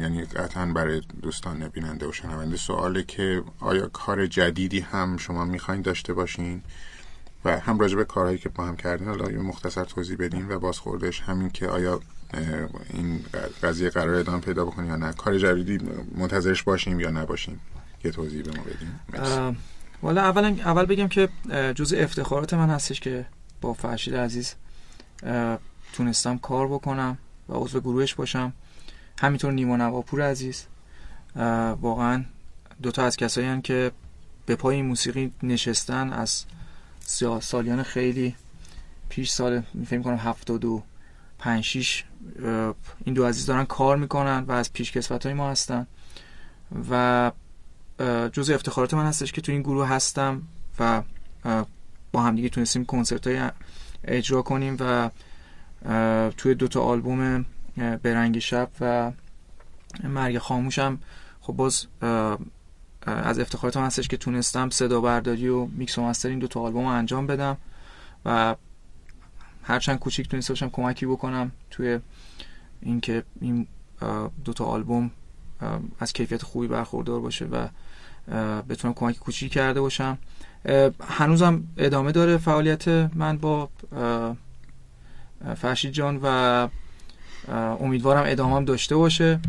یعنی 0.00 0.24
قطعا 0.24 0.66
برای 0.66 1.02
دوستان 1.22 1.68
بیننده 1.68 2.06
و 2.06 2.12
شنونده 2.12 2.56
سواله 2.56 3.02
که 3.02 3.42
آیا 3.60 3.86
کار 3.86 4.26
جدیدی 4.26 4.80
هم 4.80 5.16
شما 5.16 5.44
می‌خواین 5.44 5.82
داشته 5.82 6.12
باشین؟ 6.14 6.62
و 7.44 7.58
هم 7.58 7.78
راجع 7.78 7.96
به 7.96 8.04
کارهایی 8.04 8.38
که 8.38 8.48
با 8.48 8.64
هم 8.64 8.76
کردین 8.76 9.08
حالا 9.08 9.30
یه 9.30 9.38
مختصر 9.38 9.84
توضیح 9.84 10.16
بدین 10.16 10.48
و 10.48 10.58
بازخوردش 10.58 11.20
همین 11.20 11.50
که 11.50 11.68
آیا 11.68 12.00
این 12.90 13.24
قضیه 13.62 13.90
قرار 13.90 14.14
ادامه 14.14 14.40
پیدا 14.40 14.64
بکنه 14.64 14.86
یا 14.86 14.96
نه. 14.96 15.12
کار 15.12 15.38
جدیدی 15.38 15.78
منتظرش 16.14 16.62
باشیم 16.62 17.00
یا 17.00 17.10
نباشیم؟ 17.10 17.60
یه 18.04 18.10
توضیح 18.10 18.42
به 18.42 18.50
ما 18.50 18.62
بدیم 18.62 19.56
والا 20.02 20.22
اولا 20.22 20.48
اول 20.48 20.84
بگم 20.84 21.08
که 21.08 21.28
جز 21.74 21.94
افتخارات 21.94 22.54
من 22.54 22.70
هستش 22.70 23.00
که 23.00 23.26
با 23.60 23.72
فرشید 23.72 24.14
عزیز 24.14 24.54
تونستم 25.92 26.38
کار 26.38 26.68
بکنم 26.68 27.18
و 27.48 27.54
عضو 27.54 27.80
گروهش 27.80 28.14
باشم. 28.14 28.52
همینطور 29.18 29.52
نیما 29.52 29.76
نواپور 29.76 30.30
عزیز. 30.30 30.64
واقعا 31.80 32.24
دوتا 32.82 33.04
از 33.04 33.16
کسایی 33.16 33.46
هن 33.46 33.62
که 33.62 33.90
به 34.46 34.56
پای 34.56 34.76
این 34.76 34.86
موسیقی 34.86 35.32
نشستن 35.42 36.12
از 36.12 36.44
سالیان 37.40 37.82
خیلی 37.82 38.36
پیش 39.08 39.30
سال 39.30 39.62
فکر 39.86 40.02
کنم 40.02 40.16
هفتاد 40.16 40.64
و 40.64 40.82
پنج 41.38 41.64
شیش 41.64 42.04
این 43.04 43.14
دو 43.14 43.26
عزیز 43.26 43.46
دارن 43.46 43.64
کار 43.64 43.96
می‌کنن 43.96 44.44
و 44.48 44.52
از 44.52 44.72
پیش 44.72 45.12
ما 45.24 45.50
هستن. 45.50 45.86
و 46.90 47.32
جز 48.32 48.50
افتخارات 48.50 48.94
من 48.94 49.06
هستش 49.06 49.32
که 49.32 49.40
تو 49.40 49.52
این 49.52 49.62
گروه 49.62 49.88
هستم 49.88 50.42
و 50.78 51.02
با 52.12 52.22
همدیگه 52.22 52.48
تونستیم 52.48 52.84
کنسرت 52.84 53.26
های 53.26 53.50
اجرا 54.04 54.42
کنیم 54.42 54.76
و 54.80 55.10
توی 56.36 56.54
دوتا 56.54 56.80
آلبوم 56.80 57.46
برنگ 58.02 58.38
شب 58.38 58.70
و 58.80 59.12
مرگ 60.04 60.38
خاموشم 60.38 60.98
خب 61.40 61.52
باز 61.52 61.86
از 63.06 63.38
افتخارات 63.38 63.76
من 63.76 63.86
هستش 63.86 64.08
که 64.08 64.16
تونستم 64.16 64.70
صدا 64.70 65.00
برداری 65.00 65.48
و 65.48 65.64
میکس 65.64 65.98
و 65.98 66.02
مستر 66.02 66.28
این 66.28 66.38
دوتا 66.38 66.60
آلبوم 66.60 66.84
رو 66.84 66.90
انجام 66.90 67.26
بدم 67.26 67.56
و 68.24 68.56
هرچند 69.62 69.98
کوچیک 69.98 70.28
تونسته 70.28 70.52
باشم 70.52 70.68
کمکی 70.68 71.06
بکنم 71.06 71.52
توی 71.70 71.98
اینکه 72.82 73.22
این 73.40 73.66
دوتا 74.44 74.64
آلبوم 74.64 75.10
از 75.98 76.12
کیفیت 76.12 76.42
خوبی 76.42 76.66
برخوردار 76.66 77.20
باشه 77.20 77.44
و 77.44 77.68
بتونم 78.68 78.94
کمک 78.94 79.18
کوچیک 79.18 79.52
کرده 79.52 79.80
باشم. 79.80 80.18
هنوزم 81.08 81.62
ادامه 81.76 82.12
داره 82.12 82.36
فعالیت 82.36 82.88
من 83.14 83.38
با 83.38 83.68
فرشید 85.56 85.92
جان 85.92 86.20
و 86.22 86.68
امیدوارم 87.80 88.24
ادامه 88.26 88.56
هم 88.56 88.64
داشته 88.64 88.96
باشه. 88.96 89.40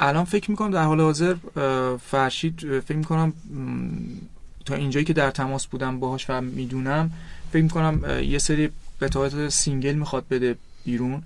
الان 0.00 0.24
فکر 0.24 0.50
می‌کنم 0.50 0.70
در 0.70 0.84
حال 0.84 1.00
حاضر 1.00 1.34
فرشید 1.96 2.80
فکر 2.80 2.96
می‌کنم 2.96 3.32
تا 4.64 4.74
اینجایی 4.74 5.04
که 5.04 5.12
در 5.12 5.30
تماس 5.30 5.66
بودم 5.66 6.00
باهاش 6.00 6.30
و 6.30 6.40
می‌دونم 6.40 7.10
فکر 7.52 7.62
می‌کنم 7.62 8.20
یه 8.22 8.38
سری 8.38 8.70
قطعات 9.00 9.48
single 9.48 9.92
می‌خواد 9.92 10.24
بده 10.30 10.56
بیرون 10.84 11.22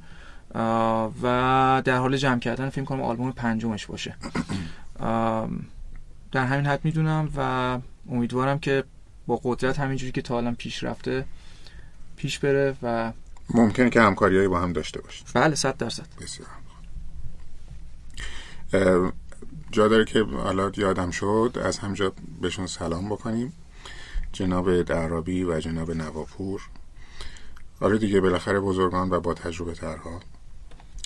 و 1.23 1.83
در 1.85 1.97
حال 1.97 2.17
جمع 2.17 2.39
کردن 2.39 2.71
فکر 2.71 2.85
کنم 2.85 3.03
آلبوم 3.03 3.33
پنجمش 3.33 3.87
باشه. 3.87 4.15
در 6.33 6.47
همین 6.47 6.67
حد 6.67 6.85
می‌دونم 6.85 7.31
و 7.37 7.79
امیدوارم 8.11 8.59
که 8.59 8.85
با 9.27 9.41
قدرت 9.45 9.79
همینجوری 9.81 10.13
که 10.13 10.23
تا 10.23 10.37
الان 10.37 10.55
پیش 10.55 10.85
رفته 10.85 11.25
پیش 12.17 12.39
بره 12.39 12.77
و 12.83 13.13
ممکنه 13.55 13.91
که 13.91 14.01
همکاریایی 14.01 14.49
با 14.49 14.61
هم 14.61 14.73
داشته 14.73 15.01
باشید 15.01 15.27
بله 15.35 15.55
صد 15.55 15.77
درصد. 15.77 16.07
بسیار 16.21 16.49
جا 19.73 19.89
داره 19.89 20.05
که 20.05 20.23
حالا 20.23 20.73
یادم 20.77 21.11
شد 21.11 21.59
از 21.65 21.79
همجا 21.79 22.13
بهشون 22.41 22.67
سلام 22.67 23.09
بکنیم. 23.09 23.53
جناب 24.33 24.83
درابی 24.83 25.45
و 25.45 25.61
جناب 25.61 25.91
نواپور. 25.91 26.63
آره 27.81 27.99
دیگه 27.99 28.21
بالاخره 28.21 28.61
بزرگان 28.61 29.11
و 29.11 29.21
با 29.21 29.35
تجربه 29.35 29.75
ترها 29.75 30.21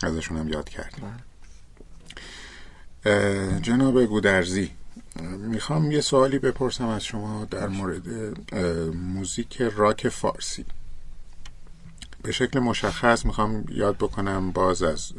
ازشون 0.03 0.37
هم 0.37 0.49
یاد 0.49 0.69
کردیم. 0.69 1.05
جناب 3.63 4.05
گودرزی 4.05 4.71
می‌خوام 5.39 5.91
یه 5.91 6.01
سوالی 6.01 6.39
بپرسم 6.39 6.87
از 6.87 7.05
شما 7.05 7.45
در 7.45 7.69
مورد 7.69 8.09
موزیک 8.95 9.63
راک 9.63 10.09
فارسی. 10.09 10.65
به 12.23 12.33
شکل 12.33 12.59
مشخص 12.59 13.27
می‌خوام 13.27 13.65
یاد 13.69 13.97
بکنم 13.97 14.51
باز 14.51 14.83
از 14.83 15.13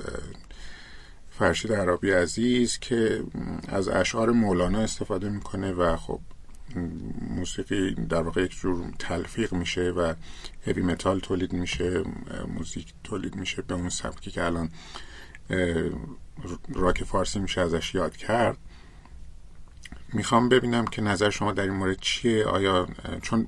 فرشید 1.32 1.74
عربی 1.74 2.12
عزیز 2.12 2.80
که 2.80 3.24
از 3.68 3.88
اشعار 3.88 4.32
مولانا 4.32 4.80
استفاده 4.80 5.30
می‌کنه 5.30 5.72
و 5.72 5.98
خب 5.98 6.20
موسیقی 7.30 7.94
در 7.94 8.22
واقع 8.22 8.44
یک 8.44 8.52
جور 8.52 8.86
تلفیق 9.00 9.54
میشه 9.54 9.82
و 9.82 10.14
هوی 10.68 10.82
متال 10.82 11.20
تولید 11.20 11.54
میشه 11.54 12.04
موزیک 12.48 12.94
تولید 13.04 13.36
میشه 13.36 13.62
به 13.62 13.74
اون 13.74 13.90
سبکی 13.90 14.32
که 14.32 14.44
الان 14.44 14.70
راک 16.74 17.04
فارسی 17.04 17.40
میشه 17.40 17.62
ازش 17.62 17.96
یاد 17.96 18.18
کرد. 18.18 18.58
می‌خوام 20.14 20.50
ببینم 20.50 20.86
که 20.86 21.02
نظر 21.02 21.30
شما 21.30 21.52
در 21.52 21.64
این 21.64 21.74
مورد 21.74 22.00
چیه؟ 22.02 22.46
آیا 22.46 22.88
چون 23.22 23.48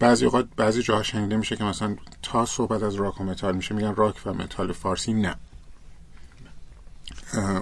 بعضی 0.00 0.24
اوقات 0.24 0.48
بعضی 0.56 0.82
جاها 0.82 1.02
شنیده 1.02 1.36
میشه 1.36 1.56
که 1.56 1.64
مثلا 1.64 1.96
تا 2.22 2.46
صحبت 2.46 2.82
از 2.82 2.94
راک 2.94 3.20
و 3.20 3.24
متال 3.24 3.56
میشه 3.56 3.74
میگن 3.74 3.94
راک 3.94 4.16
و 4.26 4.32
متال 4.32 4.72
فارسی 4.72 5.12
نه. 5.12 5.36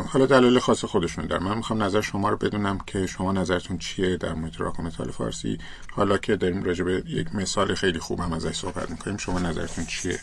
حالا 0.09 0.27
دلایل 0.27 0.59
خاص 0.59 0.85
خودشون 0.85 1.27
دارم. 1.27 1.43
من 1.43 1.57
می‌خوام 1.57 1.83
نظر 1.83 2.01
شما 2.01 2.29
رو 2.29 2.37
بدونم 2.37 2.79
که 2.79 3.07
شما 3.07 3.33
نظرتون 3.33 3.79
چیه 3.79 4.17
در 4.17 4.33
مورد 4.33 4.61
راک 4.61 4.81
و 4.81 4.83
متال 4.83 5.11
فارسی. 5.11 5.59
حالا 5.91 6.19
که 6.19 6.37
داریم 6.37 6.63
راجع 6.63 6.85
به 6.85 7.03
یک 7.07 7.35
مثال 7.35 7.75
خیلی 7.75 7.99
خوب 7.99 8.21
هم 8.21 8.33
ازش 8.33 8.57
صحبت 8.57 8.91
می‌کنیم 8.91 9.17
شما 9.17 9.39
نظرتون 9.39 9.87
چیه؟ 9.87 10.21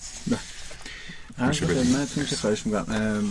خدمتتون 1.38 2.26
که 2.26 2.36
خواهش 2.36 2.66
می‌کنم. 2.66 3.24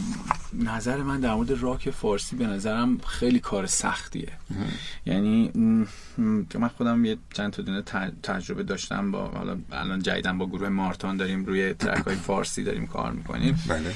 نظر 0.53 0.97
من 0.97 1.21
در 1.21 1.35
مورد 1.35 1.51
راک 1.63 1.91
فارسی 1.91 2.37
به 2.37 2.47
نظرم 2.47 2.99
خیلی 2.99 3.41
کار 3.41 3.67
سختیه. 3.67 4.33
یعنی 5.07 5.51
من 6.55 6.69
خودم 6.77 7.05
یه 7.05 7.17
چند 7.35 7.53
تا 7.53 7.63
دونه 7.63 7.83
تجربه 8.23 8.63
داشتم 8.63 9.11
با 9.11 9.29
حالا 9.29 9.57
الان 9.73 10.03
جدیدن 10.03 10.39
با 10.39 10.47
گروه 10.47 10.69
مارتان 10.69 11.17
داریم 11.17 11.45
روی 11.45 11.75
ترک 11.75 12.05
های 12.05 12.17
فارسی 12.17 12.65
داریم 12.65 12.87
کار 12.87 13.13
می‌کنیم. 13.13 13.59
بله. 13.69 13.95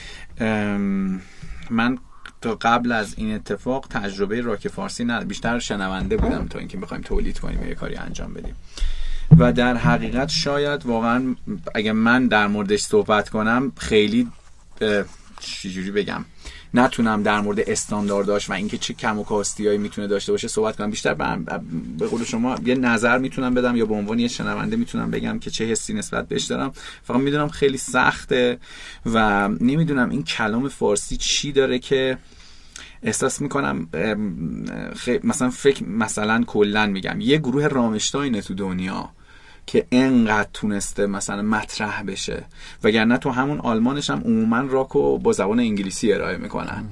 من 1.71 1.99
تا 2.41 2.55
قبل 2.55 2.93
از 2.93 3.15
این 3.17 3.35
اتفاق 3.35 3.87
تجربه 3.91 4.41
راک 4.41 4.69
فارسی 4.69 5.05
نه 5.05 5.25
بیشتر 5.25 5.59
شنونده 5.59 6.17
بودم 6.17 6.47
تا 6.49 6.59
اینکه 6.59 6.77
بخوایم 6.77 7.03
تولید 7.03 7.39
کنیم 7.39 7.69
یه 7.69 7.75
کاری 7.75 7.97
انجام 7.97 8.35
بدیم. 8.35 8.55
و 9.39 9.53
در 9.53 9.77
حقیقت 9.77 10.29
شاید 10.29 10.87
واقعا 10.87 11.35
اگه 11.75 11.93
من 11.93 12.27
در 12.27 12.47
موردش 12.47 12.81
صحبت 12.81 13.29
کنم 13.29 13.73
خیلی 13.77 14.29
چجوری 15.41 15.91
بگم؟ 15.91 16.25
نتونم 16.75 17.23
در 17.23 17.41
مورد 17.41 17.61
استاندارداش 17.61 18.51
و 18.51 18.53
اینکه 18.53 18.79
چه 18.79 18.95
کم 18.95 19.19
و 19.19 19.25
کاستیایی 19.25 19.79
می‌تونه 19.79 20.07
داشته 20.07 20.33
باشه 20.33 20.49
صحبت 20.49 20.77
کنم. 20.77 20.91
بیشتر 20.91 21.15
به 21.99 22.07
قول 22.07 22.25
شما 22.25 22.57
یه 22.65 22.75
نظر 22.75 23.19
می‌تونم 23.19 23.55
بدم 23.55 23.77
یا 23.77 23.87
به 23.87 23.95
عنوان 23.95 24.19
یه 24.19 24.29
شنونده 24.29 24.77
می‌تونم 24.77 25.11
بگم 25.11 25.39
که 25.39 25.51
چه 25.51 25.67
حسی 25.67 25.95
نسبت 25.95 26.29
بهش 26.29 26.45
دارم. 26.45 26.73
فقط 27.03 27.17
می‌دونم 27.17 27.49
خیلی 27.49 27.77
سخته 27.77 28.59
و 29.07 29.49
نمی‌دونم 29.49 30.11
این 30.11 30.25
کلام 30.25 30.69
فارسی 30.69 31.17
چی 31.17 31.53
داره 31.53 31.79
که 31.79 32.19
احساس 33.03 33.41
می‌کنم 33.41 33.89
مثلا 35.25 35.51
فکر 35.51 35.85
مثلا 35.85 36.45
کلا 36.47 36.87
میگم. 36.87 37.21
یه 37.21 37.39
گروه 37.39 37.67
رامشتاینه 37.67 38.43
تو 38.43 38.55
دنیا. 38.55 39.09
که 39.73 39.87
انقدر 39.93 40.49
تونسته 40.55 41.07
مثلا 41.07 41.43
مطرح 41.43 42.03
بشه. 42.03 42.45
وگرنه 42.85 43.19
تو 43.19 43.31
همون 43.31 43.59
آلمانش 43.59 44.11
هم 44.11 44.23
عموما 44.25 44.61
راکو 44.61 45.19
با 45.19 45.33
زبان 45.33 45.61
انگلیسی 45.61 46.13
ارائه 46.13 46.37
می‌کنن. 46.37 46.85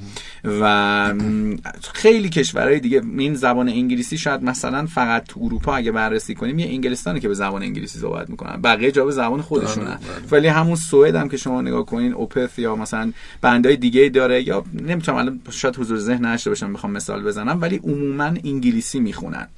و 0.44 1.14
خیلی 2.02 2.28
کشورهای 2.28 2.80
دیگه 2.80 3.02
این 3.18 3.34
زبان 3.34 3.68
انگلیسی 3.68 4.18
شاید 4.18 4.42
مثلا 4.42 4.86
فقط 4.86 5.24
تو 5.24 5.40
اروپا 5.42 5.74
اگه 5.74 5.92
بررسی 5.92 6.34
کنیم 6.34 6.58
یه 6.58 6.66
انگلستانی 6.66 7.20
که 7.20 7.28
به 7.28 7.34
زبان 7.34 7.62
انگلیسی 7.62 7.98
صحبت 7.98 8.30
می‌کنن. 8.30 8.60
بقیه 8.62 8.92
جا 8.92 9.04
به 9.04 9.12
زبان 9.12 9.42
خودشونن 9.42 9.86
بله، 9.86 9.96
بله. 9.96 10.28
ولی 10.30 10.48
همون 10.48 10.76
سوئد 10.76 11.14
هم 11.14 11.28
که 11.28 11.36
شما 11.36 11.62
نگاه 11.62 11.86
کنین 11.86 12.12
اوپث 12.12 12.58
یا 12.58 12.76
مثلا 12.76 13.12
بندای 13.40 13.76
دیگه 13.76 14.08
داره 14.08 14.48
یا 14.48 14.64
نمی‌تونم 14.72 15.18
الان 15.18 15.40
شاید 15.50 15.76
حضور 15.76 15.98
ذهن 15.98 16.24
نشته 16.24 16.50
باشم 16.50 16.70
می‌خوام 16.70 16.92
مثال 16.92 17.22
بزنم 17.22 17.60
ولی 17.60 17.76
عموما 17.76 18.24
انگلیسی 18.24 19.00
می‌خونن. 19.00 19.48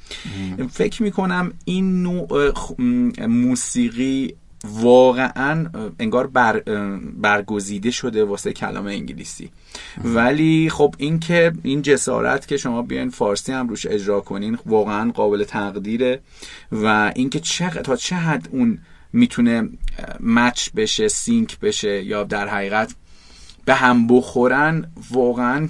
فکر 0.71 1.03
می‌کنم 1.03 1.53
این 1.65 2.03
نوع 2.03 2.53
موسیقی 3.19 4.35
واقعا 4.65 5.67
انگار 5.99 6.27
بر 6.27 6.61
برگزیده 7.17 7.91
شده 7.91 8.25
واسه 8.25 8.53
کلام 8.53 8.87
انگلیسی. 8.87 9.51
ولی 10.05 10.71
خب 10.71 10.95
این 10.99 11.21
که 11.21 11.53
این 11.63 11.83
جسارت 11.83 12.49
که 12.49 12.57
شما 12.57 12.83
بیاین 12.83 13.11
فارسی 13.11 13.53
هم 13.53 13.69
روش 13.69 13.87
اجرا 13.87 14.21
کنین 14.21 14.59
واقعا 14.67 15.11
قابل 15.11 15.45
تقدیره 15.45 16.21
و 16.73 17.13
اینکه 17.17 17.41
چه 17.41 17.71
تا 17.71 17.97
چه 17.97 18.17
حد 18.17 18.49
اون 18.53 18.79
می‌تونه 19.13 19.69
مچ 20.21 20.71
بشه 20.77 21.09
سینک 21.09 21.61
بشه 21.61 22.05
یا 22.05 22.25
در 22.25 22.49
حقیقت 22.49 22.95
به 23.65 23.75
هم 23.75 24.07
بخورن 24.07 24.91
واقعا 25.11 25.69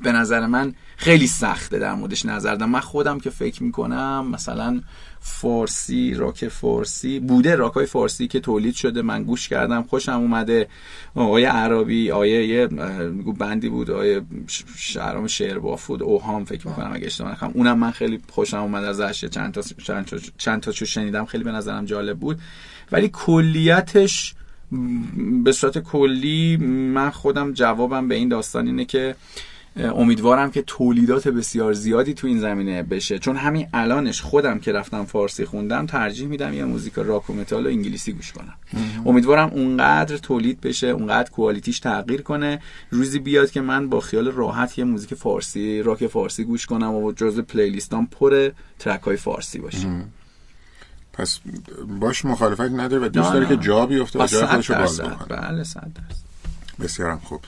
به 0.00 0.12
نظر 0.12 0.46
من 0.46 0.74
خیلی 0.96 1.26
سخته 1.26 1.78
در 1.78 1.94
موردش 1.94 2.26
نظر 2.26 2.54
دارم 2.54 2.70
من 2.70 2.80
خودم 2.80 3.20
که 3.20 3.30
فکر 3.30 3.62
می‌کنم 3.62 4.26
مثلا 4.30 4.80
فارسی 5.20 6.14
راک 6.14 6.48
فارسی 6.48 7.20
بوده 7.20 7.54
راکای 7.54 7.86
فارسی 7.86 8.26
که 8.26 8.40
تولید 8.40 8.74
شده 8.74 9.02
من 9.02 9.24
گوش 9.24 9.48
کردم 9.48 9.82
خوشم 9.82 10.12
اومده. 10.12 10.68
آقای 11.14 11.44
عربی 11.44 12.10
آیه 12.10 12.46
یه 12.46 12.66
بندی 13.38 13.68
بود 13.68 13.90
آیه 13.90 14.22
شهرام 14.76 15.26
شعر 15.26 15.58
بافود 15.58 16.02
اوهام 16.02 16.44
فکر 16.44 16.68
می‌کنم 16.68 16.90
اگه 16.94 17.06
اشتباه 17.06 17.32
نکنم. 17.32 17.50
اونم 17.54 17.78
من 17.78 17.90
خیلی 17.90 18.20
خوشم 18.32 18.56
اومد 18.56 18.84
ازش. 18.84 19.24
چند 19.24 19.54
تا 19.54 19.62
چند 19.62 20.04
تا 20.04 20.16
چند 20.38 20.60
تا 20.60 20.72
شنیدم 20.72 21.24
خیلی 21.24 21.44
به 21.44 21.52
نظرم 21.52 21.84
جالب 21.84 22.18
بود. 22.18 22.38
ولی 22.92 23.10
کلیتش 23.12 24.34
به 25.44 25.52
صورت 25.52 25.78
کلی 25.78 26.56
من 26.94 27.10
خودم 27.10 27.52
جوابم 27.52 28.08
به 28.08 28.14
این 28.14 28.28
داستان 28.28 28.66
اینه 28.66 28.84
که 28.84 29.14
امیدوارم 29.76 30.50
که 30.50 30.62
تولیدات 30.62 31.28
بسیار 31.28 31.72
زیادی 31.72 32.14
تو 32.14 32.26
این 32.26 32.40
زمینه 32.40 32.82
بشه. 32.82 33.18
چون 33.18 33.36
همین 33.36 33.66
الانش 33.72 34.20
خودم 34.20 34.58
که 34.58 34.72
راک 34.72 35.04
فارسی 35.04 35.44
خوندم 35.44 35.86
ترجیح 35.86 36.28
میدم 36.28 36.54
یه 36.54 36.64
موزیک 36.64 36.92
راک 36.96 37.30
و 37.30 37.32
متال 37.32 37.66
و 37.66 37.68
انگلیسی 37.68 38.12
گوش 38.12 38.32
کنم. 38.32 38.54
امیدوارم 39.06 39.48
اونقدر 39.48 40.16
تولید 40.16 40.60
بشه 40.60 40.86
اونقدر 40.86 41.30
quality 41.30 41.69
ش 41.69 41.80
تغییر 41.80 42.22
کنه. 42.22 42.60
روزی 42.90 43.18
بیاد 43.18 43.50
که 43.50 43.60
من 43.60 43.88
با 43.88 44.00
خیال 44.00 44.32
راحت 44.32 44.78
یه 44.78 44.84
موزیک 44.84 45.14
فارسی 45.14 45.82
راک 45.82 46.06
فارسی 46.06 46.44
گوش 46.44 46.66
کنم 46.66 46.94
و 46.94 47.12
جزء 47.12 47.42
playlist 47.42 47.99
ام 47.99 48.06
پر 48.06 48.50
ترک 48.78 49.02
های 49.02 49.16
فارسی 49.16 49.58
باشه 49.58 49.88
پس 51.12 51.40
باش 52.00 52.24
مخالفت 52.24 52.60
نداره 52.60 53.06
و 53.06 53.08
دوست 53.08 53.32
داره 53.32 53.46
که 53.46 53.56
جا 53.56 53.86
بیفته 53.86 54.18
و 54.18 54.26
جای 54.26 54.46
خودش 54.46 54.70
رو 54.70 54.76
باز 54.76 55.00
بکنه 55.00 55.36
بله 55.36 55.64
صد 55.64 55.90
بسیارم 56.80 57.18
خوب. 57.18 57.40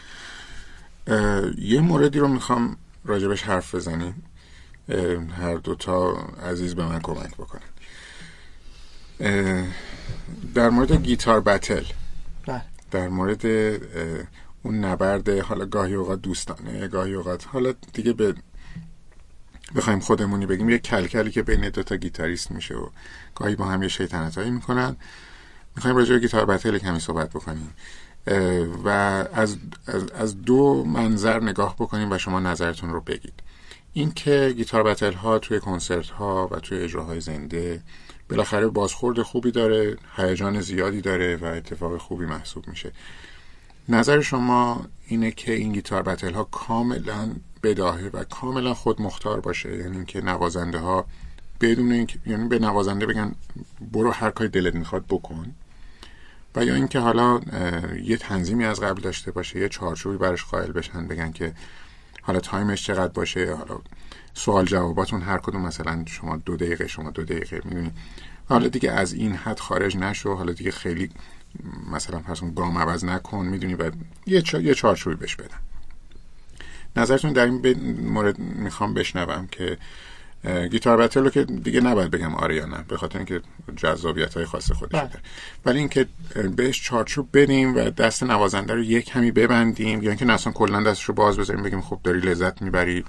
یه 1.58 1.80
موردی 1.80 2.18
رو 2.18 2.28
می‌خوام 2.28 2.76
راجبش 3.04 3.42
حرف 3.42 3.74
بزنیم. 3.74 4.24
هر 5.38 5.54
دوتا 5.54 6.12
عزیز 6.50 6.74
به 6.74 6.84
من 6.84 7.00
کمک 7.00 7.34
بکنن. 7.34 7.62
در 10.54 10.70
مورد 10.70 10.92
گیتار 10.92 11.40
بتل. 11.40 11.84
بله. 12.46 12.62
در 12.90 13.08
مورد 13.08 13.46
اون 14.62 14.84
نبرد 14.84 15.28
حالا 15.28 15.66
گاهی 15.66 15.94
اوقات 15.94 16.22
دوستانه 16.22 16.88
گاهی 16.88 17.14
اوقات 17.14 17.46
حالا 17.46 17.74
دیگه 17.92 18.12
به 18.12 18.34
بخوایم 19.76 20.00
خودمونی 20.00 20.46
بگیم 20.46 20.70
یه 20.70 20.78
کلکلی 20.78 21.30
که 21.30 21.42
بین 21.42 21.68
دوتا 21.68 21.96
گیتاریست 21.96 22.50
میشه 22.50 22.74
و 22.74 22.88
گاهی 23.34 23.54
با 23.54 23.64
هم 23.64 23.82
یه 23.82 23.88
شیطنتایی 23.88 24.50
می‌کنن. 24.50 24.96
می‌خوایم 25.76 25.96
راجع 25.96 26.14
به 26.14 26.20
گیتار 26.20 26.44
بتل 26.46 26.78
کمی 26.78 27.00
صحبت 27.00 27.30
بکنیم. 27.30 27.74
و 28.84 28.88
از, 29.32 29.56
از, 30.14 30.42
دو 30.42 30.84
منظر 30.84 31.40
نگاه 31.42 31.74
بکنیم 31.74 32.12
و 32.12 32.18
شما 32.18 32.40
نظرتون 32.40 32.90
رو 32.90 33.00
بگید. 33.00 33.42
این 33.92 34.12
که 34.12 34.54
گیتار 34.56 34.82
بتل 34.82 35.12
ها 35.12 35.38
توی 35.38 35.60
کنسرت 35.60 36.10
ها 36.10 36.48
و 36.50 36.56
توی 36.56 36.78
اجراهای 36.78 37.20
زنده 37.20 37.82
بالاخره 38.28 38.66
بازخورد 38.66 39.22
خوبی 39.22 39.50
داره 39.50 39.96
هیجان 40.16 40.60
زیادی 40.60 41.00
داره 41.00 41.36
و 41.36 41.44
اتفاق 41.44 41.96
خوبی 41.96 42.26
محسوب 42.26 42.68
میشه. 42.68 42.92
نظر 43.88 44.20
شما 44.20 44.86
اینه 45.06 45.30
که 45.30 45.52
این 45.52 45.72
گیتار 45.72 46.02
بتل 46.02 46.34
ها 46.34 46.44
کاملا 46.44 47.34
بداهه 47.62 48.10
و 48.12 48.24
کاملا 48.24 48.74
خود 48.74 49.02
مختار 49.02 49.40
باشه؟ 49.40 49.76
یعنی 49.76 49.96
اینکه 49.96 50.20
نوازنده 50.20 50.78
ها 50.78 51.06
بدون 51.60 51.92
اینکه 51.92 52.18
یعنی 52.26 52.48
به 52.48 52.58
نوازنده 52.58 53.06
بگن 53.06 53.34
برو 53.92 54.10
هر 54.10 54.30
کاری 54.30 54.50
دلت 54.50 54.74
می‌خواد 54.74 55.04
بکن. 55.08 55.54
یا 56.64 56.74
اینکه 56.74 56.98
حالا 56.98 57.40
یه 58.02 58.16
تنظیمی 58.16 58.64
از 58.64 58.80
قبل 58.80 59.00
داشته 59.00 59.30
باشه 59.30 59.60
یه 59.60 59.68
چارچوبی 59.68 60.16
برش 60.16 60.44
قائل 60.44 60.72
بشن 60.72 61.08
بگن 61.08 61.32
که 61.32 61.54
حالا 62.22 62.40
تایمش 62.40 62.86
چقدر 62.86 63.12
باشه 63.12 63.54
حالا 63.54 63.80
سوال 64.34 64.64
جواباتون 64.64 65.22
هر 65.22 65.38
کدوم 65.38 65.60
مثلا 65.60 66.04
شما 66.06 66.36
دو 66.36 66.56
دقیقه 66.56 66.86
شما 66.86 67.10
دو 67.10 67.24
دقیقه 67.24 67.60
می‌دونی 67.64 67.92
حالا 68.48 68.68
دیگه 68.68 68.90
از 68.92 69.12
این 69.12 69.32
حد 69.32 69.60
خارج 69.60 69.96
نشو 69.96 70.34
حالا 70.34 70.52
دیگه 70.52 70.70
خیلی 70.70 71.10
مثلا 71.92 72.18
پس 72.18 72.40
گام 72.56 72.78
عوض 72.78 73.04
نکن 73.04 73.46
می‌دونی 73.46 73.74
و 73.74 73.90
یه. 74.26 74.42
یه 74.54 74.74
چارچوبی 74.74 75.16
بهش 75.16 75.36
بدن 75.36 75.58
نظرتون 76.96 77.32
در 77.32 77.44
این 77.44 77.96
مورد 78.00 78.38
می‌خوام 78.38 78.94
بشنوم 78.94 79.46
که 79.50 79.78
گیتار 80.44 80.96
بتل 80.96 81.24
رو 81.24 81.30
که 81.30 81.44
دیگه 81.44 81.80
نباید 81.80 82.10
بگم 82.10 82.34
آره 82.34 82.56
یا 82.56 82.66
نه 82.66 82.84
به 82.88 82.96
خاطر 82.96 83.18
اینکه 83.18 83.40
جذابیت 83.76 84.34
های 84.34 84.44
خاص 84.44 84.72
خودش 84.72 84.92
بله. 84.92 85.08
داره 85.08 85.20
ولی 85.66 85.78
اینکه 85.78 86.06
بهش 86.56 86.82
چارچوب 86.82 87.28
بدیم 87.32 87.76
و 87.76 87.80
دست 87.80 88.22
نوازنده 88.22 88.74
رو 88.74 88.82
یک 88.82 89.04
کمی 89.04 89.30
ببندیم 89.30 90.02
یا 90.02 90.10
اینکه 90.10 90.24
نسان 90.24 90.52
کلا 90.52 90.82
دستش 90.82 91.04
رو 91.04 91.14
باز 91.14 91.36
بذاریم 91.36 91.62
بگیم 91.62 91.80
خب 91.80 92.00
داری 92.04 92.20
لذت 92.20 92.62
می‌بری 92.62 93.04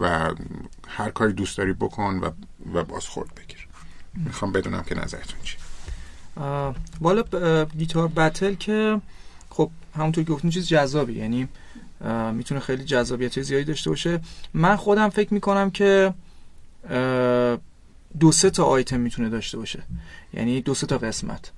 و 0.00 0.34
هر 0.88 1.10
کاری 1.10 1.32
دوست 1.32 1.58
داری 1.58 1.72
بکن 1.72 2.20
و, 2.22 2.30
و 2.74 2.84
باز 2.84 3.06
خورد 3.06 3.34
بگیر. 3.34 3.68
می‌خوام 4.14 4.52
بدونم 4.52 4.82
که 4.82 4.94
نظرتون 4.94 5.40
چی 5.42 5.56
بالا 7.00 7.24
گیتار 7.78 8.08
بتل 8.08 8.54
که 8.54 9.00
خب 9.50 9.70
همونطور 9.96 10.24
که 10.24 10.32
گفتیم 10.32 10.50
چیز 10.50 10.68
جذابی 10.68 11.12
یعنی 11.12 11.48
می‌تونه 12.32 12.60
خیلی 12.60 12.84
جذابیت 12.84 13.42
زیادی 13.42 13.64
داشته 13.64 13.90
باشه. 13.90 14.20
من 14.54 14.76
خودم 14.76 15.08
فکر 15.08 15.34
می‌کنم 15.34 15.70
که 15.70 16.14
دو 18.20 18.32
سه 18.32 18.50
تا 18.50 18.64
آیتم 18.64 19.00
می‌تونه 19.00 19.28
داشته 19.28 19.58
باشه. 19.58 19.82
یعنی 20.34 20.60
دو 20.60 20.74
سه 20.74 20.86
تا 20.86 20.98
قسمت. 20.98 21.52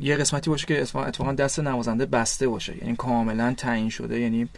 یه 0.00 0.16
قسمتی 0.16 0.50
باشه 0.50 0.66
که 0.66 0.82
اتفاقا 0.82 1.32
دست 1.32 1.60
نوازنده 1.60 2.06
بسته 2.06 2.48
باشه. 2.48 2.76
یعنی 2.78 2.96
کاملا 2.96 3.54
تعیین 3.56 3.90
شده. 3.90 4.20
یعنی 4.20 4.48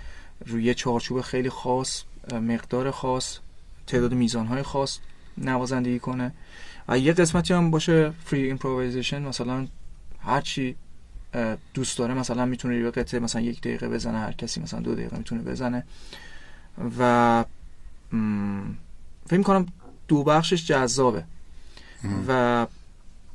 روی 0.47 0.75
چارچوب 0.75 1.21
خیلی 1.21 1.51
خاص 1.51 2.03
مقدار 2.33 2.91
خاص 2.91 3.39
تعداد 3.87 4.15
میزانهای 4.15 4.63
خاص 4.63 4.99
نوازندگی 5.39 5.99
کنه. 5.99 6.33
و 6.89 6.99
یه 6.99 7.13
قسمتی 7.13 7.55
هم 7.55 7.71
باشه 7.71 8.13
free 8.25 8.43
improvisation 8.43 9.23
مثلا 9.23 9.67
هرچی 10.21 10.77
دوست 11.75 11.99
داره 11.99 12.15
مثلا 12.15 12.45
می‌تونه 12.45 12.77
یه 12.77 12.91
قطعه 12.91 13.21
مثلا 13.21 13.43
یک 13.43 13.61
دقیقه 13.61 13.89
بزنه. 13.89 14.19
هر 14.19 14.33
کسی 14.33 14.61
مثلا 14.61 14.81
دو 14.81 14.95
دقیقه 14.95 15.19
می‌تونه 15.19 15.43
بزنه. 15.43 15.85
و 16.99 17.45
فکر 19.27 19.43
کنم 19.43 19.67
دو 20.09 20.25
بخشش 20.25 20.67
جذابه. 20.67 21.25
و 22.29 22.67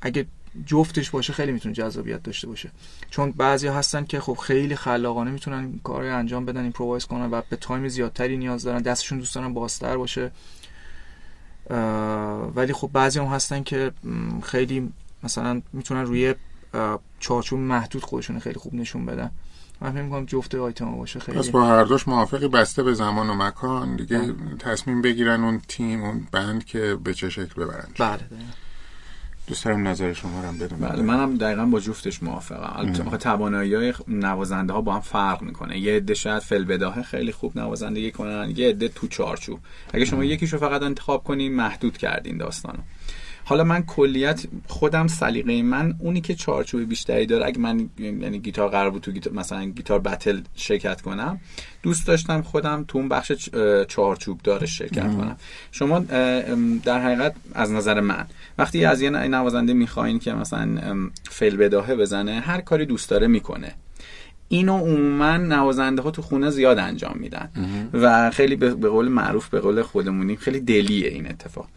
اگه 0.02 0.26
جفتش 0.66 1.10
باشه 1.10 1.34
خیلی 1.34 1.52
می‌تونه 1.52 1.76
جذابیت 1.76 2.24
داشته 2.24 2.48
باشه. 2.48 2.72
چون 3.10 3.32
بعضی 3.32 3.68
هستن 3.68 4.06
که 4.06 4.20
خب 4.20 4.34
خیلی 4.34 4.76
خلاقانه 4.76 5.32
می‌تونن 5.32 5.80
کار 5.84 6.06
انجام 6.06 6.46
بدن 6.46 6.64
improvise 6.64 7.06
کنن 7.06 7.30
و 7.32 7.42
به 7.50 7.56
تایم 7.56 7.88
زیادتری 7.88 8.38
نیاز 8.38 8.64
دارن 8.64 8.82
دستشون 8.82 9.20
دوست 9.20 9.36
دارن 9.36 9.54
بازتر 9.54 9.98
باشه. 9.98 10.32
ولی 12.56 12.74
خب 12.74 12.90
بعضی 12.94 13.20
هم 13.20 13.26
هستن 13.26 13.64
که 13.64 13.92
خیلی 14.44 14.94
مثلا 15.24 15.62
می‌تونن 15.74 16.02
روی 16.02 16.36
چارچوب 17.20 17.60
محدود 17.60 18.04
خودشون 18.04 18.40
خیلی 18.40 18.60
خوب 18.60 18.74
نشون 18.74 19.06
بدن. 19.06 19.32
من 19.82 19.92
فکر 19.92 20.02
می‌کنم 20.02 20.26
جفت 20.26 20.56
آیتم 20.56 20.96
باشه 20.96 21.20
خیلی. 21.20 21.38
پس 21.38 21.50
با 21.50 21.66
هر 21.68 21.84
دوش 21.84 22.08
موافقی 22.08 22.48
بسته 22.48 22.84
به 22.84 22.94
زمان 22.94 23.30
و 23.30 23.34
مکان. 23.34 23.96
دیگه 23.96 24.18
بله. 24.20 24.34
تصمیم 24.60 25.02
بگیرن 25.02 25.44
اون 25.44 25.62
تیم 25.68 26.04
اون 26.04 26.28
بند 26.32 26.66
که 26.66 26.98
به 27.04 27.14
چه 27.14 27.30
شکل 27.30 27.64
ببرن 27.64 27.88
بله. 28.00 28.20
دوست 29.48 29.66
دارم 29.66 29.88
نظر 29.88 30.14
شما 30.14 30.42
رو 30.42 30.52
بدونم 30.52 30.90
بله 30.90 31.02
منم 31.02 31.38
دقیقا 31.38 31.66
با 31.66 31.80
جفتش 31.80 32.24
موافقم. 32.24 32.74
البته 32.76 33.18
توانایی 33.18 33.76
های 33.76 33.94
نوازنده 34.08 34.74
ها 34.74 34.82
با 34.82 34.94
هم 34.94 35.00
فرق 35.00 35.42
می‌کنه. 35.42 35.80
یه 35.80 35.96
عده 35.96 36.14
شاید 36.14 36.42
فل 36.42 36.64
بداهه 36.64 37.02
خیلی 37.02 37.32
خوب 37.32 37.58
نوازندگی 37.58 38.12
کنن 38.12 38.54
یه 38.56 38.70
عده 38.70 38.88
تو 38.88 39.08
چارچوب. 39.08 39.60
اگه 39.94 40.06
شما 40.06 40.24
یکیشو 40.24 40.58
فقط 40.58 40.82
انتخاب 40.82 41.24
کنین 41.24 41.56
محدود 41.56 41.98
کردین 41.98 42.38
داستانو. 42.38 42.80
حالا 43.52 43.64
من 43.64 43.84
کلیت 43.84 44.44
خودم 44.68 45.08
سلیقه 45.08 45.62
من 45.62 45.96
اونی 46.00 46.22
که 46.22 46.36
چارچوب 46.36 46.82
بیشتری 46.82 47.26
داره 47.26 47.46
اگه 47.46 47.60
من 47.60 47.90
یعنی 48.00 48.40
گیتار 48.40 48.70
قرار 48.70 48.90
بود 48.90 49.02
تو 49.02 49.12
گیتار 49.12 49.34
مثلا 49.34 49.66
گیتار 49.66 50.00
بتل 50.00 50.40
شرکت 50.56 51.02
کنم 51.02 51.40
دوست 51.84 52.08
داشتم 52.08 52.42
خودم 52.42 52.86
تو 52.88 52.98
اون 52.98 53.10
بخش 53.10 53.32
چارچوب 53.88 54.42
داره 54.44 54.68
شرکت 54.68 55.18
کنم. 55.18 55.38
شما 55.72 56.00
در 56.84 57.02
حقیقت 57.02 57.36
از 57.54 57.72
نظر 57.72 58.00
من 58.00 58.26
وقتی 58.58 58.86
از 58.86 59.02
یه 59.02 59.10
نوازنده 59.10 59.74
می‌خواین 59.74 60.20
که 60.20 60.34
مثلا 60.34 60.70
فل 61.24 61.56
بداهه 61.56 61.96
بزنه 61.96 62.40
هر 62.40 62.62
کاری 62.62 62.86
دوست 62.86 63.10
داره 63.10 63.28
می‌کنه. 63.28 63.74
اینو 64.48 64.78
عموما 64.78 65.38
نوازنده 65.38 66.02
ها 66.02 66.12
تو 66.12 66.22
خونه 66.22 66.50
زیاد 66.50 66.80
انجام 66.80 67.16
میدن. 67.20 67.50
و 67.94 68.32
خیلی 68.32 68.56
به 68.56 68.90
قول 68.90 69.08
معروف 69.08 69.50
به 69.50 69.60
قول 69.60 69.82
خودمونی 69.82 70.36
خیلی 70.36 70.60
دلیه 70.60 71.08
این 71.08 71.28
اتفاق. 71.28 71.68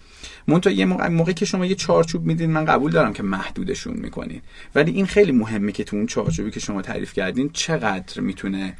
منتها 0.49 0.73
یه 0.73 0.85
موقع 0.85 1.09
موقعی 1.09 1.35
که 1.35 1.45
شما 1.45 1.67
یه 1.67 1.75
چارچوب 1.75 2.27
میدین 2.27 2.51
من 2.51 2.65
قبول 2.65 2.93
دارم 2.93 3.13
که 3.13 3.23
محدودشون 3.23 3.95
می‌کنین. 3.95 4.41
ولی 4.75 4.93
این 4.93 5.07
خیلی 5.07 5.33
مهمه 5.33 5.73
که 5.73 5.85
تو 5.85 5.97
اون 5.97 6.07
چارچوبی 6.07 6.51
که 6.51 6.61
شما 6.61 6.83
تعریف 6.83 7.13
کردین 7.13 7.51
چقدر 7.53 8.21
می‌تونه 8.21 8.77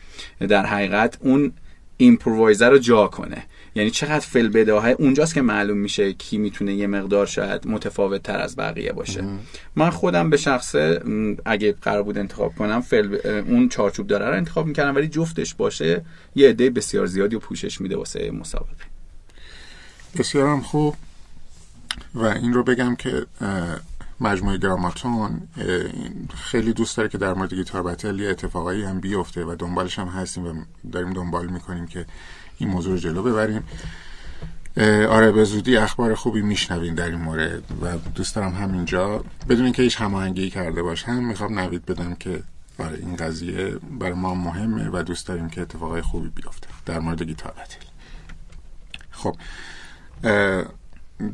در 0.49 0.67
حقیقت 0.67 1.19
اون 1.21 1.53
ایمپرووایزر 1.97 2.71
رو 2.71 2.79
جا 2.79 3.07
کنه. 3.07 3.47
یعنی 3.75 3.91
چقدر 3.91 4.21
فل 4.21 4.49
بداهه 4.49 4.97
اونجاست 4.99 5.35
که 5.35 5.43
معلوم 5.43 5.79
میشه 5.79 6.13
کی 6.13 6.39
می‌تونه 6.39 6.75
یه 6.75 6.87
مقدار 6.87 7.27
شاید 7.27 7.67
متفاوت 7.67 8.23
تر 8.23 8.39
از 8.39 8.57
بقیه 8.57 8.93
باشه. 8.93 9.25
من 9.77 9.91
خودم 9.91 10.31
به 10.31 10.37
شخصه 10.37 11.01
اگه 11.45 11.73
قرار 11.73 12.03
بود 12.03 12.19
انتخاب 12.19 12.55
کنم 12.55 12.81
فل 12.81 13.17
اون 13.49 13.69
چارچوب 13.69 14.07
داره 14.07 14.27
رو 14.27 14.37
انتخاب 14.37 14.67
می‌کردم 14.67 14.95
ولی 14.95 15.09
جفتش 15.09 15.55
باشه 15.55 16.05
یه 16.35 16.49
عده 16.49 16.71
بسیار 16.71 17.07
زیادی 17.07 17.37
و 17.37 17.39
پوشش 17.39 17.81
میده 17.81 17.97
واسه 17.97 18.31
مسابقه. 18.31 18.85
بسیارم 20.19 20.61
خوب. 20.61 20.97
و 22.15 22.25
این 22.25 22.53
رو 22.53 22.63
بگم 22.63 22.97
که 22.97 23.27
مجموعه 24.21 24.59
گراماتون 24.59 25.49
خیلی 26.35 26.73
دوست 26.73 26.97
داره 26.97 27.09
که 27.09 27.19
در 27.19 27.35
مورد 27.35 27.55
گیتار 27.55 27.83
بتل 27.83 28.21
یه 28.21 28.31
اتفاقایی 28.31 28.85
هم 28.85 29.01
بیفته 29.01 29.45
و 29.45 29.57
دنبالش 29.59 29.99
هم 29.99 30.09
هستیم 30.09 30.47
و 30.47 30.65
داریم 30.93 31.13
دنبال 31.13 31.47
می‌کنیم 31.47 31.87
که 31.87 32.07
این 32.59 32.69
موضوع 32.69 32.93
رو 32.93 32.99
جلو 32.99 33.23
ببریم. 33.23 33.63
آره 35.09 35.33
به 35.33 35.45
زودی 35.45 35.77
اخبار 35.77 36.15
خوبی 36.15 36.43
میشنوین 36.43 36.95
در 36.95 37.07
این 37.07 37.21
مورد 37.21 37.63
و 37.83 37.99
دوست 38.15 38.35
دارم 38.35 38.53
همینجا. 38.53 39.25
بدون 39.49 39.65
اینکه 39.65 39.83
هیچ 39.83 40.01
هماهنگی 40.01 40.51
کرده 40.51 40.83
باشم 40.83 41.25
می‌خوام 41.25 41.59
نوید 41.59 41.87
بدم 41.87 42.15
که 42.15 42.43
آره 42.79 42.99
این 42.99 43.17
قضیه 43.17 43.77
برای 44.01 44.13
ما 44.13 44.35
مهمه 44.35 44.91
و 44.93 45.03
دوست 45.03 45.27
داریم 45.27 45.49
که 45.49 45.61
اتفاقای 45.61 46.03
خوبی 46.03 46.29
بیفته 46.29 46.69
در 46.87 46.99
مورد 46.99 47.23
guitar 47.23 47.53
battle. 47.53 47.87
خب 49.11 49.37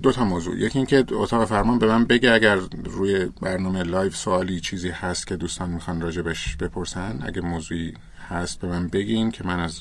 دو 0.03 0.13
تا 0.13 0.25
موضوع. 0.25 0.59
یکی 0.59 0.79
اینکه 0.79 1.05
اتاق 1.13 1.45
فرمان 1.45 1.79
به 1.79 1.87
من 1.87 2.05
بگه 2.05 2.33
اگر 2.33 2.57
روی 2.85 3.27
برنامه 3.27 3.83
live 3.83 4.11
سوالی 4.11 4.61
چیزی 4.61 4.89
هست 4.89 5.27
که 5.27 5.37
دوستان 5.37 5.71
می‌خوان 5.71 6.01
راجبش 6.01 6.57
بپرسن 6.57 7.19
اگه 7.23 7.41
موضوعی 7.41 7.95
هست 8.29 8.61
به 8.61 8.69
من 8.69 8.89
بگین 8.89 9.31
که 9.31 9.45
من 9.45 9.61
از 9.61 9.81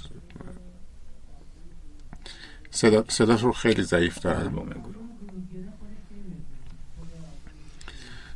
صدا, 2.72 3.06
صدا 3.08 3.36
رو 3.36 3.52
خیلی 3.52 3.84
ضعیف 3.84 4.20
دارم. 4.20 4.84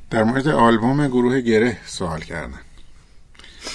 در 0.09 0.23
مورد 0.23 0.47
آلبوم 0.47 1.07
گروه 1.07 1.41
گره 1.41 1.77
سوال 1.85 2.21
کردن. 2.21 2.59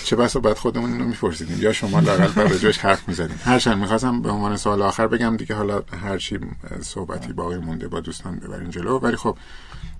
چه 0.04 0.16
بسا 0.16 0.40
بعد 0.40 0.56
خودمون 0.56 0.92
اینو 0.92 1.04
میپرسیدیم. 1.04 1.62
یا 1.62 1.72
شما 1.72 2.00
لاقل 2.00 2.28
بر 2.28 2.54
جاش 2.54 2.78
حرف 2.78 3.08
می‌زدیم 3.08 3.40
هرچند 3.44 3.78
می‌خواستم 3.78 4.22
به 4.22 4.30
عنوان 4.30 4.56
سوال 4.56 4.82
آخر 4.82 5.06
بگم 5.06 5.36
دیگه 5.36 5.54
حالا 5.54 5.82
هرچی 6.02 6.38
صحبتی 6.80 7.32
باقی 7.32 7.56
مونده 7.56 7.88
با 7.88 8.00
دوستان 8.00 8.36
ببرین 8.36 8.70
جلو. 8.70 8.98
ولی 8.98 9.16
خب 9.16 9.36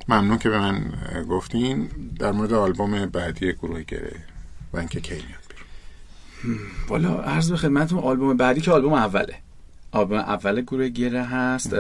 ممنون 0.09 0.39
که 0.39 0.49
به 0.51 0.59
من 0.59 0.93
گفتین. 1.31 1.91
در 2.19 2.33
مورد 2.33 2.53
آلبوم 2.53 3.07
بعدی 3.07 3.53
گروه 3.53 3.83
گره 3.83 4.17
و 4.73 4.79
اینکه 4.79 5.01
کی 5.01 5.15
میاد 5.15 5.49
والا 6.89 7.23
عرض 7.23 7.51
به 7.51 7.57
خدمتتون 7.57 7.99
آلبوم 7.99 8.37
بعدی 8.37 8.61
که 8.61 8.73
آلبوم 8.73 8.93
اوله. 8.93 9.35
آلبوم 9.93 10.19
اول 10.19 10.61
گروه 10.61 10.89
گره 10.89 11.25
هست. 11.25 11.75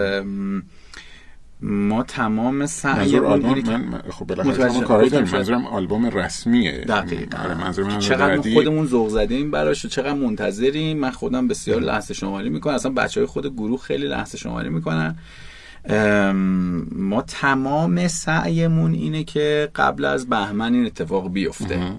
ما 1.62 2.02
تمام 2.02 2.66
سعی 2.66 3.18
آلبوم 3.18 3.58
من 3.58 4.02
خب 4.10 4.26
بالاخره 4.26 4.80
کاری 4.80 5.08
داریم. 5.08 5.28
منظورم 5.32 5.66
آلبوم 5.66 6.06
رسمیه. 6.06 6.72
دقیقاً. 6.72 7.38
آره 7.44 7.54
منظورم 7.54 7.98
چقدر 7.98 8.52
خودمون 8.54 8.86
ذوق 8.86 9.08
زدیم 9.08 9.50
براش 9.50 9.86
چقدر 9.86 10.12
منتظریم. 10.12 10.98
من 10.98 11.10
خودم 11.10 11.48
بسیار 11.48 11.80
لحظه 11.80 12.14
شماری 12.14 12.48
می‌کنم. 12.50 12.74
اصلا 12.74 12.92
بچه 12.92 13.20
های 13.20 13.26
خود 13.26 13.54
گروه 13.54 13.80
خیلی 13.80 14.06
لحظه 14.06 14.38
شماری 14.38 14.68
می‌کنن. 14.68 15.16
ما 16.92 17.22
تمام 17.22 18.08
سعیمون 18.08 18.92
اینه 18.94 19.24
که 19.24 19.70
قبل 19.74 20.04
از 20.04 20.28
بهمن 20.28 20.74
این 20.74 20.86
اتفاق 20.86 21.32
بیفته. 21.32 21.92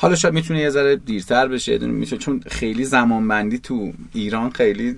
حالا 0.00 0.14
شاید 0.14 0.34
می‌تونه 0.34 0.60
یه 0.60 0.70
ذره 0.70 0.96
دیرتر 0.96 1.48
بشه 1.48 1.78
می‌تونه 1.78 2.22
چون 2.22 2.42
خیلی 2.50 2.84
زمان 2.84 3.28
بندی 3.28 3.58
تو 3.58 3.92
ایران 4.12 4.50
خیلی 4.50 4.96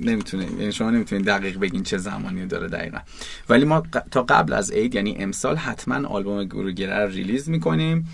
نمی‌تونه 0.00 0.46
یعنی 0.58 0.72
شما 0.72 0.90
نمی‌تونید 0.90 1.26
دقیق 1.26 1.58
بگین 1.58 1.82
چه 1.82 1.98
زمانی 1.98 2.46
داره 2.46 2.68
دقیقا. 2.68 2.98
ولی 3.48 3.64
ما 3.64 3.82
تا 4.10 4.22
قبل 4.22 4.52
از 4.52 4.70
عید 4.70 4.94
یعنی 4.94 5.16
امسال 5.18 5.56
حتما 5.56 6.08
آلبوم 6.08 6.44
گروه 6.44 6.86
رو 6.86 7.08
ریلیز 7.08 7.48
می‌کنیم. 7.48 8.08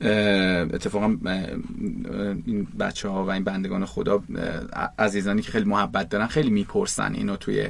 اتفاقا 0.00 1.16
این 2.46 2.66
بچه 2.80 3.08
ها 3.08 3.24
و 3.24 3.30
این 3.30 3.44
بندگان 3.44 3.84
خدا 3.84 4.22
عزیزانی 4.98 5.42
که 5.42 5.52
خیلی 5.52 5.64
محبت 5.64 6.08
دارن 6.08 6.26
خیلی 6.26 6.50
می‌پرسن 6.50 7.14
اینو 7.14 7.36
توی 7.36 7.68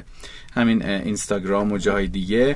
همین 0.53 0.85
اینستاگرام 0.85 1.71
و 1.71 1.77
جای 1.77 2.07
دیگه. 2.07 2.55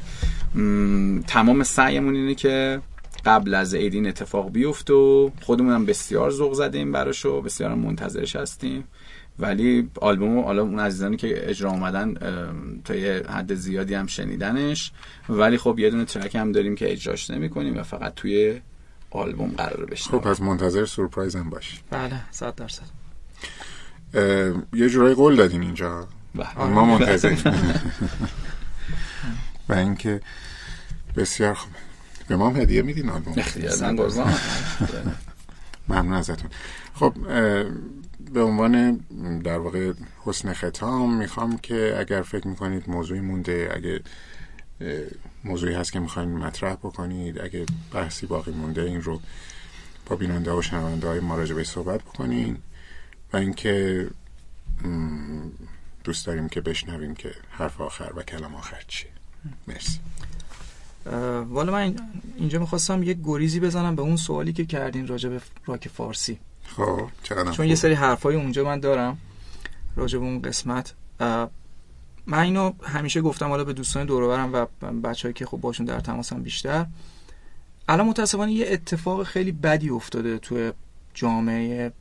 تمام 1.28 1.64
سعیمون 1.64 2.16
اینه 2.16 2.36
که 2.36 2.82
قبل 3.26 3.54
از 3.54 3.76
عید 3.76 3.94
این 3.94 4.08
اتفاق 4.08 4.52
بیفت 4.52 4.90
و 4.90 5.32
خودمون 5.42 5.74
هم 5.74 5.86
بسیار 5.86 6.32
ذوق 6.32 6.54
زدیم 6.54 6.92
براش 6.92 7.26
و 7.26 7.42
بسیار 7.42 7.76
منتظرش 7.76 8.36
هستیم. 8.36 8.84
ولی 9.40 9.90
آلبوم 10.02 10.40
حالا 10.40 10.62
اون 10.62 10.80
عزیزانی 10.80 11.18
که 11.18 11.50
اجرا 11.50 11.72
اومدن 11.72 12.14
تا 12.86 12.96
یه 12.96 13.24
حد 13.30 13.54
زیادی 13.54 13.94
هم 13.94 14.08
شنیدنش. 14.08 14.92
ولی 15.30 15.58
خب 15.58 15.80
یه 15.80 15.90
دونه 15.90 16.06
ترک 16.06 16.36
هم 16.36 16.52
داریم 16.52 16.76
که 16.76 16.92
اجراش 16.92 17.30
نمی 17.30 17.50
کنیم 17.50 17.78
و 17.78 17.84
فقط 17.84 18.14
توی 18.16 18.62
آلبوم 19.12 19.50
قرار 19.58 19.86
بشنویم. 19.86 20.22
خب 20.22 20.30
پس 20.30 20.42
منتظر 20.42 20.86
سورپرایز 20.86 21.36
هم 21.36 21.50
باش 21.50 21.82
بله 21.90 22.22
صد 22.32 22.56
درصد. 22.56 22.84
یه 24.74 24.90
جورایی 24.90 25.16
قول 25.16 25.36
دادین 25.36 25.62
اینجا. 25.62 26.08
بله. 26.36 26.64
ما 26.66 26.86
منتظریم. 26.86 27.38
و 29.70 29.74
اینکه 29.74 30.22
بسیار 31.16 31.54
خوب. 31.54 31.72
به 32.30 32.36
ما 32.36 32.50
هم 32.50 32.62
هدیه 32.62 32.82
میدین 32.82 33.10
آلبوم 33.10 33.34
ممنون 35.90 36.14
ازتون. 36.14 36.50
خب 36.94 37.14
به 38.34 38.42
عنوان 38.42 38.96
در 39.44 39.58
واقع 39.58 39.94
حسن 40.26 40.54
ختام 40.54 41.18
می‌خوام 41.18 41.58
که 41.58 41.96
اگر 42.00 42.22
فکر 42.22 42.48
می‌کنید 42.48 42.90
موضوعی 42.90 43.20
مونده 43.20 43.72
اگه 43.76 44.02
موضوعی 45.44 45.74
هست 45.74 45.92
که 45.92 46.00
می‌خواین 46.00 46.30
مطرح 46.30 46.74
بکنید 46.74 47.42
اگه 47.42 47.66
بحثی 47.94 48.26
باقی 48.26 48.52
مونده 48.52 48.82
این 48.82 49.02
رو 49.02 49.22
با 50.06 50.16
بیننده 50.16 50.52
و 50.52 50.62
شنونده 50.62 51.08
های 51.08 51.20
ما 51.20 51.38
راجبه 51.38 51.64
صحبت 51.64 52.02
بکنین 52.02 52.58
و 53.34 53.38
اینکه 53.38 54.08
دوست 56.04 56.28
داریم 56.28 56.50
که 56.50 56.62
بشنویم 56.62 57.16
که 57.16 57.32
حرف 57.50 57.82
آخر 57.82 58.12
و 58.16 58.24
کلام 58.24 58.56
آخر 58.56 58.84
چیه. 58.88 59.12
مرسی. 59.68 60.00
والا 61.50 61.72
من 61.72 61.96
اینجا 62.36 62.60
می‌خواستم 62.60 63.04
یک 63.04 63.18
گریزی 63.24 63.60
بزنم 63.60 63.96
به 63.96 64.02
اون 64.02 64.16
سوالی 64.16 64.54
که 64.54 64.66
کردین 64.66 65.08
راجع 65.08 65.30
به 65.30 65.42
راک 65.66 65.88
فارسی. 65.88 66.40
خب 66.64 67.10
چون 67.52 67.66
یه 67.66 67.76
سری 67.76 67.94
حرفای 67.94 68.36
اونجا 68.36 68.64
من 68.64 68.80
دارم 68.80 69.18
راجع 69.96 70.20
به 70.20 70.26
اون 70.26 70.42
قسمت. 70.42 70.94
من 72.28 72.40
اینو 72.40 72.74
همیشه 72.84 73.22
گفتم 73.22 73.50
حالا 73.50 73.64
به 73.64 73.74
دوستان 73.74 74.06
دورورم 74.06 74.54
و 74.54 74.66
بچه‌ای 74.92 75.34
که 75.34 75.46
خب 75.46 75.58
باشون 75.58 75.86
در 75.86 76.00
تماسم 76.00 76.44
بیشتر. 76.44 76.86
الان 77.90 78.08
متاسفانه 78.08 78.52
یه 78.52 78.66
اتفاق 78.70 79.24
خیلی 79.24 79.52
بدی 79.52 79.90
افتاده 79.90 80.38
توی 80.38 80.72
جامعه 81.14 81.92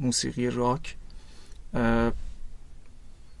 موسیقی 0.00 0.50
راک. 0.50 0.96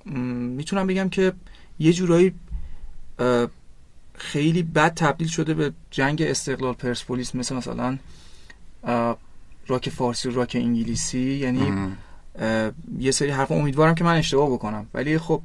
می‌تونم 0.04 0.86
بگم 0.86 1.08
که 1.08 1.32
یه 1.78 1.92
جورایی 1.92 2.34
خیلی 4.22 4.62
بد 4.62 4.94
تبدیل 4.94 5.28
شده 5.28 5.54
به 5.54 5.72
جنگ 5.90 6.22
استقلال 6.22 6.74
پرسپولیس 6.74 7.34
مثل 7.34 7.54
مثلا 7.54 7.98
راک 9.66 9.88
فارسی 9.88 10.28
و 10.28 10.32
راک 10.32 10.56
انگلیسی. 10.60 11.18
یعنی 11.18 11.94
یه 12.98 13.10
سری 13.10 13.30
حرف 13.30 13.52
امیدوارم 13.52 13.94
که 13.94 14.04
من 14.04 14.16
اشتباه 14.16 14.50
بکنم. 14.50 14.86
ولی 14.94 15.18
خب 15.18 15.42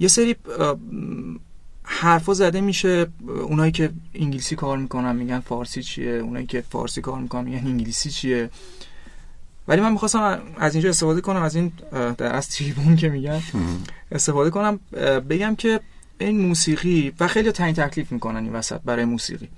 یه 0.00 0.08
سری 0.08 0.36
حرفا 1.82 2.34
زده 2.34 2.60
میشه. 2.60 3.06
اونایی 3.26 3.72
که 3.72 3.90
انگلیسی 4.14 4.56
کار 4.56 4.78
می‌کنن 4.78 5.16
میگن 5.16 5.40
فارسی 5.40 5.82
چیه. 5.82 6.10
اونایی 6.10 6.46
که 6.46 6.64
فارسی 6.70 7.00
کار 7.00 7.18
می‌کنن 7.18 7.44
میگن 7.44 7.66
انگلیسی 7.66 8.10
چیه. 8.10 8.50
ولی 9.68 9.80
من 9.80 9.92
می‌خواستم 9.92 10.42
از 10.58 10.74
اینجا 10.74 10.88
استفاده 10.88 11.20
کنم 11.20 11.42
از 11.42 11.56
این 11.56 11.72
در 11.92 12.34
از 12.34 12.48
تریبون 12.48 12.96
که 12.96 13.08
میگن 13.08 13.42
استفاده 14.12 14.50
کنم 14.50 14.80
بگم 15.28 15.54
که 15.56 15.80
این 16.18 16.40
موسیقی 16.40 17.12
و 17.20 17.28
خیلی 17.28 17.52
تعیین 17.52 17.74
تکلیف 17.74 18.12
می‌کنن 18.12 18.44
این 18.44 18.52
وسط 18.52 18.80
برای 18.80 19.04
موسیقی. 19.04 19.48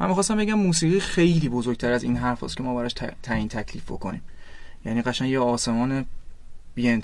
من 0.00 0.08
می‌خواستم 0.08 0.36
بگم 0.36 0.54
موسیقی 0.54 1.00
خیلی 1.00 1.48
بزرگتر 1.48 1.92
از 1.92 2.02
این 2.02 2.16
حرف 2.16 2.44
هست 2.44 2.56
که 2.56 2.62
ما 2.62 2.74
براش 2.74 2.94
تعیین 3.22 3.48
تکلیف 3.48 3.84
بکنیم. 3.84 4.22
یعنی 4.84 5.02
قشنگ 5.02 5.30
یه 5.30 5.38
آسمان 5.38 6.06
بی 6.74 7.00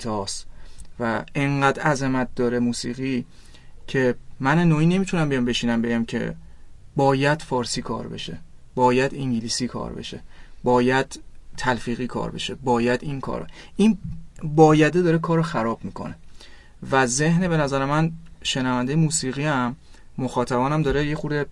و 0.99 1.25
انقدر 1.35 1.81
عظمت 1.81 2.35
داره 2.35 2.59
موسیقی 2.59 3.25
که 3.87 4.15
من 4.39 4.63
نوعی 4.63 4.85
نمی‌تونم 4.85 5.29
بیام 5.29 5.45
بشینم 5.45 5.81
بگم 5.81 6.05
که 6.05 6.35
باید 6.95 7.41
فارسی 7.41 7.81
کار 7.81 8.07
بشه 8.07 8.37
باید 8.75 9.15
انگلیسی 9.15 9.67
کار 9.67 9.93
بشه 9.93 10.19
باید 10.63 11.19
تلفیقی 11.57 12.07
کار 12.07 12.31
بشه 12.31 12.55
باید 12.55 13.03
این 13.03 13.21
کار 13.21 13.47
این 13.75 13.97
بایده 14.43 15.01
داره 15.01 15.17
کار 15.17 15.41
خراب 15.41 15.79
می‌کنه. 15.83 16.15
و 16.91 17.07
ذهن 17.07 17.47
به 17.47 17.57
نظر 17.57 17.85
من 17.85 18.11
شنونده 18.47 18.95
موسیقی 18.95 19.43
هم 19.43 19.75
مخاطبانم 20.17 20.81
داره 20.81 21.07
یه 21.07 21.15
خورده 21.15 21.45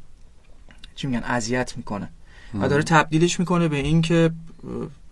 چی 0.96 1.08
میگن 1.08 1.24
اذیت 1.24 1.78
می‌کنه. 1.78 2.10
و 2.60 2.70
داره 2.70 2.84
تبدیلش 2.84 3.40
می‌کنه 3.40 3.68
به 3.68 3.78
این 3.78 4.02
که 4.02 4.32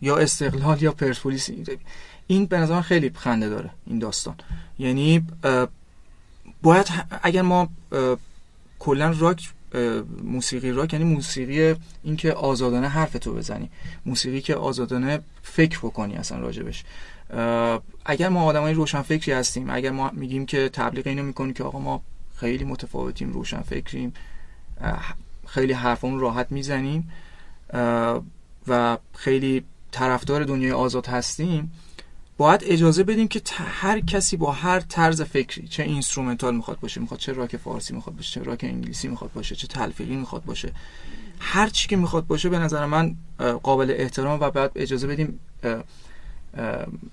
یا 0.01 0.17
استقلال 0.17 0.81
یا 0.81 0.91
پرسپولیس. 0.91 1.49
این 2.27 2.45
به 2.45 2.57
نظر 2.57 2.73
من 2.73 2.81
خیلی 2.81 3.11
خنده 3.15 3.49
داره 3.49 3.69
این 3.87 3.99
داستان. 3.99 4.35
یعنی 4.79 5.27
باید 6.61 6.87
اگر 7.23 7.41
ما 7.41 7.69
کلا 8.79 9.15
راک 9.19 9.49
موسیقی 10.23 10.71
راک 10.71 10.93
یعنی 10.93 11.05
موسیقی 11.05 11.75
این 12.03 12.15
که 12.15 12.33
آزادانه 12.33 12.87
حرف 12.87 13.13
تو 13.13 13.33
بزنی 13.33 13.69
موسیقی 14.05 14.41
که 14.41 14.55
آزادانه 14.55 15.19
فکر 15.43 15.79
بکنی 15.79 16.15
اصلا 16.15 16.37
راجبش. 16.37 16.83
اگر 18.05 18.29
ما 18.29 18.43
آدمای 18.43 18.73
روشن 18.73 19.01
فکری 19.01 19.31
هستیم 19.31 19.69
اگر 19.69 19.91
ما 19.91 20.11
میگیم 20.13 20.45
که 20.45 20.69
تبلیغ 20.69 21.07
اینو 21.07 21.23
می‌کنیم 21.23 21.53
که 21.53 21.63
آقا 21.63 21.79
ما 21.79 22.01
خیلی 22.35 22.63
متفاوتیم 22.63 23.33
روشن 23.33 23.61
فکریم 23.61 24.13
خیلی 25.47 25.73
حرفمون 25.73 26.19
راحت 26.19 26.51
می‌زنیم 26.51 27.11
و 28.67 28.97
خیلی 29.13 29.63
طرفدار 29.91 30.43
دنیای 30.43 30.71
آزاد 30.71 31.07
هستیم 31.07 31.71
باید 32.37 32.63
اجازه 32.65 33.03
بدیم 33.03 33.27
که 33.27 33.41
هر 33.55 33.99
کسی 33.99 34.37
با 34.37 34.51
هر 34.51 34.79
طرز 34.79 35.21
فکری 35.21 35.67
چه 35.67 35.83
instrumental 35.83 36.55
می‌خواد 36.55 36.79
باشه 36.79 37.01
می‌خواد 37.01 37.19
چه 37.19 37.33
راک 37.33 37.57
فارسی 37.57 37.93
می‌خواد 37.93 38.15
باشه 38.15 38.39
چه 38.39 38.43
راک 38.43 38.63
انگلیسی 38.63 39.07
می‌خواد 39.07 39.33
باشه 39.33 39.55
چه 39.55 39.67
تلفیقی 39.67 40.15
می‌خواد 40.15 40.45
باشه 40.45 40.71
هر 41.39 41.69
چی 41.69 41.87
که 41.87 41.95
می‌خواد 41.95 42.27
باشه 42.27 42.49
به 42.49 42.59
نظر 42.59 42.85
من 42.85 43.15
قابل 43.63 43.95
احترام 43.97 44.39
و 44.41 44.49
بعد 44.51 44.71
اجازه 44.75 45.07
بدیم 45.07 45.39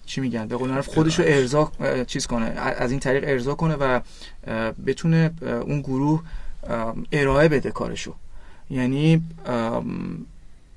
چی 0.07 0.21
میگن؟ 0.21 0.47
به 0.47 0.57
قول 0.57 0.81
خودش 0.81 1.19
رو 1.19 1.25
ارضا 1.29 1.73
چیز 2.07 2.27
کنه 2.27 2.45
از 2.57 2.91
این 2.91 3.01
طریق 3.01 3.25
ارضا 3.27 3.55
کنه 3.55 3.75
و 3.75 4.01
بتونه 4.87 5.31
اون 5.43 5.81
گروه 5.81 6.23
ارائه 7.13 7.49
بده 7.49 7.71
کارشو. 7.71 8.15
یعنی 8.71 9.23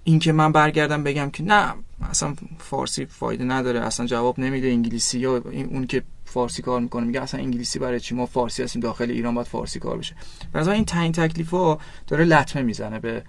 اینکه 0.03 0.31
من 0.31 0.51
برگردم 0.51 1.03
بگم 1.03 1.29
که 1.29 1.43
نه 1.43 1.73
اصلا 2.09 2.33
فارسی 2.57 3.05
فایده 3.05 3.43
نداره 3.43 3.79
اصلا 3.79 4.05
جواب 4.05 4.39
نمیده 4.39 4.67
انگلیسی 4.67 5.19
یا 5.19 5.37
اون 5.69 5.87
که 5.87 6.03
فارسی 6.25 6.61
کار 6.61 6.79
می‌کنه 6.79 7.05
میگه 7.05 7.21
اصلا 7.21 7.39
انگلیسی 7.39 7.79
برای 7.79 7.99
چی؟ 7.99 8.15
ما 8.15 8.25
فارسی 8.25 8.63
هستیم 8.63 8.81
داخل 8.81 9.11
ایران 9.11 9.35
باید 9.35 9.47
فارسی 9.47 9.79
کار 9.79 9.97
بشه. 9.97 10.15
برای 10.53 10.69
این 10.69 10.85
تعیین 10.85 11.11
تکلیف 11.11 11.49
ها 11.49 11.79
داره 12.07 12.25
لطمه 12.25 12.61
می‌زنه 12.61 12.99
به 12.99 13.23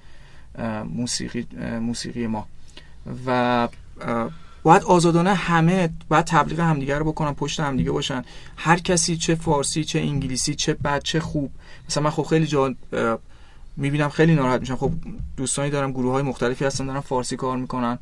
موسیقی 0.95 1.47
موسیقی 1.81 2.27
ما. 2.27 2.47
و 3.27 3.69
باید 4.65 4.83
آزادانه 4.83 5.35
همه 5.35 5.91
باید 6.09 6.25
تبلیغ 6.25 6.61
همدیگه 6.61 6.99
رو 6.99 7.05
بکنن 7.05 7.35
پشت 7.35 7.61
همدیگه 7.61 7.91
باشن. 7.91 8.25
هر 8.57 8.79
کسی 8.79 9.17
چه 9.17 9.35
فارسی 9.35 9.85
چه 9.85 9.99
انگلیسی 9.99 10.55
چه 10.55 10.75
بد 10.75 11.03
چه 11.03 11.21
خوب. 11.21 11.51
مثلا 11.89 12.03
من 12.03 12.11
خب 12.11 12.23
خیلی 12.23 12.47
جا 12.47 12.75
می‌بینم 13.77 14.09
خیلی 14.09 14.35
ناراحت 14.35 14.61
میشم. 14.61 14.77
خب 14.77 14.93
دوستانی 15.37 15.71
دارم 15.71 15.93
گروه 15.93 16.13
های 16.13 16.23
مختلفی 16.23 16.65
هستن 16.65 16.87
دارن 16.87 17.01
فارسی 17.01 17.37
کار 17.37 17.57
می‌کنن. 17.57 17.99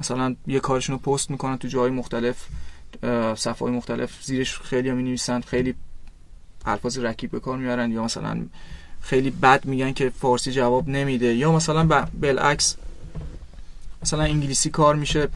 مثلا 0.00 0.36
یه 0.46 0.60
کارشون 0.60 0.98
رو 0.98 1.12
پست 1.12 1.30
می‌کنن 1.30 1.56
تو 1.56 1.68
جای 1.68 1.90
مختلف 1.90 2.36
صفحه 3.36 3.58
های 3.58 3.72
مختلف. 3.72 4.10
زیرش 4.22 4.58
خیلی 4.58 4.88
هم 4.88 4.98
نویسن 4.98 5.40
خیلی 5.40 5.74
الفاظ 6.64 6.98
رکیب 6.98 7.30
به 7.30 7.40
کار 7.40 7.58
میارن 7.58 7.90
یا 7.90 8.04
مثلا 8.04 8.46
خیلی 9.00 9.30
بد 9.30 9.64
میگن 9.64 9.92
که 9.92 10.10
فارسی 10.10 10.52
جواب 10.52 10.88
نمیده. 10.88 11.34
یا 11.34 11.52
مثلا 11.52 12.06
بالعکس 12.20 12.76
مثلا 14.02 14.22
انگلیسی 14.22 14.70
کار 14.70 14.94
میشه. 14.94 15.28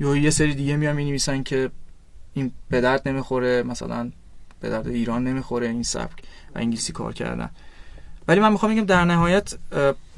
یا 0.00 0.16
یه 0.16 0.30
سری 0.30 0.54
دیگه 0.54 0.76
میان 0.76 0.96
می 0.96 1.04
نویسن 1.04 1.42
که 1.42 1.70
این 2.34 2.52
به 2.68 2.80
درد 2.80 3.08
نمی‌خوره 3.08 3.62
مثلا 3.62 4.10
به 4.60 4.70
درد 4.70 4.88
ایران 4.88 5.24
نمی‌خوره 5.24 5.68
این 5.68 5.82
سبک 5.82 6.22
و 6.54 6.58
انگلیسی 6.58 6.92
کار 6.92 7.12
کردن. 7.12 7.50
ولی 8.28 8.40
من 8.40 8.52
می‌خوام 8.52 8.74
بگم 8.74 8.84
در 8.84 9.04
نهایت 9.04 9.54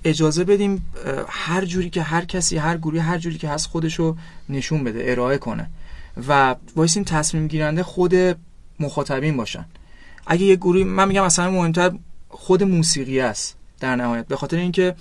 اجازه 0.05 0.45
بدیم 0.45 0.93
هر 1.29 1.65
جوری 1.65 1.91
که 1.91 2.03
هر 2.03 2.25
کسی 2.25 2.57
هر 2.57 2.77
گروهی 2.77 2.99
هر 2.99 3.19
جوری 3.19 3.39
که 3.39 3.49
هست 3.49 3.67
خودشو 3.67 4.17
نشون 4.49 4.85
بده 4.85 5.11
ارائه 5.11 5.39
کنه 5.39 5.71
و 6.29 6.55
این 6.77 7.05
تصمیم 7.05 7.49
گیرنده 7.49 7.83
خود 7.83 8.15
مخاطبین 8.81 9.37
باشن. 9.37 9.65
اگه 10.27 10.45
یه 10.45 10.57
گروهی 10.57 10.85
من 10.85 11.09
میگم 11.09 11.25
مثلا 11.25 11.51
مهمتر 11.51 11.93
خود 12.29 12.63
موسیقی 12.63 13.21
است 13.21 13.57
در 13.81 13.97
نهایت. 13.97 14.27
به 14.27 14.37
خاطر 14.37 14.57
اینکه 14.57 14.95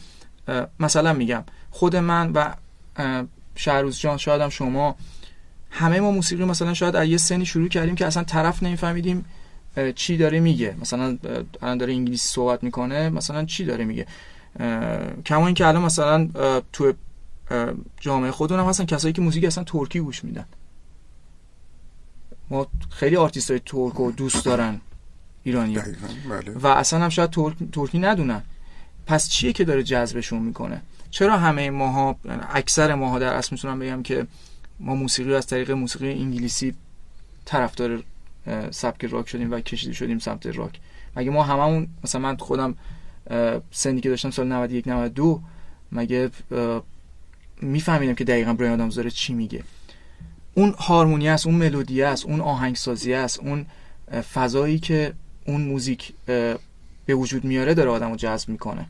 مثلا 0.80 1.14
میگم 1.14 1.44
خود 1.72 1.96
من 1.96 2.32
و 2.34 2.54
شهروز 3.56 4.00
جان 4.00 4.18
شاید 4.18 4.42
هم 4.42 4.50
شما. 4.50 4.96
همه 5.70 6.00
ما 6.00 6.12
موسیقی 6.12 6.46
مثلا 6.46 6.74
شاید 6.74 6.96
از 6.96 7.08
یه 7.08 7.18
سنی 7.18 7.46
شروع 7.46 7.68
کردیم 7.68 7.96
که 7.96 8.06
اصلا 8.06 8.24
طرف 8.24 8.64
نمیفهمیدیم 8.64 9.26
چی 9.96 10.18
داره 10.18 10.40
میگه. 10.40 10.76
مثلا 10.82 11.18
الان 11.62 11.78
داره 11.78 11.94
انگلیسی 11.94 12.28
صحبت 12.28 12.64
می‌کنه 12.64 13.10
مثلا 13.10 13.46
چی 13.46 13.66
داره 13.66 13.86
میگه. 13.86 14.08
کما 15.26 15.46
اینکه 15.46 15.68
الان 15.68 15.84
مثلا 15.84 16.30
تو 16.74 16.94
جامعه 18.00 18.32
خودمون 18.32 18.70
هستن 18.70 18.86
کسایی 18.86 19.14
که 19.14 19.22
موزیک 19.22 19.44
اصلا 19.44 19.64
ترکی 19.64 20.00
گوش 20.00 20.24
میدن. 20.24 20.46
ما 22.50 22.68
خیلی 22.90 23.16
آرتیست 23.16 23.52
های 23.52 23.60
ترک 23.66 24.00
و 24.00 24.12
دوست 24.12 24.46
دارن 24.46 24.82
ایرانی 25.44 25.78
بله. 26.30 26.52
و 26.62 26.68
اصلا 26.68 27.00
هم 27.00 27.10
شاید 27.10 27.30
ترکی 27.72 28.00
ندونن. 28.00 28.44
پس 29.06 29.30
چیه 29.30 29.54
که 29.54 29.64
داره 29.64 29.84
جذبشون 29.84 30.42
می‌کنه؟ 30.42 30.82
چرا 31.12 31.38
همه 31.38 31.70
ماها 31.70 32.16
اکثر 32.54 32.96
ماها 32.96 33.20
در 33.20 33.34
اصل 33.34 33.50
می‌تونم 33.52 33.80
بگم 33.80 34.04
که 34.04 34.28
ما 34.80 34.96
موسیقی 34.96 35.36
از 35.36 35.48
طریق 35.48 35.72
موسیقی 35.72 36.12
انگلیسی 36.12 36.74
طرفدار 37.46 38.04
سبک 38.72 39.06
راک 39.06 39.30
شدیم 39.30 39.52
و 39.52 39.60
کشیده 39.60 39.94
شدیم 39.94 40.20
سمت 40.20 40.46
راک. 40.46 40.80
مگه 41.16 41.32
ما 41.32 41.44
هممون 41.44 41.88
مثلا 42.04 42.22
من 42.22 42.38
خودم 42.38 42.76
سنی 43.72 44.02
که 44.02 44.10
داشتم 44.10 44.32
سال 44.32 44.48
91 44.48 44.88
92 44.88 45.42
مگه 45.92 46.30
میفهمیدم 47.62 48.14
که 48.14 48.24
دقیقا 48.24 48.54
برای 48.54 48.72
آدم 48.72 48.90
داره 48.90 49.10
چی 49.10 49.34
میگه. 49.34 49.64
اون 50.54 50.74
هارمونی 50.78 51.30
است 51.30 51.48
اون 51.48 51.56
ملودی 51.56 52.04
است 52.04 52.26
اون 52.26 52.42
آهنگسازی 52.42 53.14
است 53.14 53.40
اون 53.40 53.66
فضایی 54.34 54.80
که 54.80 55.14
اون 55.46 55.62
موزیک 55.62 56.14
به 57.06 57.16
وجود 57.16 57.44
میاره 57.44 57.74
داره 57.74 57.90
آدمو 57.90 58.16
جذب 58.16 58.50
می‌کنه. 58.50 58.86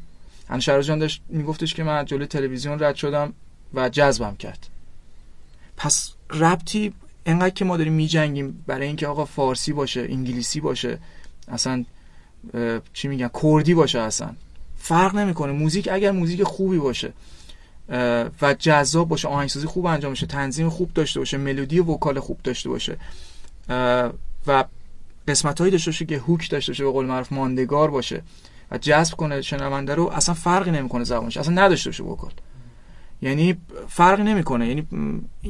انشار 0.52 0.82
جان 0.82 1.00
داشت 1.00 1.22
میگفتش 1.30 1.74
که 1.74 1.84
من 1.84 2.06
جلوی 2.06 2.28
تلویزیون 2.28 2.84
رد 2.84 2.96
شدم 2.96 3.34
و 3.74 3.90
جذبم 3.90 4.36
کرد. 4.36 4.68
پس 5.78 6.12
ربطی 6.30 6.94
انقدر 7.26 7.50
که 7.50 7.66
ما 7.66 7.78
داریم 7.78 7.94
میجنگیم 7.94 8.64
برای 8.68 8.88
اینکه 8.88 9.08
آقا 9.08 9.26
فارسی 9.26 9.74
باشه 9.74 10.02
انگلیسی 10.02 10.60
باشه 10.60 10.98
اصلا 11.48 11.86
چی 12.94 13.08
میگن 13.08 13.30
کردی 13.44 13.74
باشه 13.74 14.00
اصلا. 14.00 14.30
فرق 14.78 15.16
نمی‌کنه. 15.16 15.52
موزیک 15.52 15.90
اگر 15.92 16.12
موزیک 16.12 16.44
خوبی 16.44 16.78
باشه 16.78 17.14
و 18.42 18.56
جذاب 18.60 19.08
باشه 19.08 19.28
آهنگسازی 19.28 19.68
خوب 19.68 19.86
انجام 19.86 20.12
بشه 20.12 20.26
تنظیم 20.26 20.70
خوب 20.70 20.94
داشته 20.94 21.20
باشه 21.20 21.38
ملودی 21.38 21.80
و 21.80 21.86
وکال 21.86 22.20
خوب 22.20 22.40
داشته 22.44 22.70
باشه 22.70 22.98
و 24.48 24.64
قسمت 25.28 25.60
هایی 25.60 25.72
داشته 25.72 25.92
باشه 25.92 26.06
که 26.06 26.18
هوک 26.18 26.50
داشته 26.50 26.72
باشه 26.72 26.84
به 26.84 26.92
قول 26.92 27.06
معروف 27.06 27.32
ماندگار 27.32 27.92
باشه. 27.92 28.24
و 28.72 28.78
جذب 28.78 29.16
کنه 29.16 29.42
شنونده 29.42 29.96
رو 29.96 30.08
اصلا 30.08 30.36
فرقی 30.36 30.72
نمی‌کنه 30.72 31.04
زبانش 31.04 31.38
اصلا 31.38 31.54
نداشته 31.54 31.90
باشه 31.90 32.04
وکال. 32.04 32.32
یعنی 33.22 33.58
فرقی 33.88 34.24
نمی‌کنه 34.24 34.68
یعنی 34.68 34.88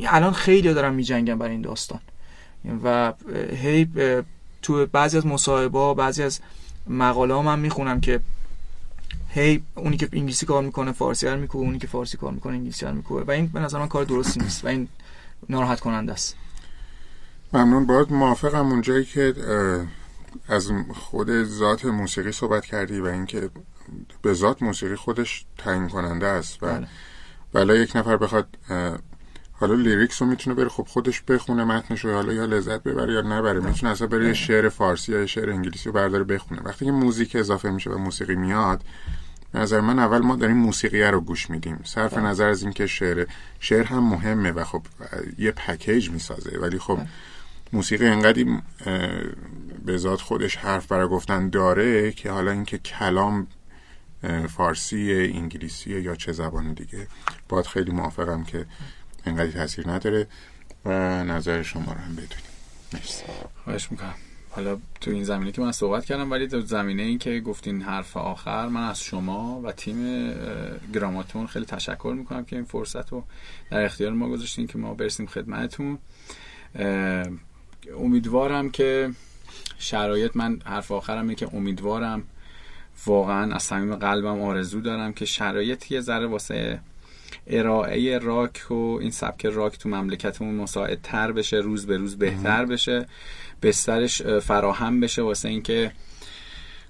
الان 0.08 0.34
خیلی 0.34 0.74
دارن 0.74 0.94
میجنگن 0.94 1.38
برای 1.38 1.52
این 1.52 1.62
داستان. 1.62 2.00
و 2.84 3.14
هی 3.56 3.88
تو 4.62 4.86
بعضی 4.86 5.18
از 5.18 5.26
مصاحبه 5.26 5.94
بعضی 5.94 6.24
از 6.24 6.40
مقاله 6.88 7.34
ها 7.34 7.42
من 7.42 7.60
می‌خونم 7.60 8.02
که 8.02 8.20
هی 9.30 9.64
اونی 9.76 9.98
که 9.98 10.10
انگلیسی 10.14 10.46
کار 10.46 10.64
می‌کنه 10.64 10.92
فارسی 10.92 11.28
هر 11.28 11.36
می‌کنه 11.36 11.62
اونی 11.62 11.80
که 11.80 11.88
فارسی 11.88 12.18
کار 12.18 12.32
می‌کنه 12.32 12.54
انگلیسی 12.54 12.86
هر 12.86 12.92
می‌کنه 12.92 13.24
و 13.24 13.32
این 13.32 13.48
به 13.48 13.60
نظر 13.60 13.80
من 13.80 13.88
کار 13.88 14.04
درستی 14.04 14.40
نیست 14.40 14.66
و 14.66 14.68
این 14.68 14.88
ناراحت 15.50 15.80
کننده 15.80 16.14
است. 16.14 16.36
ممنون. 17.54 17.86
باید 17.86 18.12
موافقم 18.12 18.72
اونجایی 18.72 19.06
که 19.06 19.34
از 20.48 20.72
خود 20.94 21.44
ذات 21.44 21.86
موسیقی 21.86 22.32
صحبت 22.32 22.66
کردی 22.66 23.00
و 23.00 23.06
اینکه 23.06 23.50
به 24.22 24.34
ذات 24.34 24.64
موسیقی 24.64 24.96
خودش 24.96 25.46
تعیین 25.58 25.88
کننده 25.88 26.28
است 26.28 26.64
و 26.64 26.68
بله. 26.68 26.88
بله 27.54 27.80
یک 27.80 27.96
نفر 27.96 28.18
بخواد 28.18 28.48
حالا 29.52 29.74
لیریکس 29.74 30.22
رو 30.22 30.28
می‌تونه 30.28 30.56
بره 30.56 30.70
خب 30.70 30.88
خودش 30.88 31.22
بخونه 31.22 31.64
متنش 31.64 32.06
رو 32.06 32.14
حالا 32.14 32.34
یا 32.34 32.46
لذت 32.46 32.84
ببره 32.84 33.14
یا 33.14 33.22
نبره 33.22 33.60
می‌تونه 33.60 33.92
اصلا 33.92 34.08
بره 34.08 34.34
شعر 34.34 34.70
فارسی 34.70 35.12
یا 35.12 35.26
شعر 35.26 35.50
انگلیسی 35.50 35.90
رو 35.90 35.96
برداره 35.96 36.24
بخونه 36.24 36.62
وقتی 36.62 36.86
که 36.86 36.92
موزیک 36.92 37.36
اضافه 37.36 37.70
میشه 37.72 37.90
و 37.90 37.98
موسیقی 37.98 38.36
میاد 38.36 38.84
نظر 39.54 39.82
من 39.82 40.00
اول 40.00 40.20
ما 40.20 40.36
داریم 40.36 40.58
موسیقی 40.58 41.02
رو 41.04 41.22
گوش 41.22 41.50
میدیم 41.50 41.80
صرف 41.84 42.14
بله. 42.14 42.24
نظر 42.24 42.50
از 42.50 42.64
اینکه 42.64 42.88
شعر 42.88 43.26
شعر 43.60 43.84
هم 43.84 44.04
مهمه 44.04 44.52
و 44.52 44.64
خب 44.64 44.82
یه 45.38 45.52
پکیج 45.52 46.10
می‌سازه 46.10 46.60
ولی 46.60 46.80
خب 46.80 46.96
بله. 46.96 47.08
موسیقی 47.74 48.08
انقدر 48.08 48.46
به 49.86 50.18
خودش 50.18 50.56
حرف 50.56 50.88
برای 50.88 51.08
گفتن 51.08 51.50
داره 51.50 52.12
که 52.12 52.32
حالا 52.32 52.52
اینکه 52.52 52.78
کلام 52.78 53.48
فارسی 54.58 55.32
انگلیسی 55.34 56.00
یا 56.00 56.16
چه 56.16 56.32
زبان 56.32 56.74
دیگه. 56.74 57.08
باید 57.50 57.66
خیلی 57.66 57.92
موافقم 57.92 58.44
که 58.44 58.66
انقدر 59.26 59.52
تاثیر 59.52 59.90
نداره 59.90 60.28
و 60.86 61.24
نظر 61.24 61.64
شما 61.64 61.94
رو 61.94 62.00
هم 62.00 62.12
بدونیم. 62.12 62.52
مرسی. 62.94 63.24
خواهش 63.64 63.92
می‌کنم. 63.92 64.14
حالا 64.50 64.78
تو 65.02 65.12
این 65.12 65.24
زمینه 65.24 65.52
که 65.52 65.62
من 65.62 65.72
صحبت 65.72 66.06
کردم 66.06 66.32
ولی 66.32 66.48
تو 66.48 66.62
زمینه 66.62 67.04
این 67.04 67.20
که 67.20 67.40
گفتین 67.40 67.82
حرف 67.82 68.18
آخر 68.18 68.68
من 68.68 68.90
از 68.90 69.02
شما 69.02 69.62
و 69.62 69.72
تیم 69.72 70.32
گراماتون 70.94 71.48
خیلی 71.48 71.66
تشکر 71.66 72.14
می‌کنم 72.18 72.46
که 72.46 72.56
این 72.56 72.66
فرصت 72.66 73.10
رو 73.10 73.24
در 73.72 73.86
اختیار 73.86 74.12
ما 74.14 74.30
گذاشتین 74.30 74.68
که 74.68 74.78
ما 74.78 74.94
برسیم 74.94 75.26
خدمتتون. 75.26 75.98
امیدوارم 77.98 78.70
که 78.70 79.10
شرایط 79.82 80.36
من 80.36 80.60
حرف 80.66 80.92
آخرم 80.92 81.22
اینه 81.22 81.36
که 81.36 81.50
امیدوارم 81.54 82.24
واقعا 83.06 83.56
از 83.56 83.64
صمیم 83.64 83.96
قلبم 83.96 84.42
آرزو 84.42 84.82
دارم 84.82 85.14
که 85.14 85.26
شرایط 85.26 85.92
یه 85.92 86.02
ذره 86.02 86.28
واسه 86.28 86.80
ارائه 87.48 88.18
راک 88.18 88.72
و 88.72 88.74
این 88.74 89.12
سبک 89.12 89.46
راک 89.46 89.78
تو 89.78 89.90
مملکتمون 89.90 90.56
مساعد 90.56 91.02
تر 91.02 91.32
بشه 91.32 91.58
روز 91.58 91.86
به 91.86 91.98
روز 91.98 92.18
بهتر 92.18 92.66
بشه 92.66 93.06
بسترش 93.62 94.22
فراهم 94.22 95.00
بشه 95.00 95.22
واسه 95.22 95.50
اینکه 95.50 95.92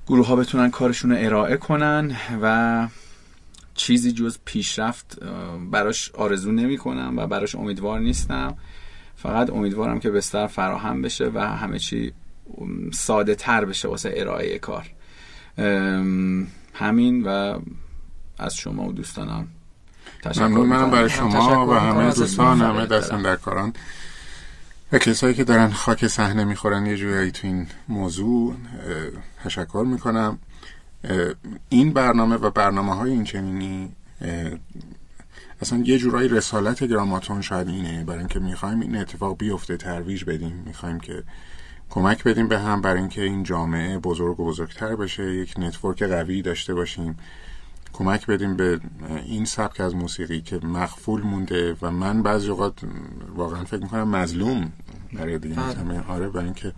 گروه 0.07 0.27
ها 0.27 0.35
بتونن 0.35 0.71
کارشون 0.71 1.11
رو 1.11 1.25
ارائه 1.25 1.57
کنن 1.57 2.17
و 2.41 2.87
چیزی 3.75 4.11
جز 4.11 4.37
پیشرفت 4.45 5.19
براش 5.71 6.11
آرزو 6.11 6.51
نمی 6.51 6.77
کنم 6.77 7.13
و 7.17 7.27
براش 7.27 7.55
امیدوار 7.55 7.99
نیستم. 7.99 8.57
فقط 9.15 9.49
امیدوارم 9.49 9.99
که 9.99 10.11
بستر 10.11 10.47
فراهم 10.47 11.01
بشه 11.01 11.31
و 11.33 11.39
همه 11.39 11.79
چی 11.79 12.13
ساده 12.93 13.35
تر 13.35 13.65
بشه 13.65 13.87
واسه 13.87 14.13
ارائه 14.15 14.59
کار. 14.59 14.89
همین 16.73 17.23
و 17.23 17.59
از 18.39 18.55
شما 18.55 18.87
و 18.87 18.93
دوستانم 18.93 19.47
ممنون. 20.25 20.67
منم 20.67 20.91
برای 20.91 21.09
شما 21.09 21.67
و 21.67 21.73
همه 21.73 22.13
دوستان 22.13 22.61
همه 22.61 22.85
دستن 22.85 23.21
در 23.21 23.35
کاران. 23.35 23.73
و 24.91 24.97
کسایی 24.97 25.33
که 25.33 25.43
دارن 25.43 25.71
خاک 25.71 26.07
صحنه 26.07 26.43
می‌خورن 26.43 26.85
یه 26.85 26.97
جوری 26.97 27.31
تو 27.31 27.47
این 27.47 27.67
موضوع 27.87 28.55
تشکر 29.43 29.85
می‌کنم. 29.87 30.39
این 31.69 31.93
برنامه 31.93 32.35
و 32.35 32.49
برنامه 32.49 32.95
های 32.95 33.11
این 33.11 33.23
چنینی 33.23 33.91
اصلا 35.61 35.79
یه 35.85 35.97
جورایی 35.97 36.29
رسالت 36.29 36.83
گراماتون 36.83 37.41
شاید 37.41 37.67
اینه. 37.67 38.03
برای 38.03 38.19
اینکه 38.19 38.39
می‌خوایم 38.39 38.79
این 38.79 38.97
اتفاق 38.97 39.37
بیفته 39.37 39.77
ترویج 39.77 40.23
بدیم. 40.23 40.63
می‌خوایم 40.65 40.99
که 40.99 41.23
کمک 41.91 42.23
بدیم 42.23 42.47
به 42.47 42.59
هم 42.59 42.81
برای 42.81 42.99
اینکه 42.99 43.23
این 43.23 43.43
جامعه 43.43 43.97
بزرگ 43.97 44.39
و 44.39 44.45
بزرگتر 44.45 44.95
بشه 44.95 45.33
یک 45.33 45.53
network 45.57 46.03
قوی 46.03 46.41
داشته 46.41 46.73
باشیم. 46.73 47.17
کمک 47.93 48.25
بدیم 48.25 48.57
به 48.57 48.79
این 49.25 49.45
سبک 49.45 49.81
از 49.81 49.95
موسیقی 49.95 50.41
که 50.41 50.59
مغفول 50.65 51.21
مونده 51.21 51.77
و 51.81 51.91
من 51.91 52.23
بعضی 52.23 52.49
اوقات 52.49 52.73
واقعا 53.35 53.63
فکر 53.63 53.81
می‌کنم 53.83 54.09
مظلوم 54.09 54.71
برای 55.13 55.39
دیگه 55.39 55.55
بله. 55.55 56.03
آره 56.07 56.29
برای 56.29 56.45
اینکه 56.45 56.73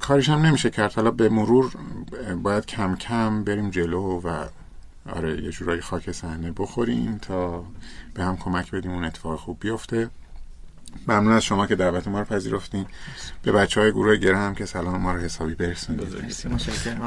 کارش 0.00 0.28
هم 0.28 0.46
نمیشه 0.46 0.70
کرد. 0.70 0.92
حالا 0.92 1.10
به 1.10 1.28
مرور 1.28 1.72
باید 2.42 2.66
کم 2.66 2.96
کم 2.96 3.44
بریم 3.44 3.70
جلو 3.70 4.20
و 4.20 4.44
آره 5.12 5.42
یه 5.42 5.50
جورایی 5.50 5.80
خاک 5.80 6.12
صحنه 6.12 6.52
بخوریم 6.52 7.18
تا 7.18 7.64
به 8.14 8.24
هم 8.24 8.36
کمک 8.36 8.70
بدیم 8.70 8.90
اون 8.90 9.04
اتفاق 9.04 9.38
خوب 9.38 9.56
بیفته. 9.60 10.10
ممنون 11.08 11.32
از 11.32 11.44
شما 11.44 11.66
که 11.66 11.76
دعوت 11.76 12.08
ما 12.08 12.18
رو 12.18 12.24
پذیرفتین. 12.24 12.86
به 13.42 13.52
بچه 13.52 13.80
های 13.80 13.92
گروه 13.92 14.16
گره 14.16 14.38
هم 14.38 14.54
که 14.54 14.66
سلام 14.66 15.00
ما 15.00 15.12
رو 15.12 15.20
حسابی 15.20 15.54
برسونید. 15.54 16.02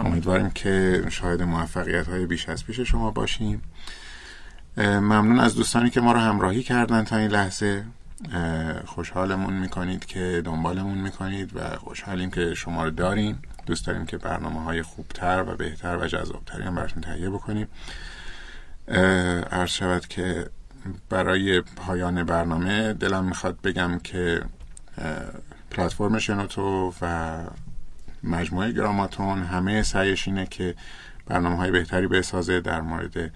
امیدواریم 0.05 0.49
که 0.49 1.03
شاهد 1.09 1.41
موفقیت 1.41 2.07
های 2.07 2.25
بیش 2.25 2.49
از 2.49 2.65
پیش 2.65 2.79
شما 2.79 3.11
باشیم. 3.11 3.61
ممنون 4.77 5.39
از 5.39 5.55
دوستانی 5.55 5.89
که 5.89 6.01
ما 6.01 6.11
رو 6.11 6.19
همراهی 6.19 6.63
کردن 6.63 7.03
تا 7.03 7.17
این 7.17 7.31
لحظه. 7.31 7.85
خوشحالمون 8.85 9.53
می‌کنید 9.53 10.05
که 10.05 10.41
دنبالمون 10.45 10.97
می‌کنید 10.97 11.55
و 11.55 11.77
خوشحالیم 11.77 12.31
که 12.31 12.53
شما 12.53 12.83
رو 12.83 12.91
داریم. 12.91 13.41
دوست 13.65 13.87
داریم 13.87 14.05
که 14.05 14.17
برنامه 14.17 14.63
های 14.63 14.81
خوبتر 14.81 15.45
و 15.47 15.55
بهتر 15.55 15.97
و 15.97 16.07
جذابتری 16.07 16.63
هم 16.63 16.75
براتون 16.75 17.01
تهیه 17.03 17.29
بکنیم. 17.29 17.67
عرض 19.51 19.69
شود 19.69 20.07
که 20.07 20.49
برای 21.09 21.61
پایان 21.61 22.23
برنامه 22.23 22.93
دلم 22.93 23.23
می‌خواد 23.25 23.61
بگم 23.61 23.99
که 23.99 24.41
پلتفرم 25.71 26.19
شنوتو 26.19 26.93
و 27.01 27.43
مجموعه 28.23 28.71
گراماتون 28.71 29.43
همه 29.43 29.83
سعیش 29.83 30.27
اینه 30.27 30.45
که 30.45 30.75
برنامه 31.25 31.57
های 31.57 31.71
بهتری 31.71 32.07
بسازه 32.07 32.59
در 32.59 32.81
مورد 32.81 33.31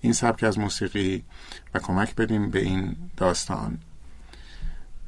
این 0.00 0.12
سبک 0.12 0.44
از 0.44 0.58
موسیقی 0.58 1.24
و 1.74 1.78
کمک 1.78 2.14
بدیم 2.14 2.50
به 2.50 2.60
این 2.60 2.96
داستان. 3.16 3.78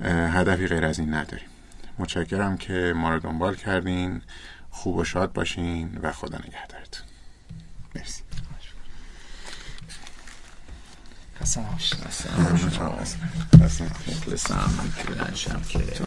هدفی 0.04 0.66
غیر 0.66 0.84
از 0.84 0.98
این 0.98 1.14
نداریم. 1.14 1.48
متشکرم 1.98 2.56
که 2.56 2.92
ما 2.96 3.14
رو 3.14 3.20
دنبال 3.20 3.54
کردین. 3.54 4.22
خوب 4.70 4.96
و 4.96 5.04
شاد 5.04 5.32
باشین 5.32 5.98
و 6.02 6.12
خدا 6.12 6.38
نگهدارتون. 6.38 7.06
مرسی. 7.94 8.22
Köszönöm. 11.38 11.76
Köszönöm. 12.02 12.46
Köszönöm. 12.46 13.10
Köszönöm. 13.58 13.92
Köszönöm. 14.24 14.62
Köszönöm. 15.06 15.62
Köszönöm. 15.72 16.04